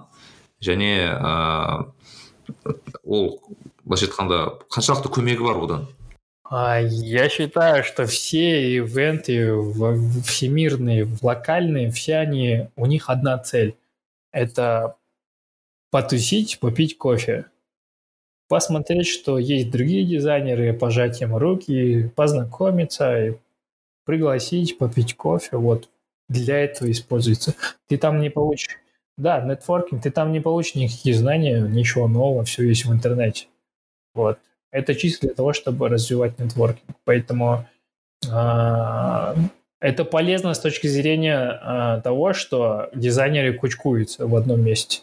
және 0.65 1.13
ыыы 1.13 2.73
ол 3.05 3.37
былайша 3.85 4.09
айтқанда 4.09 4.39
қаншалықты 4.73 5.13
көмегі 5.13 5.45
бар 5.45 5.61
одан? 5.61 5.85
Я 6.49 7.29
считаю, 7.29 7.83
что 7.83 8.05
все 8.05 8.77
ивенты 8.77 9.53
всемирные, 10.23 11.07
локальные, 11.21 11.91
все 11.91 12.17
они, 12.17 12.69
у 12.75 12.85
них 12.85 13.09
одна 13.09 13.37
цель. 13.37 13.75
Это 14.31 14.95
потусить, 15.91 16.59
попить 16.59 16.97
кофе. 16.97 17.45
Посмотреть, 18.47 19.07
что 19.07 19.37
есть 19.37 19.71
другие 19.71 20.05
дизайнеры, 20.05 20.71
пожать 20.71 21.21
им 21.21 21.35
руки, 21.35 22.09
познакомиться, 22.15 23.37
пригласить, 24.05 24.77
попить 24.77 25.17
кофе. 25.17 25.57
Вот 25.57 25.89
для 26.29 26.59
этого 26.59 26.89
используется. 26.89 27.55
Ты 27.87 27.97
там 27.97 28.21
не 28.21 28.29
получишь... 28.29 28.77
Да, 29.17 29.41
нетворкинг, 29.41 30.03
ты 30.03 30.11
там 30.11 30.31
не 30.31 30.39
получишь 30.39 30.75
никакие 30.75 31.15
знания, 31.15 31.59
ничего 31.59 32.07
нового, 32.07 32.43
все 32.45 32.63
есть 32.63 32.85
в 32.85 32.93
интернете. 32.93 33.47
Вот. 34.13 34.37
Это 34.71 34.95
чисто 34.95 35.27
для 35.27 35.35
того, 35.35 35.53
чтобы 35.53 35.89
развивать 35.89 36.39
нетворкинг. 36.39 36.95
Поэтому 37.05 37.65
э, 38.25 39.33
это 39.79 40.05
полезно 40.05 40.53
с 40.53 40.59
точки 40.59 40.87
зрения 40.87 41.59
э, 41.97 42.01
того, 42.01 42.33
что 42.33 42.89
дизайнеры 42.93 43.53
кучкуются 43.53 44.27
в 44.27 44.35
одном 44.35 44.61
месте. 44.61 45.01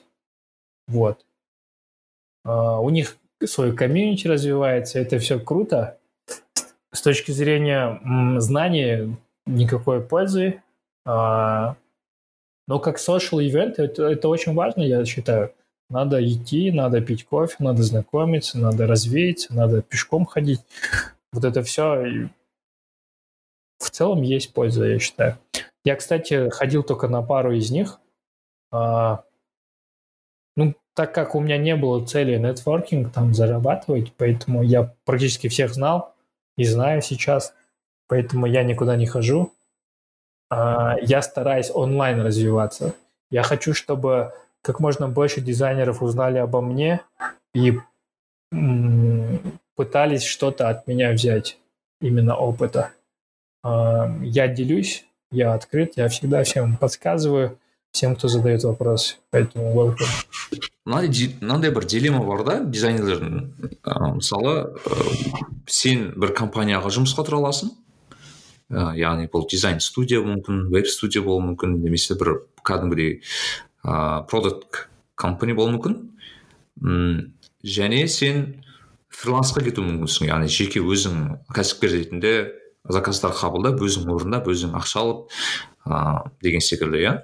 Вот. 0.86 1.24
Э, 2.44 2.50
у 2.50 2.90
них 2.90 3.16
свой 3.44 3.74
комьюнити 3.74 4.26
развивается, 4.26 4.98
это 4.98 5.18
все 5.18 5.38
круто. 5.38 5.98
С 6.92 7.02
точки 7.02 7.32
зрения 7.32 8.00
знаний 8.38 9.16
никакой 9.46 10.00
пользы 10.00 10.62
а, 11.06 11.76
но 12.66 12.78
как 12.78 12.98
social 12.98 13.40
event 13.40 13.74
это, 13.76 14.04
это 14.04 14.28
очень 14.28 14.54
важно, 14.54 14.82
я 14.82 15.04
считаю. 15.04 15.52
Надо 15.90 16.24
идти, 16.24 16.70
надо 16.70 17.00
пить 17.00 17.24
кофе, 17.24 17.56
надо 17.58 17.82
знакомиться, 17.82 18.58
надо 18.58 18.86
развеяться, 18.86 19.54
надо 19.54 19.82
пешком 19.82 20.24
ходить. 20.24 20.60
Вот 21.32 21.44
это 21.44 21.62
все 21.62 22.28
в 23.78 23.90
целом 23.90 24.22
есть 24.22 24.52
польза, 24.52 24.86
я 24.86 24.98
считаю. 24.98 25.38
Я, 25.84 25.96
кстати, 25.96 26.48
ходил 26.50 26.82
только 26.82 27.08
на 27.08 27.22
пару 27.22 27.52
из 27.52 27.70
них. 27.70 28.00
А, 28.72 29.24
ну, 30.56 30.74
так 30.94 31.14
как 31.14 31.34
у 31.34 31.40
меня 31.40 31.58
не 31.58 31.76
было 31.76 32.04
цели 32.04 32.36
нетворкинг, 32.38 33.12
там, 33.12 33.34
зарабатывать, 33.34 34.12
поэтому 34.16 34.62
я 34.62 34.94
практически 35.04 35.48
всех 35.48 35.74
знал 35.74 36.14
и 36.56 36.64
знаю 36.64 37.02
сейчас, 37.02 37.54
поэтому 38.08 38.46
я 38.46 38.62
никуда 38.62 38.96
не 38.96 39.06
хожу. 39.06 39.52
А, 40.50 40.96
я 41.02 41.20
стараюсь 41.20 41.70
онлайн 41.72 42.20
развиваться. 42.20 42.94
Я 43.30 43.42
хочу, 43.42 43.74
чтобы 43.74 44.32
как 44.63 44.79
можно 44.79 45.07
больше 45.07 45.41
дизайнеров 45.41 46.01
узнали 46.01 46.37
обо 46.37 46.61
мне 46.61 47.01
и 47.53 47.79
пытались 49.75 50.23
что-то 50.23 50.69
от 50.69 50.87
меня 50.87 51.11
взять, 51.11 51.57
именно 52.01 52.35
опыта. 52.35 52.91
А, 53.63 54.11
я 54.21 54.47
делюсь, 54.47 55.05
я 55.31 55.53
открыт, 55.53 55.93
я 55.95 56.07
всегда 56.09 56.43
всем 56.43 56.77
подсказываю, 56.77 57.57
всем, 57.91 58.15
кто 58.15 58.27
задает 58.27 58.63
вопрос. 58.63 59.19
Поэтому 59.31 59.73
welcome. 59.73 60.59
мынандай 60.89 61.69
бір 61.71 61.85
дилемма 61.85 62.23
бар 62.25 62.43
да 62.43 62.55
дизайнерлердің 62.63 64.15
мысалы 64.15 64.53
сен 65.69 66.13
бір 66.17 66.33
компанияға 66.33 66.89
жұмысқа 66.89 67.25
тұра 67.27 67.37
аласың 67.37 67.69
ә, 68.73 68.95
яғни 68.97 69.29
бұл 69.29 69.45
дизайн 69.49 69.79
студия 69.79 70.23
мүмкін 70.25 70.69
веб 70.73 70.87
студия 70.89 71.21
болуы 71.21 71.51
мүмкін 71.51 71.77
немесе 71.83 72.17
бір 72.17 72.39
кәдімгідей 72.65 73.21
ыыы 73.84 74.26
продукт 74.30 74.88
компани 75.14 75.54
болуы 75.54 75.76
мүмкін. 75.76 75.96
М 76.82 77.34
және 77.64 78.06
сен 78.08 78.64
фрилансқа 79.12 79.62
кетуі 79.64 79.86
мүмкінсің. 79.86 80.28
Яғни 80.32 80.50
жеке 80.50 80.82
өзің 80.82 81.44
кәсіпкер 81.54 81.94
ретінде 81.94 82.34
заказдар 82.88 83.32
қабылдап 83.36 83.80
өзің 83.84 84.10
орындап 84.12 84.48
өзің 84.50 84.74
ақша 84.80 85.04
алып 85.04 85.28
ыыы 85.86 86.32
деген 86.42 86.64
секілді 86.64 87.04
иә. 87.04 87.14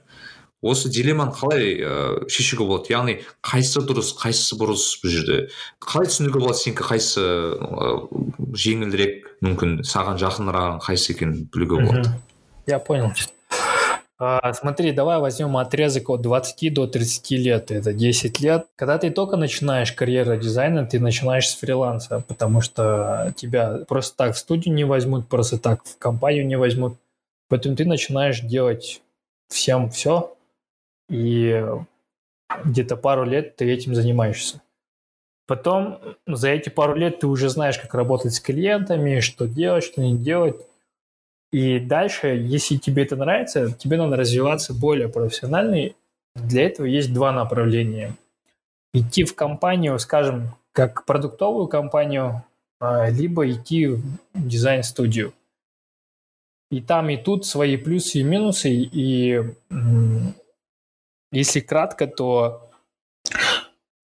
Осы 0.61 0.91
дилемманы 0.93 1.33
қалай 1.33 1.79
ә, 1.81 2.29
шешуге 2.29 2.67
болады? 2.69 2.93
Яғни 2.93 3.15
қайсысы 3.41 3.81
дұрыс 3.89 4.11
қайсысы 4.21 4.59
бұрыс 4.61 4.83
бұл 5.01 5.15
жерде? 5.15 5.39
Қалай 5.81 6.11
түсінуге 6.13 6.43
болады 6.43 6.61
сенікі 6.61 6.85
қайсысы 6.85 7.25
ә, 7.57 7.95
жеңілірек 8.61 9.31
мүмкін 9.41 9.79
саған 9.89 10.21
жақынырақ 10.21 10.83
қайсысы 10.85 11.15
екенін 11.17 11.47
білуге 11.49 11.81
болады? 11.81 12.13
Я 12.69 12.79
понял. 12.79 13.09
А, 14.21 14.53
смотри, 14.53 14.93
давай 14.93 15.19
возьмем 15.19 15.57
отрезок 15.57 16.11
от 16.11 16.21
20 16.21 16.75
до 16.75 16.87
30 16.87 17.31
лет, 17.31 17.71
это 17.71 17.95
10 17.95 18.39
лет. 18.41 18.67
Когда 18.77 18.99
ты 18.99 19.11
только 19.11 19.39
начинаешь 19.39 19.93
карьеру 19.93 20.37
дизайна, 20.37 20.85
ты 20.85 21.01
начинаешь 21.01 21.49
с 21.49 21.55
фриланса, 21.55 22.23
потому 22.29 22.61
что 22.61 23.33
тебя 23.35 23.79
просто 23.89 24.15
так 24.19 24.35
в 24.35 24.39
студию 24.39 24.75
не 24.75 24.85
возьмут, 24.85 25.27
просто 25.27 25.59
так 25.59 25.83
в 25.85 25.97
компанию 25.97 26.47
не 26.47 26.59
возьмут. 26.59 26.99
Поэтому 27.49 27.77
ты 27.77 27.87
начинаешь 27.87 28.41
делать 28.41 29.01
всем 29.49 29.89
все, 29.89 30.37
и 31.09 31.65
где-то 32.63 32.97
пару 32.97 33.25
лет 33.25 33.57
ты 33.57 33.73
этим 33.73 33.95
занимаешься. 33.95 34.61
Потом 35.47 35.99
за 36.27 36.51
эти 36.51 36.69
пару 36.69 36.95
лет 36.95 37.21
ты 37.21 37.27
уже 37.27 37.49
знаешь, 37.49 37.79
как 37.79 37.95
работать 37.95 38.35
с 38.35 38.41
клиентами, 38.41 39.21
что 39.21 39.49
делать, 39.49 39.83
что 39.83 40.03
не 40.03 40.15
делать. 40.15 40.57
И 41.53 41.81
дальше, 41.81 42.29
если 42.29 42.77
тебе 42.77 43.03
это 43.03 43.17
нравится, 43.17 43.73
тебе 43.73 43.97
надо 43.97 44.17
развиваться 44.17 44.73
более 44.73 45.09
профессионально. 45.09 45.91
Для 46.37 46.67
этого 46.67 46.87
есть 46.87 47.13
два 47.13 47.33
направления. 47.33 48.17
Идти 48.95 49.25
в 49.25 49.35
компанию, 49.35 49.99
скажем, 49.99 50.55
как 50.73 51.05
продуктовую 51.05 51.67
компанию, 51.67 52.45
а, 52.81 53.11
либо 53.11 53.51
идти 53.51 53.87
в 53.87 54.03
дизайн-студию. 54.35 55.35
И 56.71 56.81
там, 56.81 57.11
и 57.11 57.17
тут 57.17 57.47
свои 57.47 57.77
плюсы 57.77 58.21
и 58.21 58.23
минусы, 58.23 58.71
и 58.71 59.43
если 61.33 61.61
кратко, 61.61 62.07
то 62.07 62.71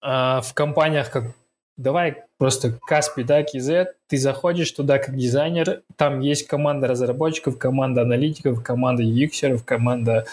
э, 0.01 0.41
в 0.41 0.51
компаниях 0.53 1.11
как 1.11 1.33
давай 1.77 2.23
просто 2.37 2.77
Каспи, 2.87 3.23
да, 3.23 3.41
KZ, 3.41 3.87
ты 4.07 4.17
заходишь 4.17 4.71
туда 4.71 4.97
как 4.99 5.15
дизайнер, 5.15 5.83
там 5.95 6.19
есть 6.19 6.47
команда 6.47 6.87
разработчиков, 6.87 7.57
команда 7.57 8.01
аналитиков, 8.01 8.63
команда 8.63 9.03
юксеров, 9.03 9.63
команда 9.63 10.25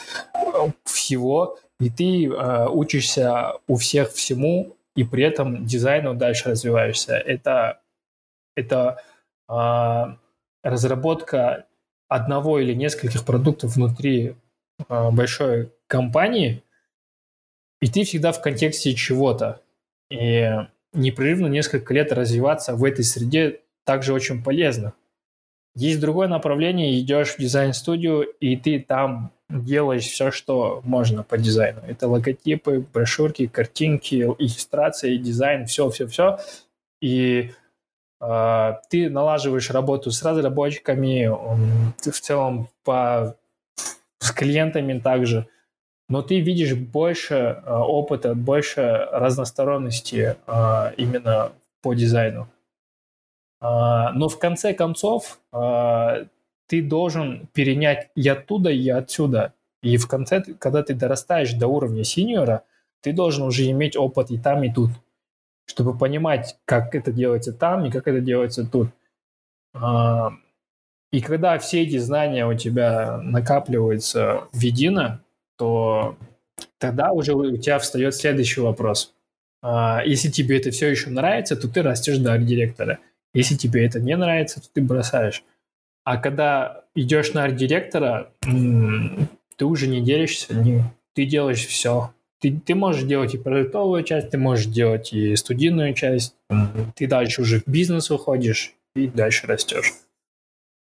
всего, 0.85 1.59
и 1.81 1.91
ты 1.91 2.27
э, 2.27 2.69
учишься 2.69 3.55
у 3.67 3.77
всех 3.77 4.13
всему, 4.13 4.77
и 4.97 5.05
при 5.05 5.25
этом 5.25 5.67
дизайну 5.67 6.15
дальше 6.15 6.51
развиваешься. 6.51 7.17
Это, 7.17 7.81
это 8.57 9.03
а, 9.49 10.17
разработка 10.63 11.67
одного 12.09 12.59
или 12.61 12.75
нескольких 12.75 13.25
продуктов 13.25 13.75
внутри 13.75 14.37
а, 14.89 15.11
большой 15.11 15.73
компании, 15.89 16.63
и 17.81 17.89
ты 17.89 18.05
всегда 18.05 18.33
в 18.33 18.41
контексте 18.41 18.95
чего-то. 18.95 19.61
И 20.11 20.49
непрерывно 20.95 21.47
несколько 21.47 21.93
лет 21.93 22.13
развиваться 22.13 22.75
в 22.75 22.85
этой 22.85 23.05
среде 23.05 23.61
также 23.85 24.13
очень 24.13 24.43
полезно. 24.43 24.95
Есть 25.77 26.01
другое 26.01 26.29
направление, 26.29 27.01
идешь 27.01 27.35
в 27.35 27.39
дизайн-студию, 27.39 28.23
и 28.23 28.57
ты 28.57 28.79
там 28.81 29.33
делаешь 29.51 30.05
все, 30.05 30.31
что 30.31 30.81
можно 30.85 31.25
по 31.25 31.37
дизайну. 31.37 31.81
Это 31.87 32.09
логотипы, 32.09 32.87
брошюрки, 32.93 33.47
картинки, 33.49 34.15
иллюстрации, 34.39 35.17
дизайн, 35.17 35.67
все-все-все. 35.67 36.39
И 37.01 37.51
э, 38.21 38.73
ты 38.89 39.11
налаживаешь 39.11 39.71
работу 39.71 40.13
с 40.13 40.23
разработчиками, 40.23 41.27
в 41.27 42.21
целом 42.21 42.69
по, 42.85 43.37
с 44.21 44.31
клиентами 44.31 44.99
также. 45.01 45.49
Но 46.09 46.23
ты 46.23 46.41
видишь 46.41 46.75
больше 46.75 47.35
э, 47.35 47.73
опыта, 47.73 48.35
больше 48.35 49.09
разносторонности 49.11 50.37
э, 50.47 50.95
именно 50.97 51.53
по 51.83 51.95
дизайну. 51.95 52.49
А, 53.65 54.13
но 54.13 54.29
в 54.29 54.39
конце 54.39 54.75
концов 54.75 55.39
а, 55.51 56.27
ты 56.67 56.83
должен 56.83 57.49
перенять 57.55 58.11
и 58.15 58.29
оттуда, 58.29 58.69
и 58.69 58.91
отсюда. 58.91 59.55
И 59.83 59.97
в 59.97 60.07
конце, 60.07 60.43
когда 60.43 60.83
ты 60.83 60.95
дорастаешь 60.95 61.55
до 61.55 61.67
уровня 61.67 62.05
синьора, 62.05 62.65
ты 63.01 63.15
должен 63.15 63.45
уже 63.45 63.71
иметь 63.71 63.97
опыт 63.97 64.31
и 64.31 64.39
там, 64.39 64.65
и 64.65 64.73
тут, 64.73 64.91
чтобы 65.65 65.97
понимать, 65.97 66.59
как 66.67 66.95
это 66.95 67.11
делается 67.11 67.55
там 67.55 67.87
и 67.87 67.91
как 67.91 68.07
это 68.07 68.21
делается 68.21 68.67
тут. 68.67 68.89
А, 69.73 70.33
и 71.11 71.23
когда 71.23 71.57
все 71.59 71.85
эти 71.85 71.97
знания 71.97 72.47
у 72.47 72.53
тебя 72.53 73.17
накапливаются 73.17 74.45
в 74.53 74.61
едино, 74.61 75.24
то 75.57 76.17
тогда 76.79 77.13
уже 77.13 77.35
у 77.35 77.57
тебя 77.57 77.79
встает 77.79 78.15
следующий 78.15 78.61
вопрос. 78.61 79.15
Если 79.63 80.29
тебе 80.29 80.59
это 80.59 80.71
все 80.71 80.89
еще 80.89 81.11
нравится, 81.11 81.57
то 81.57 81.69
ты 81.69 81.83
растешь 81.83 82.19
до 82.19 82.35
арт-директора. 82.35 82.99
Если 83.33 83.55
тебе 83.57 83.87
это 83.87 83.99
не 83.99 84.17
нравится, 84.17 84.61
то 84.61 84.69
ты 84.73 84.83
бросаешь. 84.83 85.43
А 86.05 86.19
когда 86.19 86.85
идешь 86.95 87.33
на 87.33 87.45
арт-директора, 87.45 88.31
ты 88.43 89.65
уже 89.65 89.87
не 89.87 90.03
делишься, 90.03 90.55
ты 91.15 91.25
делаешь 91.25 91.67
все. 91.67 92.13
Ты, 92.41 92.61
ты 92.61 92.75
можешь 92.75 93.05
делать 93.05 93.35
и 93.35 93.39
продуктовую 93.39 94.03
часть, 94.03 94.31
ты 94.31 94.37
можешь 94.37 94.67
делать 94.67 95.15
и 95.15 95.35
студийную 95.35 95.95
часть, 95.95 96.37
ты 96.95 97.07
дальше 97.07 97.41
уже 97.41 97.61
в 97.61 97.67
бизнес 97.67 98.11
уходишь 98.11 98.75
и 98.95 99.07
дальше 99.07 99.47
растешь. 99.47 99.95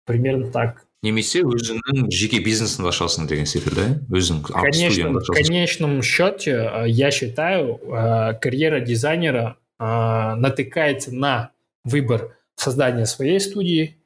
Примерно 0.05 0.51
так 0.51 0.86
немесе 1.02 1.42
өзіңнің 1.42 2.10
жеке 2.14 2.42
бизнесіңді 2.44 2.92
ашасың 2.92 3.26
деген 3.30 3.46
секілді 3.46 3.88
өзің 4.10 4.42
конечно 4.48 5.18
в 5.18 5.32
конечном 5.34 6.02
счете 6.02 6.52
э, 6.52 6.88
я 6.88 7.10
считаю 7.10 7.80
э, 7.82 8.34
карьера 8.40 8.80
дизайнера 8.80 9.56
э, 9.80 9.84
натыкается 9.84 11.12
на 11.14 11.50
выбор 11.84 12.36
создания 12.56 13.06
своей 13.06 13.40
студии 13.40 13.96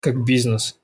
как 0.00 0.24
бизнес, 0.24 0.78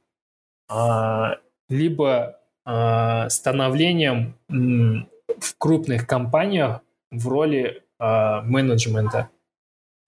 а, 0.68 1.36
либо 1.68 2.40
а, 2.64 3.28
становлением 3.28 4.34
в 4.48 5.58
крупных 5.58 6.06
компаниях 6.06 6.80
в 7.10 7.28
роли 7.28 7.82
а, 7.98 8.42
менеджмента, 8.42 9.28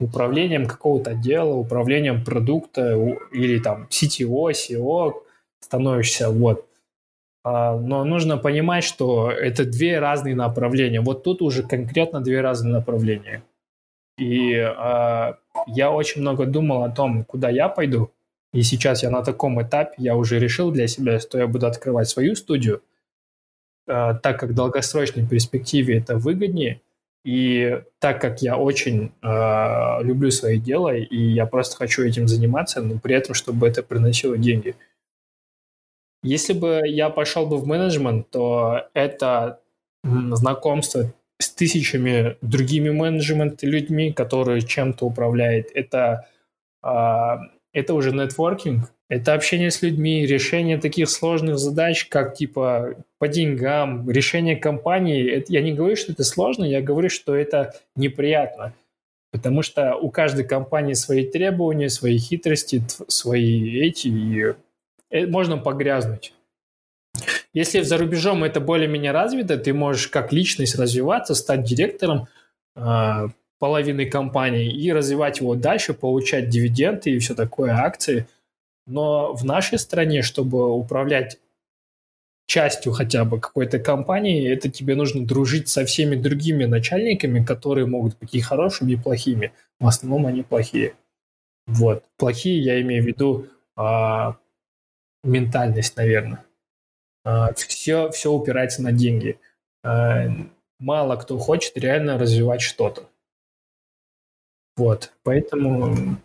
управлением 0.00 0.66
какого-то 0.66 1.10
отдела, 1.10 1.54
управлением 1.54 2.24
продукта 2.24 2.96
или 3.32 3.58
там 3.60 3.88
CTO, 3.90 4.50
SEO 4.50 5.14
становишься, 5.61 6.29
вот. 6.29 6.65
Но 7.45 8.03
нужно 8.03 8.37
понимать, 8.37 8.83
что 8.83 9.31
это 9.31 9.65
две 9.65 9.99
разные 9.99 10.35
направления. 10.35 10.99
Вот 11.01 11.23
тут 11.23 11.41
уже 11.41 11.63
конкретно 11.63 12.21
две 12.21 12.41
разные 12.41 12.73
направления. 12.73 13.43
И 14.19 14.51
э, 14.51 15.33
я 15.67 15.91
очень 15.91 16.21
много 16.21 16.45
думал 16.45 16.83
о 16.83 16.89
том, 16.89 17.23
куда 17.23 17.49
я 17.49 17.69
пойду. 17.69 18.11
И 18.53 18.61
сейчас 18.63 19.03
я 19.03 19.09
на 19.09 19.23
таком 19.23 19.61
этапе, 19.61 19.93
я 19.97 20.15
уже 20.15 20.39
решил 20.39 20.71
для 20.71 20.87
себя, 20.87 21.19
что 21.19 21.37
я 21.37 21.47
буду 21.47 21.67
открывать 21.67 22.09
свою 22.09 22.35
студию, 22.35 22.81
э, 23.87 24.15
так 24.21 24.39
как 24.39 24.49
в 24.49 24.53
долгосрочной 24.53 25.25
перспективе 25.25 25.99
это 25.99 26.17
выгоднее. 26.17 26.81
И 27.23 27.81
так 27.99 28.19
как 28.19 28.41
я 28.41 28.57
очень 28.57 29.11
э, 29.21 30.03
люблю 30.03 30.31
свое 30.31 30.57
дело, 30.57 30.93
и 30.93 31.17
я 31.17 31.45
просто 31.45 31.77
хочу 31.77 32.03
этим 32.03 32.27
заниматься, 32.27 32.81
но 32.81 32.99
при 32.99 33.15
этом, 33.15 33.33
чтобы 33.33 33.67
это 33.67 33.83
приносило 33.83 34.37
деньги. 34.37 34.75
Если 36.23 36.53
бы 36.53 36.81
я 36.85 37.09
пошел 37.09 37.45
бы 37.45 37.57
в 37.57 37.65
менеджмент, 37.65 38.29
то 38.29 38.87
это 38.93 39.59
знакомство 40.03 41.13
с 41.39 41.49
тысячами 41.49 42.35
другими 42.41 42.89
менеджмент 42.89 43.63
людьми, 43.63 44.11
которые 44.11 44.61
чем-то 44.61 45.05
управляют. 45.05 45.69
Это, 45.73 46.27
а, 46.81 47.39
это 47.73 47.93
уже 47.93 48.11
нетворкинг, 48.11 48.91
это 49.09 49.33
общение 49.33 49.71
с 49.71 49.81
людьми, 49.81 50.25
решение 50.25 50.77
таких 50.77 51.09
сложных 51.09 51.57
задач, 51.57 52.05
как 52.05 52.35
типа 52.35 52.95
по 53.17 53.27
деньгам, 53.27 54.09
решение 54.09 54.55
компании. 54.55 55.27
Это, 55.31 55.51
я 55.51 55.61
не 55.61 55.73
говорю, 55.73 55.95
что 55.95 56.11
это 56.11 56.23
сложно, 56.23 56.65
я 56.65 56.81
говорю, 56.81 57.09
что 57.09 57.35
это 57.35 57.73
неприятно. 57.95 58.73
Потому 59.31 59.61
что 59.61 59.95
у 59.95 60.09
каждой 60.09 60.43
компании 60.43 60.93
свои 60.93 61.25
требования, 61.25 61.89
свои 61.89 62.17
хитрости, 62.17 62.83
свои 63.07 63.79
эти, 63.79 64.07
и 64.07 64.53
можно 65.11 65.57
погрязнуть. 65.57 66.33
Если 67.53 67.81
за 67.81 67.97
рубежом 67.97 68.43
это 68.43 68.59
более-менее 68.59 69.11
развито, 69.11 69.57
ты 69.57 69.73
можешь 69.73 70.07
как 70.07 70.31
личность 70.31 70.75
развиваться, 70.75 71.33
стать 71.33 71.63
директором 71.63 72.27
э, 72.75 73.27
половины 73.57 74.05
компании 74.05 74.71
и 74.71 74.91
развивать 74.91 75.39
его 75.39 75.55
дальше, 75.55 75.93
получать 75.93 76.49
дивиденды 76.49 77.11
и 77.11 77.19
все 77.19 77.33
такое, 77.33 77.73
акции. 77.73 78.27
Но 78.85 79.33
в 79.33 79.45
нашей 79.45 79.79
стране, 79.79 80.21
чтобы 80.21 80.71
управлять 80.71 81.39
частью 82.47 82.93
хотя 82.93 83.25
бы 83.25 83.39
какой-то 83.39 83.79
компании, 83.79 84.51
это 84.51 84.69
тебе 84.69 84.95
нужно 84.95 85.25
дружить 85.25 85.69
со 85.69 85.85
всеми 85.85 86.15
другими 86.15 86.65
начальниками, 86.65 87.43
которые 87.43 87.85
могут 87.85 88.17
быть 88.19 88.33
и 88.33 88.41
хорошими, 88.41 88.93
и 88.93 88.95
плохими. 88.95 89.53
В 89.79 89.87
основном 89.87 90.25
они 90.25 90.41
плохие. 90.41 90.93
Вот. 91.67 92.03
Плохие 92.17 92.59
я 92.63 92.81
имею 92.81 93.03
в 93.03 93.05
виду 93.05 93.45
а, 93.75 94.37
ментальность, 95.23 95.97
наверное 95.97 96.45
все, 97.55 98.05
а, 98.05 98.11
все 98.11 98.31
упирается 98.31 98.81
на 98.81 98.91
деньги. 98.91 99.39
А, 99.83 100.27
мало 100.79 101.15
кто 101.15 101.37
хочет 101.37 101.77
реально 101.77 102.17
развивать 102.17 102.61
что-то. 102.61 103.09
Вот, 104.75 105.13
поэтому 105.23 106.17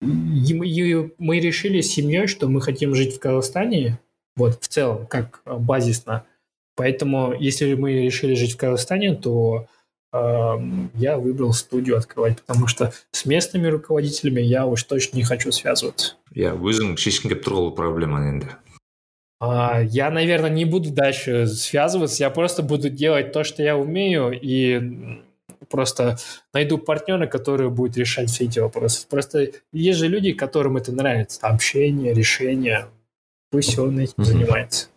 мы 0.00 1.40
решили 1.40 1.80
с 1.80 1.92
семьей, 1.92 2.26
что 2.26 2.48
мы 2.48 2.60
хотим 2.60 2.94
жить 2.94 3.14
в 3.14 3.20
Казахстане, 3.20 4.00
вот, 4.34 4.64
в 4.64 4.68
целом, 4.68 5.06
как 5.06 5.42
базисно. 5.44 6.24
Поэтому, 6.74 7.34
если 7.38 7.74
мы 7.74 7.92
решили 7.92 8.34
жить 8.34 8.54
в 8.54 8.56
Казахстане, 8.56 9.14
то 9.14 9.68
я 10.13 11.17
выбрал 11.17 11.51
студию 11.53 11.97
открывать, 11.97 12.41
потому 12.41 12.67
что 12.67 12.93
с 13.11 13.25
местными 13.25 13.67
руководителями 13.67 14.41
я 14.41 14.65
уж 14.65 14.83
точно 14.83 15.17
не 15.17 15.23
хочу 15.23 15.51
связываться. 15.51 16.15
Я 16.31 16.53
өзің 16.55 16.95
шешкің 16.95 17.31
келіп 17.31 17.43
тұр 17.43 17.73
проблеманы 17.75 18.31
енді 18.31 18.55
а, 19.41 19.81
я, 19.81 20.09
наверное, 20.09 20.49
не 20.49 20.65
буду 20.65 20.91
дальше 20.91 21.45
связываться, 21.47 22.23
я 22.23 22.29
просто 22.29 22.63
буду 22.63 22.89
делать 22.89 23.33
то, 23.33 23.43
что 23.43 23.61
я 23.61 23.77
умею, 23.77 24.31
и 24.31 25.21
просто 25.69 26.17
найду 26.53 26.77
партнера, 26.77 27.27
который 27.27 27.69
будет 27.69 27.97
решать 27.97 28.29
все 28.29 28.45
эти 28.45 28.59
вопросы. 28.59 29.05
Просто 29.07 29.51
есть 29.73 29.99
же 29.99 30.07
люди, 30.07 30.31
которым 30.31 30.77
это 30.77 30.91
нравится. 30.91 31.39
Общение, 31.41 32.13
решение. 32.13 32.87
Пусть 33.51 33.77
он 33.77 33.99
этим 33.99 34.23
занимается. 34.23 34.87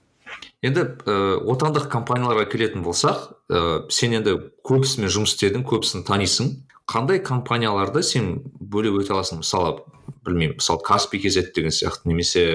Енді 0.64 0.84
ә, 1.06 1.16
отандық 1.54 1.90
компанияларға 1.92 2.46
келетін 2.52 2.84
болсақ 2.86 3.26
ә, 3.52 3.64
сен 3.92 4.16
енді 4.20 4.38
көбісімен 4.66 5.12
жұмыс 5.12 5.36
істедің 5.36 5.66
көбісін 5.68 6.06
танисың. 6.08 6.54
Қандай 6.90 7.20
компанияларды 7.24 8.04
сен 8.04 8.38
бөліп 8.60 9.02
өте 9.04 9.14
аласың? 9.16 9.44
Мысалы 9.44 9.84
білмеймін 10.24 10.58
мысалы 10.60 10.84
каспи 10.84 11.20
kz 11.20 11.52
деген 11.56 11.72
сияқты 11.76 12.08
немесе 12.12 12.46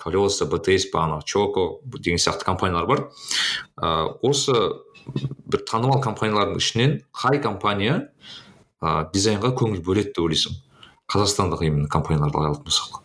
колеса 0.00 0.48
бтс 0.48 0.90
бағанағы 0.92 1.24
чоко 1.24 1.66
деген 1.96 2.20
сияқты 2.20 2.44
компаниялар 2.44 2.86
бар. 2.86 3.02
Ә, 3.80 4.12
осы 4.22 4.54
бір 5.46 5.64
танымал 5.68 6.00
компаниялардың 6.04 6.60
ішінен 6.60 6.96
қай 7.16 7.40
компания 7.42 8.10
ә, 8.80 9.08
дизайнға 9.12 9.54
көңіл 9.56 9.82
бөледі 9.84 10.12
деп 10.12 10.24
ойлайсың? 10.24 10.56
Қазақстандық 11.06 11.62
именно 11.64 11.88
компанияларды 11.88 12.40
алатын 12.40 12.64
болсақ. 12.66 13.02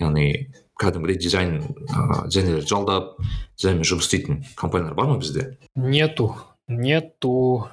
Яғни 0.00 0.50
кәдімгідей 0.79 1.19
дизайн 1.19 1.51
ыыы 1.63 2.27
дизайнерлерді 2.27 2.69
жалдап 2.69 3.17
дизайнмен 3.57 3.83
жұмыс 3.83 4.07
істейтін 4.07 4.43
компаниялар 4.55 4.95
бар 4.95 5.11
ма 5.13 5.17
бізде 5.19 5.57
нету 5.75 6.35
нету 6.67 7.67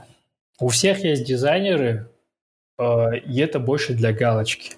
у 0.58 0.68
всех 0.68 1.04
есть 1.04 1.24
дизайнеры 1.24 2.08
э, 2.78 3.18
и 3.18 3.40
это 3.40 3.58
больше 3.60 3.94
для 3.94 4.12
галочки. 4.12 4.76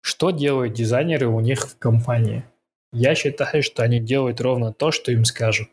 Что 0.00 0.30
делают 0.30 0.74
дизайнеры 0.74 1.26
у 1.26 1.40
них 1.40 1.68
в 1.68 1.78
компании? 1.78 2.44
Я 2.92 3.14
считаю, 3.14 3.62
что 3.62 3.82
они 3.82 4.00
делают 4.00 4.40
ровно 4.40 4.72
то, 4.72 4.90
что 4.90 5.12
им 5.12 5.24
скажут. 5.24 5.68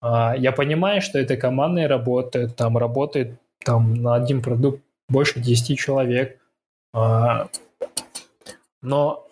А, 0.00 0.34
я 0.36 0.52
понимаю, 0.52 1.00
что 1.00 1.18
это 1.18 1.36
командная 1.36 1.88
работа, 1.88 2.48
там 2.48 2.76
работает 2.76 3.38
там 3.64 3.94
на 3.94 4.14
один 4.14 4.42
продукт 4.42 4.82
больше 5.08 5.40
10 5.40 5.78
человек, 5.78 6.40
а, 6.92 7.48
но 8.82 9.26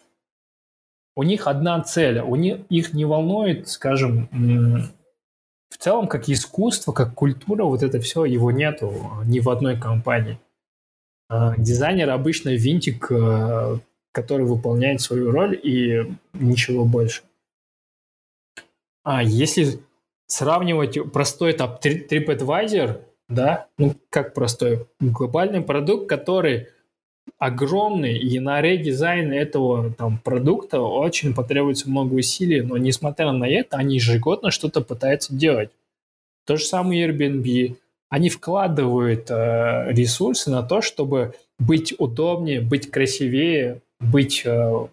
у 1.17 1.23
них 1.23 1.47
одна 1.47 1.81
цель, 1.81 2.19
у 2.19 2.35
них 2.35 2.59
их 2.69 2.93
не 2.93 3.03
волнует, 3.03 3.67
скажем, 3.67 4.29
в 5.67 5.77
целом 5.79 6.07
как 6.07 6.29
искусство, 6.29 6.91
как 6.93 7.15
культура, 7.15 7.63
вот 7.63 7.81
это 7.81 7.99
все, 7.99 8.23
его 8.25 8.51
нету 8.51 8.93
ни 9.25 9.39
в 9.39 9.49
одной 9.49 9.79
компании. 9.79 10.39
А, 11.27 11.55
дизайнер 11.57 12.11
обычно 12.11 12.49
винтик, 12.49 13.11
э, 13.11 13.79
который 14.11 14.45
выполняет 14.45 15.01
свою 15.01 15.31
роль 15.31 15.59
и 15.61 16.05
ничего 16.33 16.85
больше. 16.85 17.23
А 19.03 19.23
если 19.23 19.79
сравнивать 20.27 21.11
простой 21.11 21.51
этап 21.51 21.83
TripAdvisor, 21.83 23.01
да, 23.27 23.67
ну 23.79 23.95
как 24.11 24.35
простой, 24.35 24.85
глобальный 24.99 25.61
продукт, 25.61 26.07
который 26.07 26.67
огромный, 27.37 28.17
и 28.17 28.39
на 28.39 28.61
редизайн 28.61 29.31
этого 29.31 29.93
там, 29.93 30.17
продукта 30.17 30.81
очень 30.81 31.33
потребуется 31.33 31.89
много 31.89 32.13
усилий, 32.13 32.61
но 32.61 32.77
несмотря 32.77 33.31
на 33.31 33.47
это, 33.47 33.77
они 33.77 33.95
ежегодно 33.95 34.51
что-то 34.51 34.81
пытаются 34.81 35.33
делать. 35.33 35.69
То 36.45 36.57
же 36.57 36.65
самое 36.65 37.07
Airbnb. 37.07 37.75
Они 38.09 38.29
вкладывают 38.29 39.29
э, 39.29 39.91
ресурсы 39.91 40.49
на 40.49 40.63
то, 40.63 40.81
чтобы 40.81 41.35
быть 41.59 41.93
удобнее, 41.97 42.61
быть 42.61 42.89
красивее, 42.89 43.81
быть 43.99 44.43
э, 44.45 44.87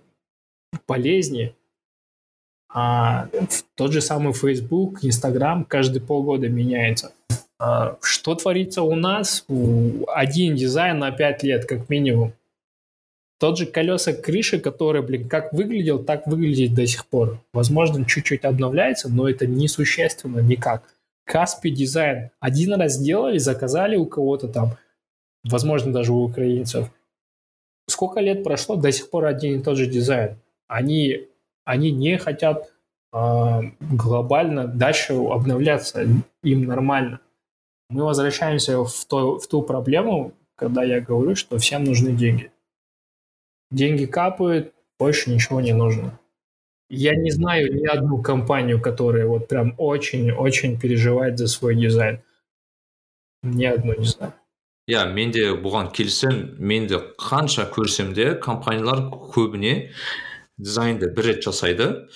полезнее. 0.86 1.54
А 2.68 3.28
тот 3.76 3.92
же 3.92 4.00
самый 4.00 4.32
Facebook, 4.32 5.04
Instagram 5.04 5.64
каждые 5.64 6.02
полгода 6.02 6.48
меняется. 6.48 7.12
А 7.66 7.96
что 8.02 8.34
творится 8.34 8.82
у 8.82 8.94
нас? 8.94 9.46
Один 10.08 10.54
дизайн 10.54 10.98
на 10.98 11.10
5 11.10 11.42
лет, 11.44 11.64
как 11.64 11.88
минимум. 11.88 12.34
Тот 13.38 13.56
же 13.56 13.64
колеса 13.64 14.12
крыши, 14.12 14.60
который, 14.60 15.00
блин, 15.00 15.30
как 15.30 15.54
выглядел, 15.54 16.04
так 16.04 16.26
выглядит 16.26 16.74
до 16.74 16.86
сих 16.86 17.06
пор. 17.06 17.40
Возможно, 17.54 18.04
чуть-чуть 18.04 18.44
обновляется, 18.44 19.08
но 19.08 19.30
это 19.30 19.46
несущественно 19.46 20.40
никак. 20.40 20.82
Каспи 21.24 21.70
дизайн. 21.70 22.28
Один 22.38 22.74
раз 22.74 22.96
сделали, 22.96 23.38
заказали 23.38 23.96
у 23.96 24.04
кого-то 24.04 24.48
там, 24.48 24.76
возможно, 25.42 25.90
даже 25.90 26.12
у 26.12 26.22
украинцев. 26.22 26.90
Сколько 27.88 28.20
лет 28.20 28.44
прошло, 28.44 28.76
до 28.76 28.92
сих 28.92 29.08
пор 29.08 29.24
один 29.24 29.58
и 29.58 29.62
тот 29.62 29.78
же 29.78 29.86
дизайн. 29.86 30.36
Они 30.68 31.28
они 31.64 31.92
не 31.92 32.18
хотят 32.18 32.74
э, 33.14 33.60
глобально 33.80 34.66
дальше 34.66 35.14
обновляться, 35.14 36.06
им 36.42 36.64
нормально. 36.66 37.20
Мы 37.94 38.04
возвращаемся 38.04 38.82
в, 38.82 39.04
то, 39.04 39.38
в 39.38 39.46
ту 39.46 39.62
проблему, 39.62 40.32
когда 40.56 40.82
я 40.82 41.00
говорю, 41.00 41.36
что 41.36 41.58
всем 41.58 41.84
нужны 41.84 42.10
деньги. 42.10 42.50
Деньги 43.70 44.04
капают, 44.06 44.74
больше 44.98 45.30
ничего 45.30 45.60
не 45.60 45.72
нужно. 45.72 46.18
Я 46.90 47.14
не 47.14 47.30
знаю 47.30 47.72
ни 47.72 47.86
одну 47.86 48.20
компанию, 48.20 48.80
которая 48.80 49.28
вот 49.28 49.46
прям 49.46 49.76
очень-очень 49.78 50.80
переживает 50.80 51.38
за 51.38 51.46
свой 51.46 51.76
дизайн. 51.76 52.20
Ни 53.44 53.64
одну 53.64 53.96
не 53.96 54.06
знаю. 54.06 54.32
иә 54.86 55.30
де 55.32 55.44
бұған 55.64 55.94
келісемін 55.96 56.56
мен 56.58 56.86
де 56.86 56.98
қанша 57.16 57.70
көрсем 57.72 58.12
де 58.12 58.34
компаниялар 58.34 59.08
көбіне 59.32 59.94
дизайнды 60.58 61.08
бір 61.14 61.24
рет 61.24 61.46
жасайды 61.46 62.08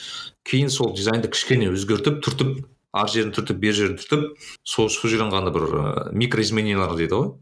кейін 0.45 0.68
сол 0.68 0.93
дизайнды 0.93 1.31
кішкене 1.33 1.70
өзгертіп 1.72 2.20
түртіп 2.20 2.66
ар 2.99 3.11
жерін 3.12 3.32
түртіп 3.36 3.61
бер 3.62 3.76
жерін 3.76 3.96
түртіп 4.01 4.44
сол 4.66 4.90
сол 4.92 5.11
жерін 5.11 5.32
ғана 5.32 5.53
бір 5.55 5.66
микроизменениялар 6.12 6.96
дейді 6.99 7.14
ғой. 7.14 7.32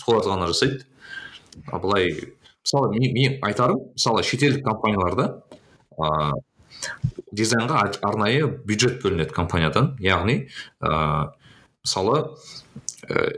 Соларды 0.00 0.32
ғана 0.32 0.48
жасайды. 0.50 0.84
А 1.66 1.78
былай 1.78 2.10
мысалы 2.64 2.90
мен 2.94 3.38
айтарым 3.44 3.84
мысалы 3.94 4.24
шетелдік 4.24 4.64
компанияларда 4.64 5.42
ыыы 5.98 6.42
дизайнға 7.34 7.86
арнайы 8.02 8.46
бюджет 8.46 9.00
бөлінеді 9.02 9.34
компаниядан. 9.34 9.94
Яғни 10.00 10.48
ыыы 10.80 11.32
мысалы 11.84 12.36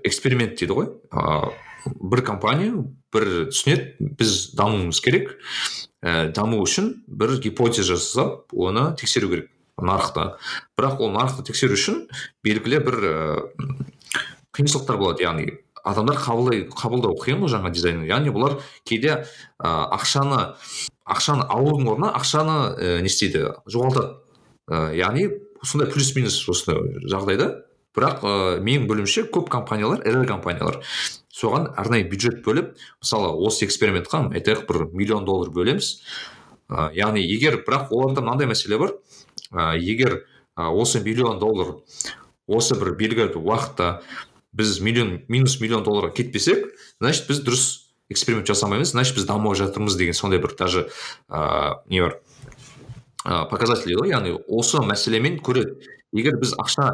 эксперимент 0.04 0.58
дейді 0.60 0.76
ғой. 0.80 0.92
Ыыы 1.10 1.54
бір 1.86 2.22
компания 2.26 2.72
бір 3.14 3.48
түсінеді 3.50 4.10
біз 4.18 4.36
дамуымыз 4.58 5.00
керек. 5.04 5.36
Ә, 6.02 6.30
даму 6.34 6.60
үшін 6.62 6.92
бір 7.06 7.36
гипотеза 7.42 7.96
жасап 7.96 8.52
оны 8.52 8.92
тексеру 8.98 9.30
керек. 9.32 9.50
Нарықта. 9.82 10.38
бірақ 10.78 11.00
ол 11.00 11.12
нарықты 11.12 11.44
тексеру 11.44 11.74
үшін 11.74 12.06
белгілі 12.44 12.80
бір 12.80 12.96
ә, 13.04 13.14
қиыншылықтар 14.56 14.96
болады. 14.96 15.22
Яғни 15.22 15.60
адамдар 15.84 16.16
қабылдай 16.16 16.66
қабылдау 16.72 17.16
қиын 17.20 17.42
ғой 17.44 17.52
жаңа 17.52 17.70
дизайнды 17.70 18.08
яғни 18.08 18.32
бұлар 18.32 18.58
кейде 18.84 19.26
ә, 19.60 19.68
ақшаны 19.96 20.56
ақшаны 21.06 21.46
алудың 21.46 21.90
орнына 21.92 22.12
ақшаны 22.16 22.56
ә, 22.74 23.00
не 23.04 23.12
істейді 23.12 23.52
жоғалтады. 23.68 24.16
Ә, 24.66 24.94
яғни 24.96 25.28
сондай 25.62 25.92
плюс 25.92 26.14
минус 26.16 26.40
осындай 26.48 27.04
жағдайда. 27.06 27.52
Бірақ 27.96 28.24
ә, 28.24 28.60
менің 28.60 28.88
білуімше 28.88 29.28
көп 29.32 29.50
компаниялар 29.52 30.02
ірі 30.04 30.26
компаниялар 30.28 30.80
соған 31.36 31.70
арнайы 31.76 32.08
бюджет 32.08 32.42
бөліп 32.44 32.74
мысалы 33.00 33.30
осы 33.46 33.66
экспериментқа 33.68 34.26
айтайық 34.32 34.66
бір 34.68 34.88
миллион 34.92 35.24
доллар 35.28 35.52
бөлеміз. 35.52 36.00
Ә, 36.68 36.90
яғни 36.96 37.22
егер 37.22 37.60
бірақ 37.64 37.92
оларда 37.92 38.24
мынандай 38.24 38.48
мәселе 38.50 38.78
бар. 38.80 38.96
Егер 39.52 40.24
осы 40.56 41.02
миллион 41.04 41.38
доллар 41.38 41.76
осы 42.46 42.78
бір 42.78 42.94
белгілі 42.98 43.40
уақытта 43.42 44.00
біз 44.56 44.78
миллион 44.80 45.20
минус 45.28 45.60
миллион 45.60 45.84
долларға 45.84 46.14
кетпесек 46.16 46.70
значит 47.00 47.28
біз 47.28 47.42
дұрыс 47.44 47.66
эксперимент 48.08 48.46
жасамаймыз 48.46 48.94
значит 48.94 49.16
біз 49.16 49.26
дамып 49.26 49.56
жатырмыз 49.58 49.96
деген 49.98 50.14
сондай 50.14 50.40
бір 50.40 50.54
даже 50.58 50.88
ә, 51.28 51.82
не 51.88 52.00
бар 52.00 52.20
ә, 53.26 53.44
показатель 53.50 53.96
ғой 53.98 54.12
яғни 54.14 54.36
осы 54.46 54.80
мәселемен 54.86 55.40
көреді. 55.44 55.76
Егер 56.14 56.38
біз 56.38 56.54
ақша 56.62 56.86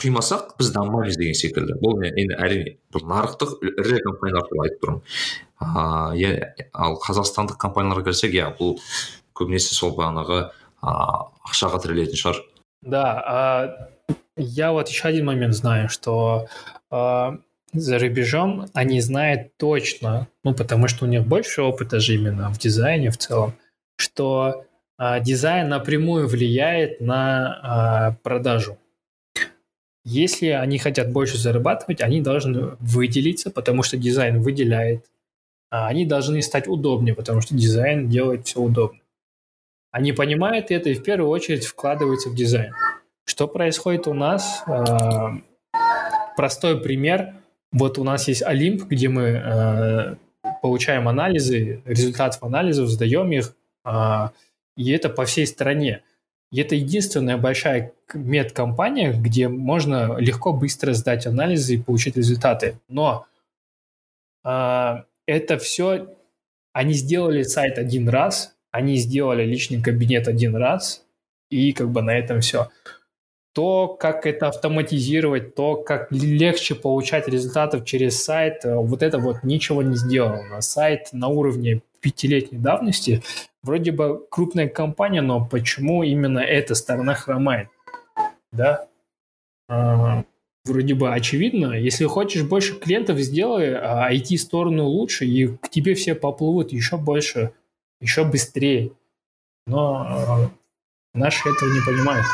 құймасақ 0.00 0.56
біз 0.58 0.72
дамымаймыз 0.72 1.18
деген 1.20 1.36
секілді. 1.36 1.76
Бұл 1.82 2.00
енді 2.08 2.38
әрине 2.38 2.76
бұл 2.94 3.04
нарықтық 3.10 3.58
ірі 3.68 4.00
компаниялар 4.06 4.48
туралы 4.48 4.68
айтып 4.68 4.84
тұрмын. 4.84 5.02
Иә 6.18 6.70
ал 6.72 6.96
қазақстандық 7.02 7.60
компанияларға 7.60 8.08
келсек 8.08 8.34
иә 8.38 8.48
бұл 8.58 8.78
көбінесе 9.36 9.74
сол 9.76 9.92
бағанағы 9.98 10.48
ақшаға 10.82 11.82
тірелетін 11.84 12.20
шығар 12.20 12.42
да 12.82 13.04
я 14.36 14.72
вот 14.72 14.88
еще 14.88 15.08
один 15.08 15.26
момент 15.26 15.54
знаю 15.54 15.88
что 15.88 16.46
за 17.72 17.98
рубежом 17.98 18.66
они 18.72 19.00
знают 19.00 19.56
точно, 19.56 20.28
ну, 20.42 20.54
потому 20.54 20.88
что 20.88 21.04
у 21.04 21.08
них 21.08 21.26
больше 21.26 21.62
опыта 21.62 22.00
же 22.00 22.14
именно 22.14 22.50
в 22.50 22.58
дизайне 22.58 23.10
в 23.10 23.18
целом, 23.18 23.54
что 23.96 24.64
э, 24.98 25.20
дизайн 25.20 25.68
напрямую 25.68 26.28
влияет 26.28 27.00
на 27.00 28.14
э, 28.14 28.22
продажу. 28.22 28.78
Если 30.04 30.48
они 30.48 30.78
хотят 30.78 31.12
больше 31.12 31.36
зарабатывать, 31.36 32.00
они 32.00 32.22
должны 32.22 32.76
выделиться, 32.80 33.50
потому 33.50 33.82
что 33.82 33.98
дизайн 33.98 34.40
выделяет. 34.40 35.04
А 35.70 35.88
они 35.88 36.06
должны 36.06 36.40
стать 36.40 36.66
удобнее, 36.66 37.14
потому 37.14 37.42
что 37.42 37.54
дизайн 37.54 38.08
делает 38.08 38.46
все 38.46 38.60
удобно. 38.60 39.00
Они 39.90 40.12
понимают 40.12 40.70
это 40.70 40.90
и 40.90 40.94
в 40.94 41.02
первую 41.02 41.30
очередь 41.30 41.66
вкладываются 41.66 42.28
в 42.28 42.34
дизайн. 42.34 42.72
Что 43.24 43.48
происходит 43.48 44.06
у 44.06 44.14
нас? 44.14 44.62
А, 44.66 45.32
простой 46.36 46.80
пример. 46.80 47.34
Вот 47.72 47.98
у 47.98 48.04
нас 48.04 48.28
есть 48.28 48.42
Олимп, 48.42 48.84
где 48.84 49.08
мы 49.08 49.36
а, 49.36 50.16
получаем 50.62 51.08
анализы, 51.08 51.82
результатов 51.84 52.42
анализов, 52.42 52.88
сдаем 52.88 53.30
их, 53.32 53.54
и 54.76 54.90
это 54.92 55.08
по 55.08 55.24
всей 55.24 55.46
стране. 55.46 56.02
И 56.50 56.60
это 56.60 56.74
единственная 56.74 57.36
большая 57.36 57.92
медкомпания, 58.14 59.12
где 59.12 59.48
можно 59.48 60.16
легко, 60.18 60.52
быстро 60.52 60.94
сдать 60.94 61.26
анализы 61.26 61.74
и 61.74 61.82
получить 61.82 62.16
результаты. 62.16 62.78
Но 62.88 63.26
э, 64.44 65.02
это 65.26 65.58
все... 65.58 66.14
Они 66.72 66.94
сделали 66.94 67.42
сайт 67.42 67.76
один 67.76 68.08
раз, 68.08 68.56
они 68.78 68.94
сделали 68.96 69.44
личный 69.44 69.82
кабинет 69.82 70.28
один 70.28 70.54
раз, 70.54 71.04
и 71.50 71.72
как 71.72 71.90
бы 71.90 72.00
на 72.00 72.16
этом 72.16 72.40
все. 72.40 72.68
То, 73.52 73.88
как 73.88 74.24
это 74.24 74.46
автоматизировать, 74.46 75.56
то, 75.56 75.74
как 75.74 76.12
легче 76.12 76.76
получать 76.76 77.26
результатов 77.26 77.84
через 77.84 78.22
сайт, 78.22 78.64
э, 78.64 78.76
вот 78.76 79.02
это 79.02 79.18
вот 79.18 79.42
ничего 79.42 79.82
не 79.82 79.96
сделано. 79.96 80.60
Сайт 80.60 81.08
на 81.12 81.26
уровне 81.26 81.80
пятилетней 82.00 82.60
давности 82.60 83.20
вроде 83.64 83.90
бы 83.90 84.24
крупная 84.30 84.68
компания, 84.68 85.22
но 85.22 85.44
почему 85.44 86.04
именно 86.04 86.38
эта 86.38 86.76
сторона 86.76 87.14
хромает? 87.14 87.66
Да? 88.52 88.86
А, 89.68 90.22
вроде 90.64 90.94
бы 90.94 91.12
очевидно. 91.12 91.72
Если 91.72 92.04
хочешь 92.04 92.44
больше 92.44 92.78
клиентов, 92.78 93.18
сделай 93.18 93.72
IT-сторону 93.72 94.84
а, 94.84 94.86
лучше, 94.86 95.26
и 95.26 95.48
к 95.48 95.68
тебе 95.68 95.94
все 95.94 96.14
поплывут 96.14 96.72
еще 96.72 96.96
больше, 96.96 97.50
еще 98.01 98.23
быстрее. 98.23 98.91
Но 99.65 100.49
э, 101.13 101.17
наши 101.17 101.47
этого 101.49 101.69
не 101.73 101.81
понимают. 101.85 102.25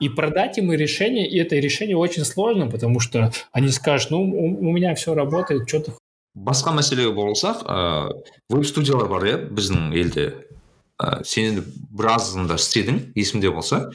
И 0.00 0.08
продать 0.08 0.58
им 0.58 0.72
решение, 0.72 1.28
и 1.28 1.38
это 1.38 1.56
решение 1.56 1.96
очень 1.96 2.24
сложно, 2.24 2.68
потому 2.70 3.00
что 3.00 3.32
они 3.52 3.68
скажут, 3.68 4.10
ну, 4.10 4.22
у, 4.22 4.68
у 4.68 4.72
меня 4.72 4.94
все 4.94 5.14
работает, 5.14 5.68
что 5.68 5.80
ты 5.80 5.92
басқа 6.34 6.74
мәселеге 6.74 7.14
бұрылсақ 7.14 7.62
ә, 7.62 8.10
веб 8.50 8.66
студиялар 8.66 9.08
бар 9.08 9.24
иә 9.24 9.36
біздің 9.54 9.94
елде 9.94 10.26
ә, 10.98 11.22
сен 11.22 11.52
енді 11.52 11.62
біразында 11.94 12.58
істедің 12.58 13.14
есімде 13.14 13.52
болса 13.54 13.92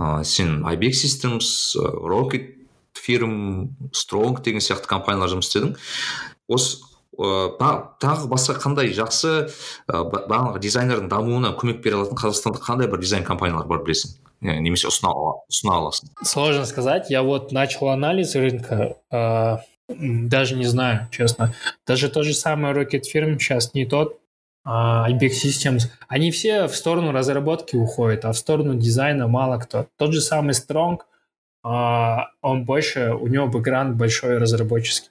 ә, 0.00 0.24
сен 0.24 0.64
ibex 0.64 1.04
systems 1.04 1.76
rocket 1.76 2.56
фирм 2.96 3.76
стронг 3.92 4.42
деген 4.42 4.64
сияқты 4.64 4.88
компаниялар 4.88 5.34
жұмыс 5.34 5.52
істедің 5.52 5.76
осы 6.48 6.80
тағы 7.16 8.28
басқа 8.30 8.56
қандай 8.56 8.88
жақсы 8.96 9.50
бағанағы 9.86 10.60
дизайнердің 10.64 11.10
дамуына 11.12 11.52
көмек 11.60 11.82
бере 11.84 11.98
алатын 11.98 12.16
қазақстанда 12.16 12.62
қандай 12.64 12.88
бір 12.88 13.02
дизайн 13.04 13.24
компаниялар 13.24 13.66
бар 13.68 13.82
білесің 13.84 14.16
немесе 14.40 14.88
ұсына, 14.88 15.12
ұсына 15.52 15.76
аласың 15.76 16.08
сложно 16.24 16.64
сказать 16.64 17.10
я 17.10 17.22
вот 17.22 17.52
начал 17.52 17.88
анализ 17.88 18.34
рынка 18.34 18.96
э, 19.10 19.56
даже 19.88 20.56
не 20.56 20.64
знаю 20.64 21.08
честно 21.10 21.54
даже 21.86 22.08
тот 22.08 22.24
же 22.24 22.32
самый 22.32 22.72
Rocket 22.72 23.02
Firm 23.14 23.38
сейчас 23.38 23.74
не 23.74 23.84
тот 23.84 24.18
э, 24.64 24.70
IBEX 24.70 25.32
Systems 25.44 25.90
они 26.08 26.30
все 26.30 26.66
в 26.66 26.74
сторону 26.74 27.12
разработки 27.12 27.76
уходят 27.76 28.24
а 28.24 28.32
в 28.32 28.38
сторону 28.38 28.74
дизайна 28.74 29.28
мало 29.28 29.58
кто 29.58 29.86
тот 29.98 30.14
же 30.14 30.22
самый 30.22 30.54
Strong 30.54 31.00
э, 31.64 32.16
он 32.40 32.64
больше 32.64 33.12
у 33.12 33.26
него 33.26 33.48
бэкграунд 33.48 33.96
большой 33.96 34.38
разработческий 34.38 35.10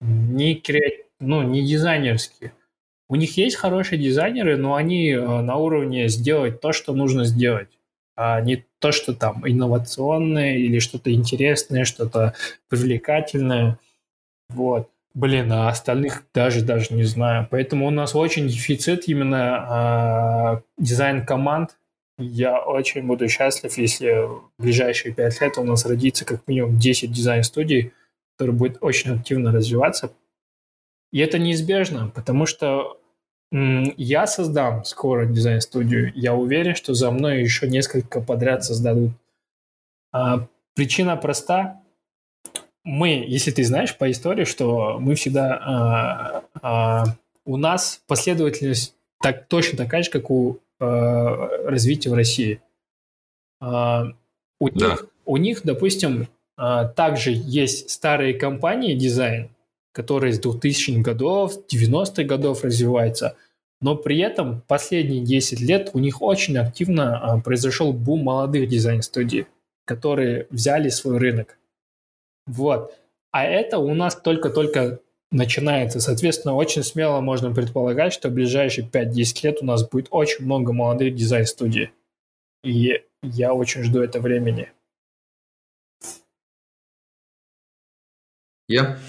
не 0.00 0.56
креатив 0.56 1.06
ну 1.21 1.41
не 1.43 1.65
дизайнерский 1.65 2.51
у 3.11 3.15
них 3.15 3.35
есть 3.35 3.57
хорошие 3.57 3.99
дизайнеры, 3.99 4.55
но 4.55 4.75
они 4.75 5.09
э, 5.09 5.19
на 5.19 5.57
уровне 5.57 6.07
сделать 6.07 6.61
то, 6.61 6.71
что 6.71 6.93
нужно 6.93 7.25
сделать 7.25 7.67
а 8.15 8.39
не 8.39 8.65
то, 8.79 8.91
что 8.91 9.13
там 9.13 9.47
инновационное 9.47 10.55
или 10.55 10.79
что-то 10.79 11.11
интересное, 11.11 11.85
что-то 11.85 12.35
привлекательное. 12.69 13.79
Вот. 14.49 14.89
Блин, 15.13 15.51
а 15.51 15.67
остальных 15.67 16.23
даже 16.33 16.63
даже 16.63 16.93
не 16.93 17.03
знаю. 17.03 17.47
Поэтому 17.51 17.87
у 17.87 17.89
нас 17.89 18.15
очень 18.15 18.47
дефицит 18.47 19.07
именно 19.07 20.61
э, 20.77 20.81
дизайн 20.81 21.25
команд. 21.25 21.77
Я 22.17 22.61
очень 22.61 23.03
буду 23.03 23.27
счастлив, 23.27 23.77
если 23.77 24.27
в 24.27 24.51
ближайшие 24.57 25.13
пять 25.13 25.41
лет 25.41 25.57
у 25.57 25.63
нас 25.63 25.85
родится 25.85 26.23
как 26.23 26.47
минимум 26.47 26.77
10 26.77 27.11
дизайн-студий, 27.11 27.91
которые 28.37 28.55
будут 28.55 28.77
очень 28.81 29.15
активно 29.15 29.51
развиваться. 29.51 30.13
И 31.11 31.19
это 31.19 31.37
неизбежно, 31.37 32.09
потому 32.13 32.45
что 32.45 32.97
я 33.51 34.27
создам 34.27 34.85
скоро 34.85 35.25
дизайн-студию. 35.25 36.13
Я 36.15 36.33
уверен, 36.33 36.73
что 36.73 36.93
за 36.93 37.11
мной 37.11 37.41
еще 37.41 37.67
несколько 37.67 38.21
подряд 38.21 38.63
создадут. 38.63 39.11
А, 40.13 40.47
причина 40.73 41.17
проста. 41.17 41.81
Мы, 42.85 43.25
если 43.27 43.51
ты 43.51 43.65
знаешь 43.65 43.97
по 43.97 44.09
истории, 44.09 44.45
что 44.45 44.97
мы 44.99 45.15
всегда... 45.15 45.57
А, 45.57 46.43
а, 46.61 47.03
у 47.43 47.57
нас 47.57 48.01
последовательность 48.07 48.95
так, 49.21 49.47
точно 49.47 49.77
такая 49.77 50.03
же, 50.03 50.11
как 50.11 50.31
у 50.31 50.59
а, 50.79 51.49
развития 51.65 52.09
в 52.09 52.13
России. 52.13 52.61
А, 53.59 54.05
у, 54.59 54.69
да. 54.69 54.91
них, 54.91 55.05
у 55.25 55.37
них, 55.37 55.61
допустим, 55.63 56.27
а, 56.57 56.85
также 56.85 57.31
есть 57.31 57.89
старые 57.89 58.33
компании 58.33 58.95
дизайн, 58.95 59.49
который 59.91 60.33
с 60.33 60.39
2000-х 60.39 61.01
годов, 61.01 61.53
90-х 61.71 62.23
годов 62.23 62.63
развивается. 62.63 63.35
Но 63.81 63.95
при 63.95 64.19
этом 64.19 64.61
последние 64.67 65.23
10 65.23 65.59
лет 65.59 65.89
у 65.93 65.99
них 65.99 66.21
очень 66.21 66.57
активно 66.57 67.17
а, 67.17 67.39
произошел 67.39 67.93
бум 67.93 68.23
молодых 68.23 68.69
дизайн-студий, 68.69 69.47
которые 69.85 70.47
взяли 70.51 70.89
свой 70.89 71.17
рынок. 71.17 71.57
Вот. 72.45 72.95
А 73.31 73.43
это 73.43 73.79
у 73.79 73.93
нас 73.93 74.15
только-только 74.15 74.99
начинается. 75.31 75.99
Соответственно, 75.99 76.55
очень 76.55 76.83
смело 76.83 77.21
можно 77.21 77.53
предполагать, 77.53 78.13
что 78.13 78.29
в 78.29 78.33
ближайшие 78.33 78.87
5-10 78.87 79.39
лет 79.43 79.57
у 79.61 79.65
нас 79.65 79.87
будет 79.87 80.07
очень 80.11 80.45
много 80.45 80.73
молодых 80.73 81.15
дизайн-студий. 81.15 81.91
И 82.63 83.03
я 83.23 83.53
очень 83.53 83.83
жду 83.83 84.01
это 84.01 84.19
времени. 84.19 84.71
Я 88.67 88.99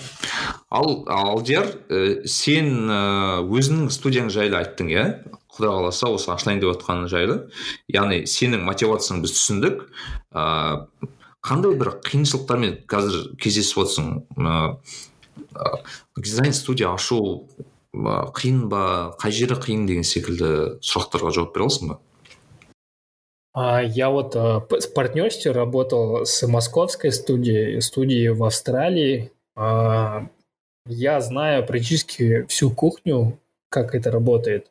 ал 0.73 1.03
алдияр 1.13 1.69
ә, 1.93 2.23
сен 2.29 2.89
ә, 2.89 3.01
өзіңнің 3.45 3.91
студияң 3.93 4.31
жайлы 4.33 4.59
айттың 4.63 4.93
иә? 4.93 5.07
Құдай 5.53 5.69
қаласа 5.69 6.09
осы 6.09 6.31
ашылайын 6.33 6.63
деп 6.63 6.73
жатқаны 6.73 7.11
жайлы. 7.13 7.37
Яғни 7.93 8.23
сенің 8.31 8.65
мотивацияң 8.65 9.21
біз 9.25 9.35
түсіндік. 9.37 9.83
Ә, 10.33 10.87
қандай 11.45 11.77
бір 11.77 11.99
қиыншылықтармен 12.07 12.79
қазір 12.89 13.35
кездесіп 13.43 13.83
отырсың? 13.85 14.15
Ә, 14.41 15.75
дизайн 16.17 16.57
студия 16.57 16.95
ашу 16.95 17.49
қиын 17.93 18.65
ба 18.73 19.13
қай 19.21 19.35
жері 19.37 19.59
қиын 19.61 19.85
деген 19.91 20.09
секілді 20.09 20.81
сұрақтарға 20.81 21.35
жауап 21.37 21.53
бере 21.53 21.69
аласың 21.69 21.93
ба? 21.93 22.01
Я 23.85 24.09
вот 24.09 24.35
в 24.35 24.95
партнерстве 24.95 25.53
работал 25.53 26.25
с 26.25 26.47
московской 26.49 27.13
студией, 27.13 27.83
студией 27.83 28.31
в 28.31 28.45
Австралии. 28.45 29.31
Я 30.87 31.21
знаю 31.21 31.65
практически 31.65 32.45
всю 32.47 32.71
кухню, 32.71 33.39
как 33.69 33.95
это 33.95 34.11
работает. 34.11 34.71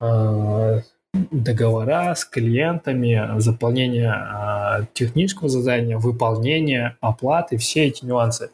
А, 0.00 0.80
договора 1.12 2.14
с 2.14 2.24
клиентами, 2.24 3.38
заполнение 3.38 4.10
а, 4.10 4.86
технического 4.94 5.48
задания, 5.48 5.98
выполнение, 5.98 6.96
оплаты, 7.00 7.58
все 7.58 7.86
эти 7.86 8.04
нюансы. 8.04 8.50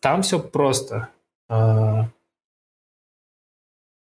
Там 0.00 0.22
все 0.22 0.40
просто. 0.40 1.08
А, 1.48 2.08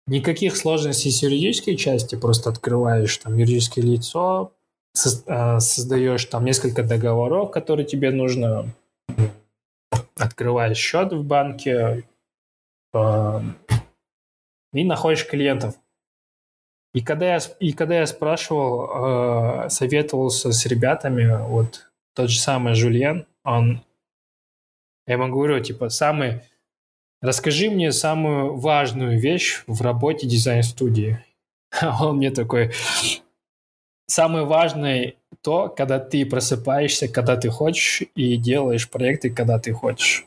никаких 0.08 0.56
сложностей 0.56 1.12
с 1.12 1.22
юридической 1.22 1.76
части, 1.76 2.16
просто 2.16 2.50
открываешь 2.50 3.16
там 3.18 3.36
юридическое 3.36 3.84
лицо, 3.84 4.52
создаешь 4.94 6.24
там 6.26 6.44
несколько 6.44 6.82
договоров, 6.82 7.50
которые 7.50 7.86
тебе 7.86 8.10
нужно 8.10 8.74
открываешь 10.16 10.76
счет 10.76 11.12
в 11.12 11.24
банке 11.24 12.04
э, 12.94 13.40
и 14.72 14.84
находишь 14.84 15.26
клиентов. 15.26 15.76
И 16.94 17.00
когда 17.00 17.34
я, 17.34 17.38
и 17.58 17.72
когда 17.72 18.00
я 18.00 18.06
спрашивал, 18.06 19.64
э, 19.64 19.68
советовался 19.70 20.52
с 20.52 20.66
ребятами, 20.66 21.48
вот 21.48 21.90
тот 22.14 22.28
же 22.28 22.38
самый 22.38 22.74
Жульен, 22.74 23.26
он, 23.44 23.82
я 25.06 25.14
ему 25.14 25.28
говорю, 25.28 25.60
типа, 25.60 25.88
самый, 25.88 26.42
расскажи 27.22 27.70
мне 27.70 27.92
самую 27.92 28.56
важную 28.56 29.18
вещь 29.18 29.64
в 29.66 29.80
работе 29.80 30.26
дизайн-студии. 30.26 31.24
Он 32.00 32.18
мне 32.18 32.30
такой, 32.30 32.72
самое 34.06 34.44
важное 34.44 35.14
то, 35.42 35.68
когда 35.68 35.98
ты 35.98 36.24
просыпаешься, 36.24 37.08
когда 37.08 37.36
ты 37.36 37.50
хочешь, 37.50 38.02
и 38.14 38.36
делаешь 38.36 38.88
проекты, 38.88 39.30
когда 39.30 39.58
ты 39.58 39.72
хочешь. 39.72 40.26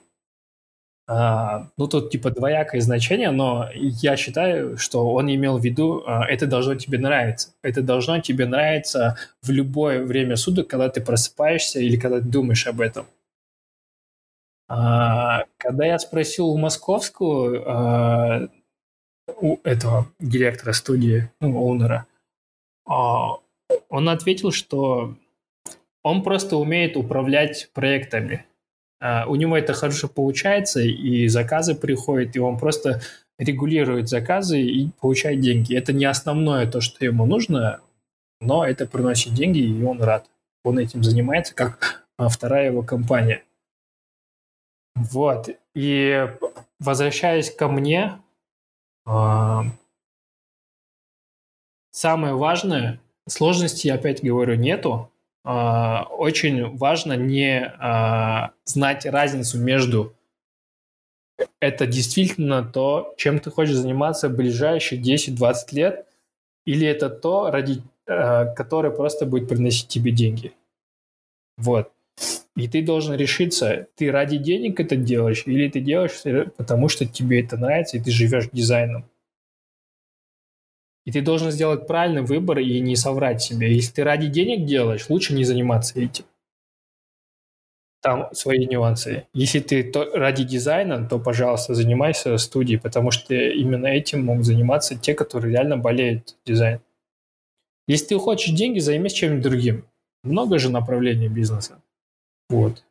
А, 1.07 1.69
ну, 1.77 1.87
тут 1.87 2.09
типа 2.09 2.31
двоякое 2.31 2.81
значение, 2.81 3.29
но 3.29 3.69
я 3.73 4.17
считаю, 4.17 4.77
что 4.77 5.13
он 5.13 5.33
имел 5.33 5.59
в 5.59 5.63
виду, 5.63 6.03
а, 6.05 6.25
это 6.25 6.47
должно 6.47 6.75
тебе 6.75 6.97
нравиться. 6.97 7.53
Это 7.61 7.83
должно 7.83 8.19
тебе 8.19 8.47
нравиться 8.47 9.15
в 9.43 9.51
любое 9.51 10.03
время 10.03 10.35
суток, 10.35 10.67
когда 10.67 10.89
ты 10.89 11.01
просыпаешься 11.01 11.79
или 11.79 11.97
когда 11.97 12.19
ты 12.19 12.25
думаешь 12.25 12.65
об 12.65 12.81
этом. 12.81 13.05
А, 14.67 15.43
когда 15.57 15.85
я 15.85 15.99
спросил 15.99 16.47
у 16.47 16.57
московского, 16.57 17.63
а, 17.65 18.49
у 19.39 19.57
этого 19.63 20.07
директора 20.19 20.73
студии, 20.73 21.29
ну, 21.39 21.55
оунера, 21.55 22.07
а, 22.87 23.37
он 23.89 24.09
ответил, 24.09 24.51
что 24.51 25.15
он 26.03 26.23
просто 26.23 26.57
умеет 26.57 26.97
управлять 26.97 27.69
проектами. 27.73 28.45
Uh, 29.03 29.25
у 29.25 29.35
него 29.35 29.57
это 29.57 29.73
хорошо 29.73 30.07
получается, 30.07 30.81
и 30.81 31.27
заказы 31.27 31.75
приходят, 31.75 32.35
и 32.35 32.39
он 32.39 32.57
просто 32.57 33.01
регулирует 33.37 34.07
заказы 34.07 34.61
и 34.61 34.89
получает 35.01 35.39
деньги. 35.39 35.75
Это 35.75 35.93
не 35.93 36.05
основное 36.05 36.69
то, 36.69 36.79
что 36.79 37.03
ему 37.03 37.25
нужно, 37.25 37.81
но 38.39 38.65
это 38.65 38.85
приносит 38.85 39.33
деньги, 39.33 39.59
и 39.59 39.83
он 39.83 40.01
рад. 40.01 40.29
Он 40.63 40.79
этим 40.79 41.03
занимается, 41.03 41.53
как 41.53 42.05
uh, 42.19 42.29
вторая 42.29 42.67
его 42.67 42.83
компания. 42.83 43.43
Вот. 44.95 45.49
И 45.73 46.29
возвращаясь 46.79 47.53
ко 47.53 47.67
мне, 47.67 48.19
uh, 49.07 49.63
самое 51.91 52.35
важное 52.35 52.99
Сложностей, 53.27 53.91
опять 53.91 54.23
говорю, 54.23 54.55
нету. 54.55 55.11
очень 55.43 56.75
важно 56.77 57.13
не 57.13 57.73
знать 58.65 59.05
разницу 59.05 59.57
между 59.59 60.15
это 61.59 61.87
действительно 61.87 62.63
то, 62.63 63.13
чем 63.17 63.39
ты 63.39 63.51
хочешь 63.51 63.75
заниматься 63.75 64.29
в 64.29 64.35
ближайшие 64.35 65.01
10-20 65.01 65.55
лет, 65.71 66.07
или 66.65 66.87
это 66.87 67.09
то, 67.09 67.51
ради 67.51 67.81
э, 68.07 68.53
которое 68.55 68.91
просто 68.91 69.25
будет 69.25 69.49
приносить 69.49 69.87
тебе 69.87 70.11
деньги. 70.11 70.53
Вот. 71.57 71.91
И 72.55 72.67
ты 72.67 72.81
должен 72.81 73.15
решиться, 73.15 73.87
ты 73.95 74.11
ради 74.11 74.37
денег 74.37 74.79
это 74.79 74.95
делаешь, 74.95 75.43
или 75.45 75.69
ты 75.69 75.81
делаешь, 75.81 76.21
потому 76.55 76.87
что 76.87 77.05
тебе 77.05 77.43
это 77.43 77.57
нравится, 77.57 77.97
и 77.97 77.99
ты 77.99 78.11
живешь 78.11 78.49
дизайном. 78.51 79.05
И 81.05 81.11
ты 81.11 81.21
должен 81.21 81.51
сделать 81.51 81.87
правильный 81.87 82.23
выбор 82.23 82.59
и 82.59 82.79
не 82.79 82.95
соврать 82.95 83.41
себе. 83.41 83.73
Если 83.73 83.93
ты 83.93 84.03
ради 84.03 84.27
денег 84.27 84.65
делаешь, 84.65 85.09
лучше 85.09 85.33
не 85.33 85.43
заниматься 85.43 85.99
этим 85.99 86.25
там 88.05 88.29
свои 88.33 88.67
нюансы. 88.67 89.25
Если 89.33 89.59
ты 89.59 89.83
то, 89.83 90.05
ради 90.13 90.43
дизайна, 90.43 91.09
то, 91.09 91.17
пожалуйста, 91.17 91.73
занимайся 91.73 92.37
студией, 92.37 92.79
потому 92.79 93.09
что 93.09 93.33
именно 93.33 93.87
этим 93.87 94.23
могут 94.23 94.45
заниматься 94.45 94.95
те, 94.95 95.15
которые 95.15 95.53
реально 95.53 95.77
болеют 95.77 96.37
дизайн. 96.45 96.81
Если 97.87 98.05
ты 98.05 98.19
хочешь 98.19 98.53
деньги, 98.53 98.77
займись 98.77 99.13
чем-нибудь 99.13 99.43
другим. 99.43 99.85
Много 100.23 100.59
же 100.59 100.69
направлений 100.69 101.29
бизнеса. 101.29 101.81
Вот. 102.47 102.83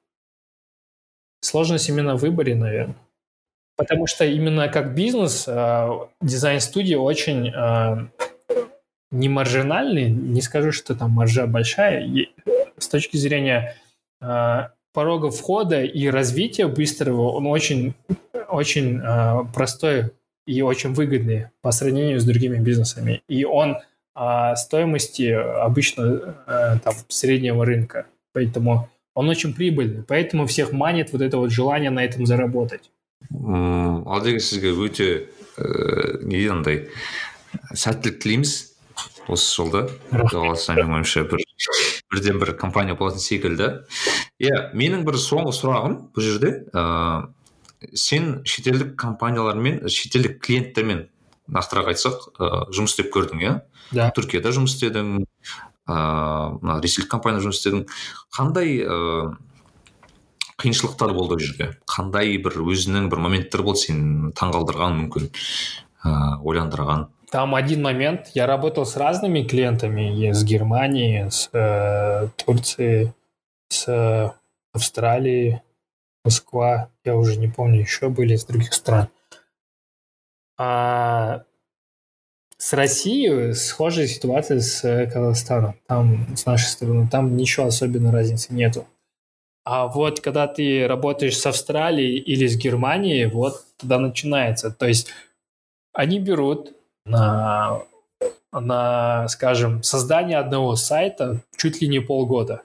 Сложность 1.42 1.88
именно 1.88 2.16
в 2.16 2.20
выборе, 2.20 2.56
наверное. 2.56 2.96
Потому 3.76 4.06
что 4.06 4.24
именно 4.24 4.68
как 4.68 4.94
бизнес 4.94 5.46
э, 5.48 5.88
дизайн-студия 6.20 6.96
очень 6.96 7.48
э, 7.48 8.06
не 9.10 9.28
маржинальный, 9.28 10.10
не 10.10 10.42
скажу, 10.42 10.70
что 10.70 10.94
там 10.94 11.10
маржа 11.10 11.46
большая, 11.46 12.08
с 12.78 12.88
точки 12.88 13.16
зрения 13.16 13.76
э, 14.20 14.68
порога 14.92 15.30
входа 15.30 15.82
и 15.82 16.06
развития 16.06 16.68
быстрого, 16.68 17.32
он 17.32 17.46
очень, 17.46 17.94
очень 18.48 19.00
простой 19.52 20.12
и 20.46 20.62
очень 20.62 20.92
выгодный 20.92 21.48
по 21.60 21.72
сравнению 21.72 22.20
с 22.20 22.24
другими 22.24 22.58
бизнесами. 22.58 23.22
И 23.28 23.44
он 23.44 23.78
стоимости 24.54 25.32
обычно 25.32 26.36
там, 26.84 26.94
среднего 27.08 27.64
рынка. 27.64 28.06
Поэтому 28.32 28.88
он 29.14 29.28
очень 29.28 29.52
прибыльный. 29.52 30.04
Поэтому 30.04 30.46
всех 30.46 30.70
манит 30.70 31.12
вот 31.12 31.22
это 31.22 31.38
вот 31.38 31.50
желание 31.50 31.90
на 31.90 32.04
этом 32.04 32.24
заработать. 32.26 32.90
Ал 33.32 34.24
деген 34.24 34.40
сізге 34.40 34.74
өте 34.74 35.08
неден 36.24 36.60
андай 36.60 36.88
сәттілік 37.72 38.20
тілейміз 38.22 38.54
осы 39.30 39.54
жылда 39.56 39.86
құдай 40.10 40.28
қаласа 40.34 40.74
менің 40.76 40.98
ойымша 40.98 41.24
бір 41.30 41.44
бірден 42.12 42.38
бір 42.42 42.52
компания 42.58 42.94
болатын 42.98 43.22
секілді. 43.22 43.70
Иә 44.42 44.70
менің 44.76 45.04
бір 45.06 45.18
соңғы 45.20 45.54
сұрағым 45.56 45.96
бұл 46.14 46.24
жерде 46.24 46.50
ә, 46.74 47.30
сен 47.94 48.42
шетелдік 48.44 48.94
компаниялармен 49.00 49.88
шетелдік 49.88 50.40
клиенттермен 50.44 51.06
нақтырақ 51.48 51.92
айтсақ 51.94 52.28
ә, 52.36 52.50
жұмыс 52.74 52.94
істеп 52.94 53.10
көрдің 53.14 53.44
иә? 53.44 53.54
Да. 53.92 54.10
Түркияда 54.16 54.52
жұмыс 54.56 54.76
істедің 54.76 55.24
ыыы 55.24 56.60
мына 56.60 56.78
ресейлік 56.84 57.10
компанияда 57.12 57.48
жұмыс 57.48 57.62
істедің. 57.62 57.86
Қандай 58.34 58.78
ыыы 58.84 59.34
қиыншылықтар 60.59 61.13
болды 61.15 61.37
ол 61.37 61.43
жерде 61.43 61.69
қандай 61.89 62.35
бір 62.43 62.59
өзінің 62.65 63.07
бір 63.11 63.23
моменттер 63.25 63.63
болды 63.63 63.85
сені 63.87 64.33
таңғалдырған 64.39 64.99
мүмкін 65.03 65.29
ыыы 65.29 66.35
ойландырған 66.43 67.07
Там 67.31 67.53
один 67.53 67.83
момент, 67.83 68.31
я 68.33 68.47
работал 68.47 68.87
с 68.87 68.97
разными 68.97 69.43
клиентами, 69.43 70.31
с 70.31 70.43
Германии, 70.43 71.29
с 71.29 71.47
э, 71.53 72.27
Турции, 72.43 73.13
с 73.67 73.87
э, 73.87 74.31
Австралии, 74.73 75.61
Москва, 76.25 76.89
я 77.05 77.15
уже 77.15 77.37
не 77.37 77.47
помню, 77.47 77.81
еще 77.81 78.09
были 78.09 78.33
из 78.33 78.45
других 78.45 78.73
стран. 78.73 79.09
А 80.57 81.43
с 82.57 82.73
Россией 82.73 83.53
схожая 83.53 84.07
ситуация 84.07 84.59
с 84.59 84.83
э, 84.83 85.05
Казахстаном. 85.07 85.75
Там, 85.87 86.35
с 86.35 86.45
нашей 86.45 86.65
стороны, 86.65 87.07
там 87.07 87.37
ничего 87.37 87.67
особенной 87.67 88.11
разницы 88.11 88.53
нету. 88.53 88.87
А 89.64 89.86
вот 89.86 90.20
когда 90.20 90.46
ты 90.46 90.86
работаешь 90.86 91.38
с 91.38 91.46
Австралией 91.46 92.18
или 92.18 92.46
с 92.46 92.56
Германией, 92.56 93.26
вот 93.26 93.64
тогда 93.78 93.98
начинается. 93.98 94.70
То 94.70 94.86
есть 94.86 95.10
они 95.94 96.20
берут 96.20 96.72
на, 97.06 97.82
на, 98.52 99.26
скажем, 99.28 99.82
создание 99.82 100.38
одного 100.38 100.76
сайта 100.76 101.40
чуть 101.56 101.80
ли 101.80 101.88
не 101.88 102.00
полгода. 102.00 102.62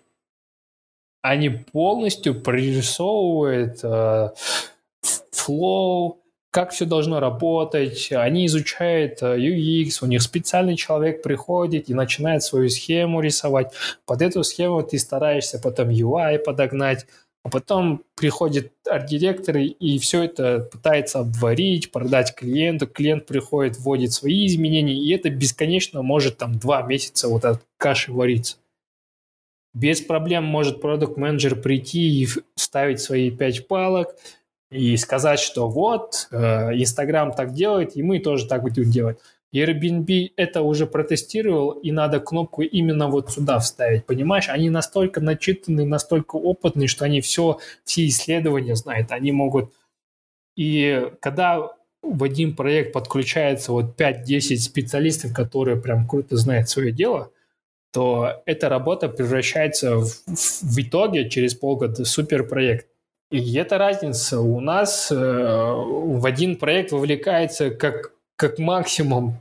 Они 1.21 1.49
полностью 1.49 2.41
прорисовывают 2.41 3.79
э, 3.83 4.31
флоу, 5.31 6.21
как 6.51 6.71
все 6.71 6.85
должно 6.85 7.19
работать. 7.19 8.11
Они 8.11 8.45
изучают 8.47 9.21
э, 9.21 9.37
UX, 9.37 9.99
у 10.01 10.07
них 10.07 10.21
специальный 10.21 10.75
человек 10.75 11.21
приходит 11.21 11.89
и 11.89 11.93
начинает 11.93 12.43
свою 12.43 12.69
схему 12.69 13.21
рисовать. 13.21 13.71
Под 14.05 14.21
эту 14.21 14.43
схему 14.43 14.81
ты 14.81 14.97
стараешься 14.97 15.59
потом 15.59 15.89
UI 15.89 16.39
подогнать, 16.39 17.05
а 17.43 17.49
потом 17.49 18.03
приходит 18.15 18.73
арт-директор 18.87 19.57
и 19.57 19.99
все 19.99 20.23
это 20.23 20.67
пытается 20.71 21.19
обварить, 21.19 21.91
продать 21.91 22.35
клиенту. 22.35 22.87
Клиент 22.87 23.25
приходит, 23.27 23.77
вводит 23.77 24.11
свои 24.11 24.47
изменения, 24.47 24.95
и 24.95 25.13
это 25.13 25.29
бесконечно 25.29 26.01
может 26.01 26.37
там 26.37 26.57
два 26.57 26.81
месяца 26.81 27.27
вот 27.27 27.45
от 27.45 27.61
каши 27.77 28.11
вариться. 28.11 28.57
Без 29.73 30.01
проблем 30.01 30.45
может 30.45 30.81
продукт 30.81 31.15
менеджер 31.15 31.55
прийти 31.55 32.23
и 32.23 32.27
вставить 32.55 32.99
свои 32.99 33.29
пять 33.29 33.67
палок 33.67 34.15
и 34.71 34.95
сказать, 34.97 35.39
что 35.39 35.67
вот, 35.67 36.27
э, 36.31 36.73
Инстаграм 36.73 37.33
так 37.33 37.53
делает, 37.53 37.95
и 37.95 38.03
мы 38.03 38.19
тоже 38.19 38.47
так 38.47 38.61
будем 38.61 38.89
делать. 38.89 39.17
Airbnb 39.53 40.33
это 40.35 40.61
уже 40.61 40.85
протестировал, 40.85 41.71
и 41.71 41.91
надо 41.91 42.19
кнопку 42.19 42.61
именно 42.61 43.07
вот 43.07 43.31
сюда 43.31 43.57
вставить, 43.59 44.05
понимаешь? 44.05 44.47
Они 44.47 44.69
настолько 44.69 45.21
начитанные, 45.21 45.87
настолько 45.87 46.35
опытные, 46.35 46.87
что 46.87 47.05
они 47.05 47.19
все, 47.21 47.59
все 47.83 48.07
исследования 48.07 48.75
знают, 48.75 49.11
они 49.11 49.31
могут... 49.31 49.73
И 50.55 51.09
когда 51.19 51.71
в 52.03 52.23
один 52.23 52.55
проект 52.55 52.93
подключается 52.93 53.71
вот 53.71 53.99
5-10 53.99 54.57
специалистов, 54.57 55.33
которые 55.33 55.81
прям 55.81 56.07
круто 56.07 56.37
знают 56.37 56.69
свое 56.69 56.91
дело, 56.91 57.31
то 57.91 58.43
эта 58.45 58.69
работа 58.69 59.09
превращается 59.09 59.97
в, 59.97 60.11
в 60.27 60.79
итоге 60.79 61.27
через 61.29 61.55
полгода 61.55 62.05
суперпроект. 62.05 62.87
И 63.31 63.55
это 63.55 63.77
разница. 63.77 64.39
У 64.39 64.59
нас 64.59 65.11
э, 65.11 65.15
в 65.15 66.25
один 66.25 66.55
проект 66.55 66.91
вовлекается 66.91 67.69
как 67.69 68.13
как 68.39 68.57
максимум 68.57 69.37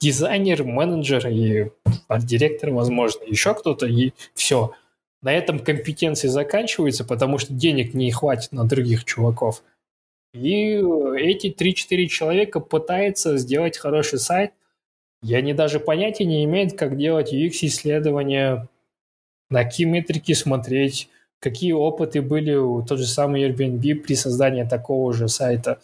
дизайнер, 0.00 0.64
менеджер 0.64 1.28
и 1.28 1.70
арт-директор, 2.08 2.70
возможно, 2.70 3.22
еще 3.22 3.54
кто-то, 3.54 3.86
и 3.86 4.10
все. 4.34 4.72
На 5.22 5.32
этом 5.32 5.60
компетенции 5.60 6.26
заканчиваются, 6.26 7.04
потому 7.04 7.38
что 7.38 7.54
денег 7.54 7.94
не 7.94 8.10
хватит 8.10 8.50
на 8.50 8.64
других 8.64 9.04
чуваков. 9.04 9.62
И 10.32 10.82
эти 11.16 11.46
3-4 11.46 12.06
человека 12.06 12.58
пытаются 12.58 13.38
сделать 13.38 13.78
хороший 13.78 14.18
сайт. 14.18 14.52
И 15.22 15.32
они 15.32 15.54
даже 15.54 15.78
понятия 15.78 16.24
не 16.24 16.44
имеют, 16.44 16.76
как 16.76 16.98
делать 16.98 17.32
UX-исследования, 17.32 18.68
на 19.48 19.62
какие 19.62 19.86
метрики 19.86 20.32
смотреть, 20.32 21.08
какие 21.40 21.72
опыты 21.72 22.22
были 22.22 22.54
у 22.54 22.82
тот 22.82 22.98
же 22.98 23.06
самый 23.06 23.48
Airbnb 23.48 23.96
при 23.96 24.14
создании 24.14 24.64
такого 24.64 25.12
же 25.12 25.28
сайта. 25.28 25.78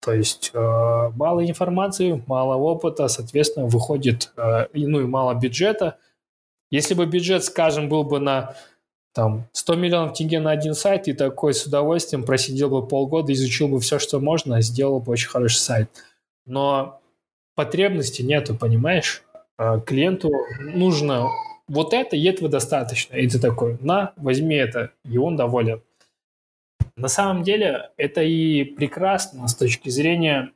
То 0.00 0.12
есть 0.12 0.50
э, 0.52 0.58
мало 0.58 1.46
информации, 1.46 2.22
мало 2.26 2.56
опыта, 2.56 3.08
соответственно, 3.08 3.66
выходит, 3.66 4.32
э, 4.36 4.66
ну 4.74 5.00
и 5.00 5.06
мало 5.06 5.34
бюджета. 5.34 5.96
Если 6.70 6.92
бы 6.92 7.06
бюджет, 7.06 7.44
скажем, 7.44 7.88
был 7.88 8.04
бы 8.04 8.20
на 8.20 8.54
там 9.14 9.46
100 9.52 9.76
миллионов 9.76 10.12
тенге 10.14 10.40
на 10.40 10.50
один 10.50 10.74
сайт, 10.74 11.08
и 11.08 11.14
такой 11.14 11.54
с 11.54 11.64
удовольствием 11.64 12.24
просидел 12.24 12.68
бы 12.68 12.86
полгода, 12.86 13.32
изучил 13.32 13.68
бы 13.68 13.80
все, 13.80 13.98
что 13.98 14.20
можно, 14.20 14.60
сделал 14.60 15.00
бы 15.00 15.12
очень 15.12 15.28
хороший 15.28 15.58
сайт. 15.58 15.88
Но 16.44 17.00
потребности 17.54 18.22
нету, 18.22 18.54
понимаешь? 18.54 19.22
Э, 19.56 19.80
клиенту 19.80 20.30
нужно 20.60 21.28
вот 21.68 21.92
это, 21.92 22.16
и 22.16 22.24
этого 22.24 22.48
достаточно. 22.48 23.16
И 23.16 23.28
ты 23.28 23.38
такой, 23.38 23.78
на, 23.80 24.12
возьми 24.16 24.56
это, 24.56 24.92
и 25.04 25.18
он 25.18 25.36
доволен. 25.36 25.82
На 26.96 27.08
самом 27.08 27.42
деле 27.42 27.90
это 27.96 28.22
и 28.22 28.64
прекрасно 28.64 29.48
с 29.48 29.54
точки 29.54 29.88
зрения 29.88 30.52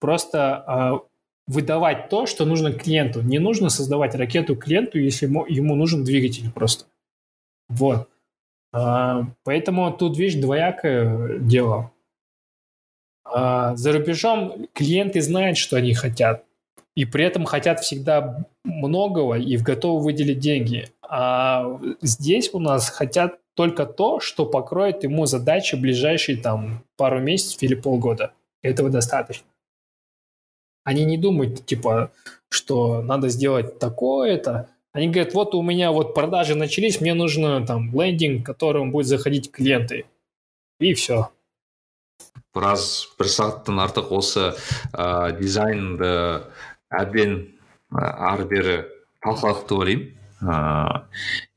просто 0.00 0.64
э, 0.66 1.08
выдавать 1.46 2.08
то, 2.08 2.26
что 2.26 2.44
нужно 2.44 2.72
клиенту. 2.72 3.20
Не 3.22 3.38
нужно 3.38 3.68
создавать 3.68 4.14
ракету 4.14 4.56
клиенту, 4.56 4.98
если 4.98 5.26
ему, 5.26 5.44
ему 5.46 5.74
нужен 5.74 6.04
двигатель 6.04 6.50
просто. 6.50 6.86
Вот. 7.68 8.08
Э, 8.72 9.22
поэтому 9.42 9.92
тут, 9.92 10.16
видишь, 10.16 10.40
двоякое 10.40 11.38
дело. 11.40 11.92
Э, 13.26 13.72
за 13.74 13.92
рубежом 13.92 14.66
клиенты 14.72 15.20
знают, 15.20 15.58
что 15.58 15.76
они 15.76 15.92
хотят, 15.94 16.44
и 16.96 17.04
при 17.04 17.24
этом 17.24 17.44
хотят 17.44 17.80
всегда 17.80 18.44
многого 18.64 19.36
и 19.36 19.56
готовы 19.56 20.04
выделить 20.04 20.38
деньги. 20.38 20.88
А 21.02 21.78
здесь 22.00 22.50
у 22.52 22.58
нас 22.58 22.88
хотят 22.88 23.38
только 23.54 23.86
то, 23.86 24.20
что 24.20 24.46
покроет 24.46 25.02
ему 25.04 25.26
задачи 25.26 25.76
ближайшие 25.76 26.38
там 26.38 26.84
пару 26.96 27.20
месяцев 27.20 27.62
или 27.62 27.74
полгода. 27.74 28.32
Этого 28.62 28.90
достаточно. 28.90 29.46
Они 30.84 31.04
не 31.04 31.18
думают, 31.18 31.66
типа, 31.66 32.12
что 32.50 33.02
надо 33.02 33.28
сделать 33.28 33.78
такое-то. 33.78 34.68
Они 34.92 35.08
говорят, 35.08 35.34
вот 35.34 35.54
у 35.54 35.62
меня 35.62 35.90
вот 35.92 36.14
продажи 36.14 36.54
начались, 36.54 37.00
мне 37.00 37.14
нужно 37.14 37.66
там 37.66 37.90
лендинг, 37.92 38.46
которым 38.46 38.92
будет 38.92 39.06
заходить 39.06 39.50
клиенты. 39.50 40.04
И 40.78 40.94
все. 40.94 41.30
біраз 42.54 42.82
бір 43.18 43.28
сағаттан 43.34 43.80
артық 43.82 44.12
осы 44.14 44.52
ә, 44.94 45.34
дизайнды 45.34 46.46
әбден 47.00 47.38
ары 47.94 48.46
бері 48.50 48.76
талқыладық 49.24 49.64
деп 49.68 49.78
ойлаймын 49.78 50.10
ә, 50.44 51.04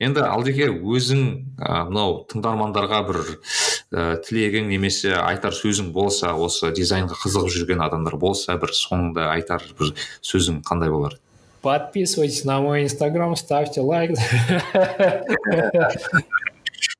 енді 0.03 0.23
алдеке 0.23 0.69
өзің 0.71 1.23
мынау 1.57 2.21
тыңдармандарға 2.31 2.99
бір 3.09 3.19
ә, 3.27 4.17
тілегің 4.23 4.69
немесе 4.71 5.15
айтар 5.17 5.55
сөзің 5.55 5.91
болса 5.95 6.33
осы 6.33 6.71
дизайнға 6.75 7.17
қызығып 7.23 7.51
жүрген 7.55 7.83
адамдар 7.83 8.17
болса 8.21 8.57
бір 8.61 8.73
соңында 8.77 9.31
айтар 9.33 9.65
бір 9.79 9.93
сөзің 10.21 10.61
қандай 10.67 10.89
болар? 10.93 11.17
Подписывайтесь 11.61 12.45
на 12.45 12.61
мой 12.61 12.83
инстаграм 12.83 13.35
ставьте 13.35 13.81
лайк. 13.81 14.11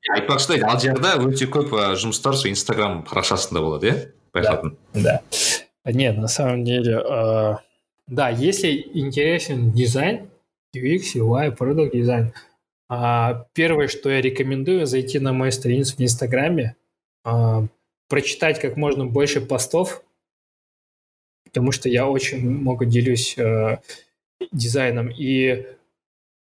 Айтпақшы 0.08 0.58
алдиярда 0.64 1.14
өте 1.22 1.46
көп 1.52 1.72
жұмыстар 2.00 2.34
сол 2.36 2.50
инстаграм 2.50 3.02
парақшасында 3.06 3.60
болады 3.62 3.86
иә? 3.88 3.96
Байқадым 4.34 4.76
да. 4.94 5.20
Нет 5.84 6.18
на 6.18 6.28
самом 6.28 6.64
деле 6.64 6.98
да 8.08 8.30
если 8.30 8.88
интересен 8.94 9.70
дизайн 9.70 10.28
UX, 10.76 11.14
UI, 11.14 11.52
продукт 11.52 11.94
дизайн. 11.94 12.32
А, 12.88 13.46
первое, 13.52 13.88
что 13.88 14.10
я 14.10 14.20
рекомендую, 14.20 14.86
зайти 14.86 15.18
на 15.18 15.32
мою 15.32 15.52
страницу 15.52 15.96
в 15.96 16.00
Инстаграме, 16.00 16.76
а, 17.24 17.66
прочитать 18.08 18.60
как 18.60 18.76
можно 18.76 19.06
больше 19.06 19.40
постов, 19.40 20.02
потому 21.44 21.72
что 21.72 21.88
я 21.88 22.08
очень 22.08 22.40
много 22.40 22.86
делюсь 22.86 23.36
а, 23.38 23.80
дизайном 24.52 25.10
и 25.10 25.66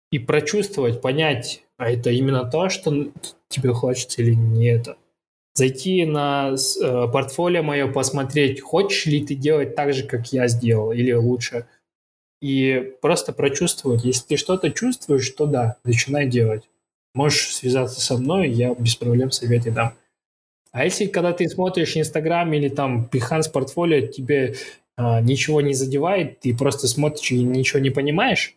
и 0.09 0.19
прочувствовать, 0.19 1.01
понять, 1.01 1.63
а 1.77 1.91
это 1.91 2.11
именно 2.11 2.49
то, 2.49 2.69
что 2.69 3.11
тебе 3.49 3.73
хочется 3.73 4.21
или 4.21 4.33
не 4.33 4.67
это. 4.67 4.97
Зайти 5.57 6.05
на 6.05 6.53
э, 6.53 7.07
портфолио 7.11 7.63
мое, 7.63 7.91
посмотреть, 7.91 8.61
хочешь 8.61 9.07
ли 9.07 9.25
ты 9.25 9.35
делать 9.35 9.75
так 9.75 9.93
же, 9.93 10.05
как 10.05 10.31
я 10.31 10.47
сделал, 10.47 10.91
или 10.91 11.11
лучше– 11.11 11.65
и 12.41 12.93
просто 13.01 13.33
прочувствовать. 13.33 14.03
Если 14.03 14.27
ты 14.27 14.37
что-то 14.37 14.69
чувствуешь, 14.71 15.29
то 15.31 15.45
да, 15.45 15.77
начинай 15.83 16.27
делать. 16.27 16.69
Можешь 17.13 17.55
связаться 17.55 17.99
со 17.99 18.17
мной, 18.17 18.49
я 18.49 18.73
без 18.75 18.95
проблем 18.95 19.31
советы 19.31 19.71
дам. 19.71 19.93
А 20.71 20.83
если 20.83 21.07
когда 21.07 21.33
ты 21.33 21.47
смотришь 21.49 21.97
Инстаграм 21.97 22.51
или 22.53 22.69
там 22.69 23.09
Behance 23.11 23.51
портфолио, 23.51 24.07
тебе 24.07 24.55
а, 24.95 25.21
ничего 25.21 25.61
не 25.61 25.73
задевает, 25.73 26.39
ты 26.41 26.55
просто 26.55 26.87
смотришь 26.87 27.31
и 27.31 27.41
ничего 27.41 27.79
не 27.79 27.89
понимаешь, 27.89 28.55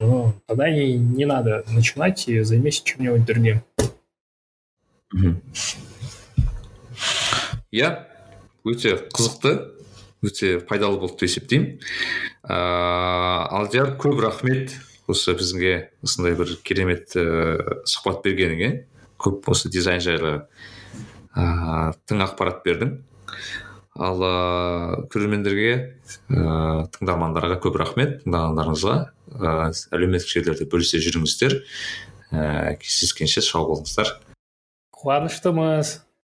ну, 0.00 0.32
тогда 0.46 0.70
не, 0.70 0.94
не 0.94 1.24
надо 1.24 1.64
начинать 1.68 2.26
и 2.26 2.40
займись 2.40 2.82
чем-нибудь 2.82 3.24
другим. 3.24 3.62
Иә 7.74 7.88
өте 8.64 8.96
қызықты 9.14 9.52
өте 10.24 10.58
пайдалы 10.64 10.98
болды 10.98 11.18
деп 11.18 11.28
есептеймін. 11.28 11.80
Ыыы 12.44 13.46
алдияр 13.58 13.94
көп 14.00 14.20
рахмет 14.24 14.74
осы 15.06 15.34
бізге 15.36 15.90
осындай 16.02 16.34
бір 16.38 16.56
керемет 16.64 17.14
ыыы 17.16 17.82
сұхбат 17.84 18.22
бергеніңе. 18.24 18.86
Көп 19.20 19.50
осы 19.52 19.70
дизайн 19.72 20.00
жайлы 20.00 20.34
ыыы 21.36 21.94
тың 22.08 22.24
ақпарат 22.24 22.64
бердің. 22.64 22.96
Ал 23.94 24.18
ыыы 24.18 25.06
көрермендерге 25.12 25.74
ыыы 26.28 26.88
тыңдармандарға 26.96 27.60
көп 27.62 27.78
рахмет. 27.84 28.22
Тыңдағандарыңызға 28.24 28.96
ыыы 29.38 29.72
әлеуметтік 29.94 30.32
желілерде 30.38 30.68
бөлісе 30.70 31.02
жүріңіздер. 31.04 31.60
Ііі 32.34 32.78
кездескенше 32.80 33.44
сау 33.44 33.68
болыңыздар. 33.68 34.16
Juan 35.04 35.28
Tomás. 35.42 36.03